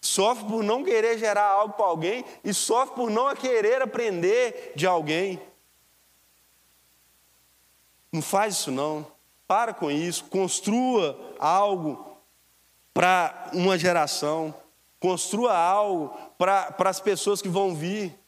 Sofre 0.01 0.45
por 0.45 0.63
não 0.63 0.85
querer 0.85 1.19
gerar 1.19 1.47
algo 1.47 1.75
para 1.75 1.87
alguém 1.87 2.25
e 2.45 2.55
sofre 2.55 2.95
por 2.95 3.11
não 3.11 3.35
querer 3.35 3.83
aprender 3.83 4.73
de 4.77 4.87
alguém. 4.87 5.41
Não 8.13 8.23
faz 8.23 8.55
isso 8.55 8.71
não. 8.71 9.07
Para 9.47 9.75
com 9.75 9.91
isso. 9.91 10.25
Construa 10.25 11.19
algo 11.39 12.17
para 12.95 13.51
uma 13.53 13.77
geração. 13.77 14.55
Construa 15.01 15.57
algo 15.57 16.17
para 16.39 16.75
as 16.79 17.01
pessoas 17.01 17.43
que 17.43 17.49
vão 17.49 17.75
vir. 17.75 18.19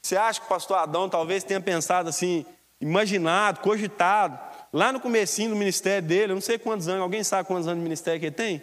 Você 0.00 0.16
acha 0.16 0.40
que 0.40 0.46
o 0.46 0.48
pastor 0.48 0.78
Adão 0.78 1.08
talvez 1.08 1.42
tenha 1.42 1.60
pensado 1.60 2.08
assim, 2.08 2.46
imaginado, 2.80 3.60
cogitado, 3.60 4.38
lá 4.72 4.92
no 4.92 5.00
comecinho 5.00 5.50
do 5.50 5.56
ministério 5.56 6.06
dele, 6.06 6.32
eu 6.32 6.36
não 6.36 6.42
sei 6.42 6.58
quantos 6.58 6.86
anos, 6.86 7.02
alguém 7.02 7.24
sabe 7.24 7.48
quantos 7.48 7.66
anos 7.66 7.78
de 7.78 7.82
ministério 7.82 8.20
que 8.20 8.26
ele 8.26 8.34
tem? 8.34 8.62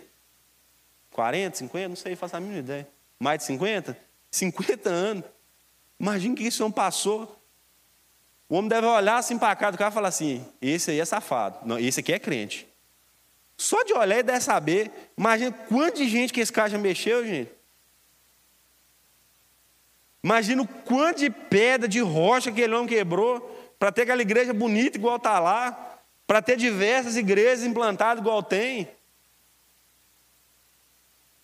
40, 1.13 1.57
50? 1.57 1.89
Não 1.89 1.95
sei, 1.95 2.15
faço 2.15 2.35
a 2.35 2.39
mínima 2.39 2.59
ideia. 2.59 2.87
Mais 3.19 3.39
de 3.39 3.45
50? 3.45 3.97
50 4.31 4.89
anos. 4.89 5.23
Imagina 5.99 6.35
que 6.35 6.43
isso 6.43 6.61
não 6.61 6.71
passou. 6.71 7.39
O 8.49 8.55
homem 8.55 8.67
deve 8.67 8.85
olhar 8.85 9.17
assim 9.17 9.37
para 9.37 9.55
cá 9.55 9.71
do 9.71 9.77
cara 9.77 9.91
e 9.91 9.93
falar 9.93 10.09
assim: 10.09 10.45
esse 10.61 10.91
aí 10.91 10.99
é 10.99 11.05
safado. 11.05 11.59
Não, 11.65 11.79
esse 11.79 11.99
aqui 11.99 12.11
é 12.11 12.19
crente. 12.19 12.67
Só 13.55 13.83
de 13.83 13.93
olhar 13.93 14.19
e 14.19 14.23
deve 14.23 14.41
saber. 14.41 14.91
Imagina 15.17 15.51
quanto 15.51 15.97
de 15.97 16.09
gente 16.09 16.33
que 16.33 16.41
esse 16.41 16.51
cara 16.51 16.69
já 16.69 16.77
mexeu, 16.77 17.25
gente. 17.25 17.51
Imagina 20.23 20.61
o 20.61 20.67
quanto 20.67 21.19
de 21.19 21.29
pedra, 21.29 21.87
de 21.87 21.99
rocha 21.99 22.51
que 22.51 22.61
aquele 22.61 22.73
homem 22.73 22.87
quebrou 22.87 23.39
para 23.77 23.91
ter 23.91 24.03
aquela 24.03 24.21
igreja 24.21 24.53
bonita 24.53 24.97
igual 24.97 25.17
está 25.17 25.39
lá, 25.39 25.99
para 26.25 26.41
ter 26.41 26.55
diversas 26.55 27.17
igrejas 27.17 27.65
implantadas 27.65 28.21
igual 28.21 28.41
tem. 28.41 28.87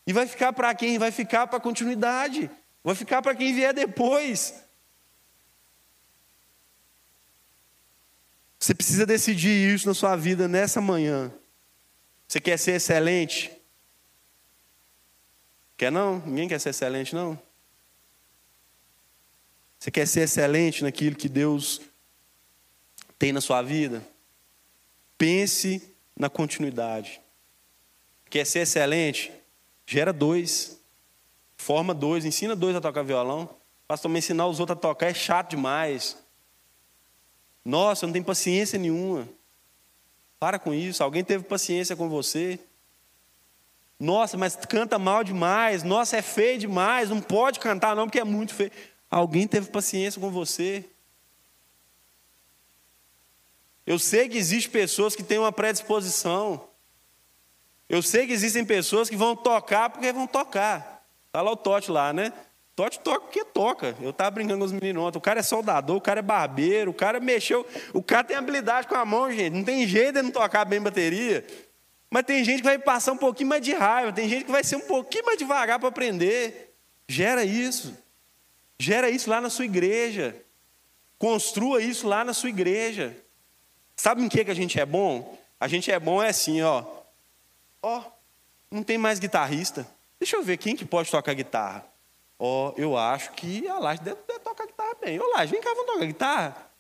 E 0.10 0.12
vai 0.12 0.26
ficar 0.26 0.52
para 0.52 0.74
quem? 0.74 0.98
Vai 0.98 1.12
ficar 1.12 1.46
para 1.46 1.58
a 1.58 1.62
continuidade. 1.62 2.50
Vai 2.84 2.96
ficar 2.96 3.22
para 3.22 3.36
quem 3.36 3.54
vier 3.54 3.72
depois. 3.76 4.56
Você 8.58 8.74
precisa 8.74 9.06
decidir 9.06 9.72
isso 9.72 9.88
na 9.88 9.94
sua 9.94 10.16
vida 10.16 10.48
nessa 10.48 10.82
manhã. 10.82 11.32
Você 12.28 12.42
quer 12.42 12.58
ser 12.58 12.72
excelente? 12.72 13.52
Quer 15.78 15.92
não? 15.92 16.18
Ninguém 16.26 16.50
quer 16.50 16.60
ser 16.60 16.70
excelente, 16.70 17.14
não? 17.14 17.40
Você 19.78 19.92
quer 19.92 20.08
ser 20.08 20.22
excelente 20.22 20.82
naquilo 20.82 21.16
que 21.16 21.30
Deus 21.30 21.82
tem 23.20 23.32
na 23.32 23.42
sua 23.42 23.62
vida? 23.62 24.04
Pense 25.20 25.94
na 26.18 26.32
continuidade. 26.32 27.22
Quer 28.28 28.48
ser 28.48 28.62
excelente? 28.62 29.39
Gera 29.90 30.14
dois. 30.14 30.80
Forma 31.58 31.96
dois. 31.96 32.24
Ensina 32.24 32.56
dois 32.56 32.76
a 32.76 32.82
tocar 32.82 33.02
violão. 33.02 33.50
Pastor, 33.88 34.12
me 34.12 34.20
ensinar 34.20 34.46
os 34.46 34.60
outros 34.60 34.78
a 34.78 34.80
tocar 34.80 35.08
é 35.08 35.16
chato 35.16 35.50
demais. 35.50 36.16
Nossa, 37.66 38.06
não 38.06 38.14
tenho 38.14 38.24
paciência 38.24 38.78
nenhuma. 38.78 39.28
Para 40.40 40.60
com 40.60 40.76
isso. 40.76 41.04
Alguém 41.04 41.24
teve 41.24 41.44
paciência 41.44 41.96
com 41.96 42.08
você? 42.08 42.60
Nossa, 44.00 44.38
mas 44.38 44.56
canta 44.56 45.00
mal 45.00 45.24
demais. 45.24 45.82
Nossa, 45.82 46.18
é 46.18 46.22
feio 46.22 46.60
demais. 46.60 47.10
Não 47.10 47.20
pode 47.20 47.60
cantar, 47.60 47.96
não, 47.96 48.06
porque 48.06 48.20
é 48.20 48.24
muito 48.24 48.54
feio. 48.54 48.72
Alguém 49.10 49.48
teve 49.48 49.72
paciência 49.72 50.22
com 50.22 50.30
você? 50.30 50.86
Eu 53.88 53.98
sei 53.98 54.30
que 54.30 54.38
existem 54.38 54.72
pessoas 54.72 55.16
que 55.16 55.24
têm 55.24 55.40
uma 55.40 55.52
predisposição. 55.52 56.69
Eu 57.90 58.02
sei 58.04 58.28
que 58.28 58.34
existem 58.34 58.64
pessoas 58.64 59.10
que 59.10 59.16
vão 59.16 59.36
tocar 59.36 59.90
porque 59.90 60.14
vão 60.14 60.28
tocar. 60.28 61.04
Está 61.28 61.42
lá 61.42 61.52
o 61.52 61.58
Tote 61.58 61.92
lá, 61.92 62.14
né? 62.14 62.32
Tote 62.80 62.98
toca 63.02 63.20
porque 63.20 63.44
toca. 63.44 63.94
Eu 64.00 64.12
estava 64.12 64.32
brincando 64.32 64.60
com 64.60 64.66
os 64.66 64.72
meninos 64.72 65.04
ontem. 65.04 65.18
O 65.18 65.22
cara 65.22 65.42
é 65.42 65.44
soldador, 65.44 65.98
o 65.98 66.02
cara 66.02 66.20
é 66.20 66.24
barbeiro, 66.24 66.92
o 66.92 66.94
cara 66.94 67.20
mexeu. 67.20 67.68
O 67.94 68.02
cara 68.02 68.24
tem 68.24 68.38
habilidade 68.38 68.88
com 68.88 68.96
a 68.96 69.04
mão, 69.04 69.30
gente. 69.30 69.54
Não 69.54 69.66
tem 69.66 69.86
jeito 69.86 70.14
de 70.14 70.22
não 70.22 70.32
tocar 70.32 70.64
bem 70.64 70.80
bateria. 70.80 71.46
Mas 72.10 72.24
tem 72.24 72.42
gente 72.42 72.60
que 72.60 72.64
vai 72.64 72.80
passar 72.80 73.12
um 73.12 73.18
pouquinho 73.18 73.50
mais 73.50 73.62
de 73.62 73.74
raiva. 73.74 74.14
Tem 74.14 74.30
gente 74.30 74.46
que 74.46 74.52
vai 74.52 74.64
ser 74.64 74.78
um 74.78 74.88
pouquinho 74.88 75.26
mais 75.26 75.38
devagar 75.38 75.78
para 75.78 75.90
aprender. 75.90 76.74
Gera 77.06 77.44
isso. 77.44 77.98
Gera 78.80 79.10
isso 79.10 79.30
lá 79.30 79.42
na 79.42 79.50
sua 79.50 79.66
igreja. 79.66 80.34
Construa 81.18 81.82
isso 81.82 82.08
lá 82.08 82.24
na 82.24 82.34
sua 82.34 82.48
igreja. 82.48 83.14
Sabe 83.94 84.24
em 84.24 84.30
que, 84.30 84.46
que 84.46 84.52
a 84.52 84.56
gente 84.56 84.80
é 84.80 84.86
bom? 84.86 85.38
A 85.60 85.68
gente 85.68 85.92
é 85.92 86.00
bom 86.00 86.24
é 86.24 86.30
assim, 86.30 86.62
ó. 86.62 86.86
Ó, 87.82 88.04
não 88.70 88.84
tem 88.84 88.98
mais 88.98 89.20
guitarrista. 89.20 89.88
Deixa 90.20 90.36
eu 90.36 90.44
ver 90.44 90.58
quem 90.58 90.76
que 90.76 90.86
pode 90.86 91.10
tocar 91.10 91.34
guitarra. 91.34 91.86
Ó, 92.38 92.70
oh, 92.70 92.74
eu 92.80 92.98
acho 92.98 93.32
que 93.32 93.68
a 93.68 93.80
Laje 93.80 94.02
deve, 94.02 94.20
deve 94.28 94.40
tocar 94.40 94.66
guitarra 94.66 94.96
bem. 95.02 95.20
Ô, 95.20 95.28
Laje, 95.34 95.52
vem 95.52 95.62
cá, 95.62 95.70
vamos 95.72 95.94
tocar 95.94 96.06
guitarra. 96.06 96.72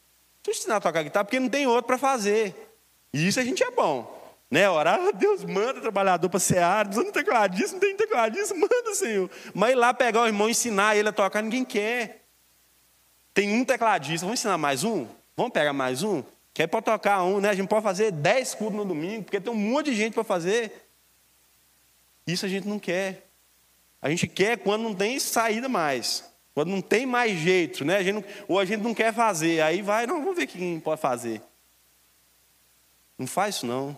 Deixa 0.43 0.59
eu 0.59 0.61
ensinar 0.61 0.75
a 0.77 0.81
tocar 0.81 1.03
guitarra, 1.03 1.25
porque 1.25 1.39
não 1.39 1.49
tem 1.49 1.67
outro 1.67 1.83
para 1.87 1.97
fazer. 1.97 2.55
E 3.13 3.27
isso 3.27 3.39
a 3.39 3.43
gente 3.43 3.63
é 3.63 3.71
bom. 3.71 4.17
Né? 4.49 4.69
Orar, 4.69 4.99
ah, 4.99 5.11
Deus 5.11 5.43
manda 5.43 5.79
trabalhador 5.79 6.27
para 6.29 6.39
seara, 6.39 6.89
não 6.89 7.03
tem 7.03 7.11
tecladista, 7.11 7.73
não 7.73 7.79
tem 7.79 7.95
tecladista, 7.95 8.55
manda, 8.55 8.95
Senhor. 8.95 9.29
Mas 9.53 9.71
ir 9.71 9.75
lá 9.75 9.93
pegar 9.93 10.23
o 10.23 10.27
irmão 10.27 10.49
ensinar 10.49 10.95
ele 10.95 11.09
a 11.09 11.11
tocar, 11.11 11.43
ninguém 11.43 11.63
quer. 11.63 12.25
Tem 13.33 13.53
um 13.53 13.63
tecladista, 13.63 14.25
vamos 14.25 14.39
ensinar 14.39 14.57
mais 14.57 14.83
um? 14.83 15.05
Vamos 15.37 15.53
pegar 15.53 15.71
mais 15.71 16.01
um? 16.03 16.23
Quer 16.53 16.67
para 16.67 16.81
tocar 16.81 17.23
um, 17.23 17.39
né? 17.39 17.49
A 17.49 17.53
gente 17.53 17.67
pode 17.69 17.83
fazer 17.83 18.11
dez 18.11 18.55
cultos 18.55 18.75
no 18.75 18.85
domingo, 18.85 19.23
porque 19.23 19.39
tem 19.39 19.53
um 19.53 19.55
monte 19.55 19.91
de 19.91 19.95
gente 19.95 20.13
para 20.13 20.23
fazer. 20.23 20.88
Isso 22.31 22.45
a 22.45 22.49
gente 22.49 22.67
não 22.67 22.79
quer. 22.79 23.29
A 24.01 24.09
gente 24.09 24.27
quer 24.27 24.57
quando 24.57 24.83
não 24.83 24.93
tem 24.93 25.19
saída 25.19 25.67
mais. 25.67 26.23
Quando 26.53 26.69
não 26.69 26.81
tem 26.81 27.05
mais 27.05 27.39
jeito, 27.39 27.85
né? 27.85 27.99
A 27.99 28.13
não, 28.13 28.23
ou 28.47 28.59
a 28.59 28.65
gente 28.65 28.81
não 28.81 28.93
quer 28.93 29.13
fazer. 29.13 29.61
Aí 29.61 29.81
vai, 29.81 30.05
não, 30.05 30.19
vamos 30.21 30.35
ver 30.35 30.47
quem 30.47 30.79
pode 30.79 31.01
fazer. 31.01 31.41
Não 33.17 33.27
faz 33.27 33.55
isso 33.55 33.65
não. 33.65 33.97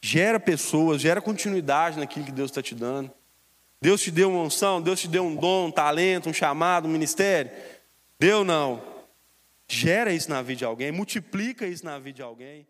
Gera 0.00 0.38
pessoas, 0.38 1.00
gera 1.00 1.20
continuidade 1.20 1.98
naquilo 1.98 2.24
que 2.24 2.32
Deus 2.32 2.50
está 2.50 2.62
te 2.62 2.74
dando. 2.74 3.10
Deus 3.80 4.00
te 4.00 4.10
deu 4.10 4.30
uma 4.30 4.42
unção, 4.42 4.80
Deus 4.80 5.00
te 5.00 5.08
deu 5.08 5.24
um 5.24 5.34
dom, 5.34 5.66
um 5.66 5.70
talento, 5.70 6.28
um 6.28 6.32
chamado, 6.32 6.88
um 6.88 6.90
ministério. 6.90 7.50
Deu 8.18 8.44
não. 8.44 8.82
Gera 9.68 10.12
isso 10.12 10.30
na 10.30 10.40
vida 10.42 10.58
de 10.58 10.64
alguém, 10.64 10.92
multiplica 10.92 11.66
isso 11.66 11.84
na 11.84 11.98
vida 11.98 12.16
de 12.16 12.22
alguém. 12.22 12.66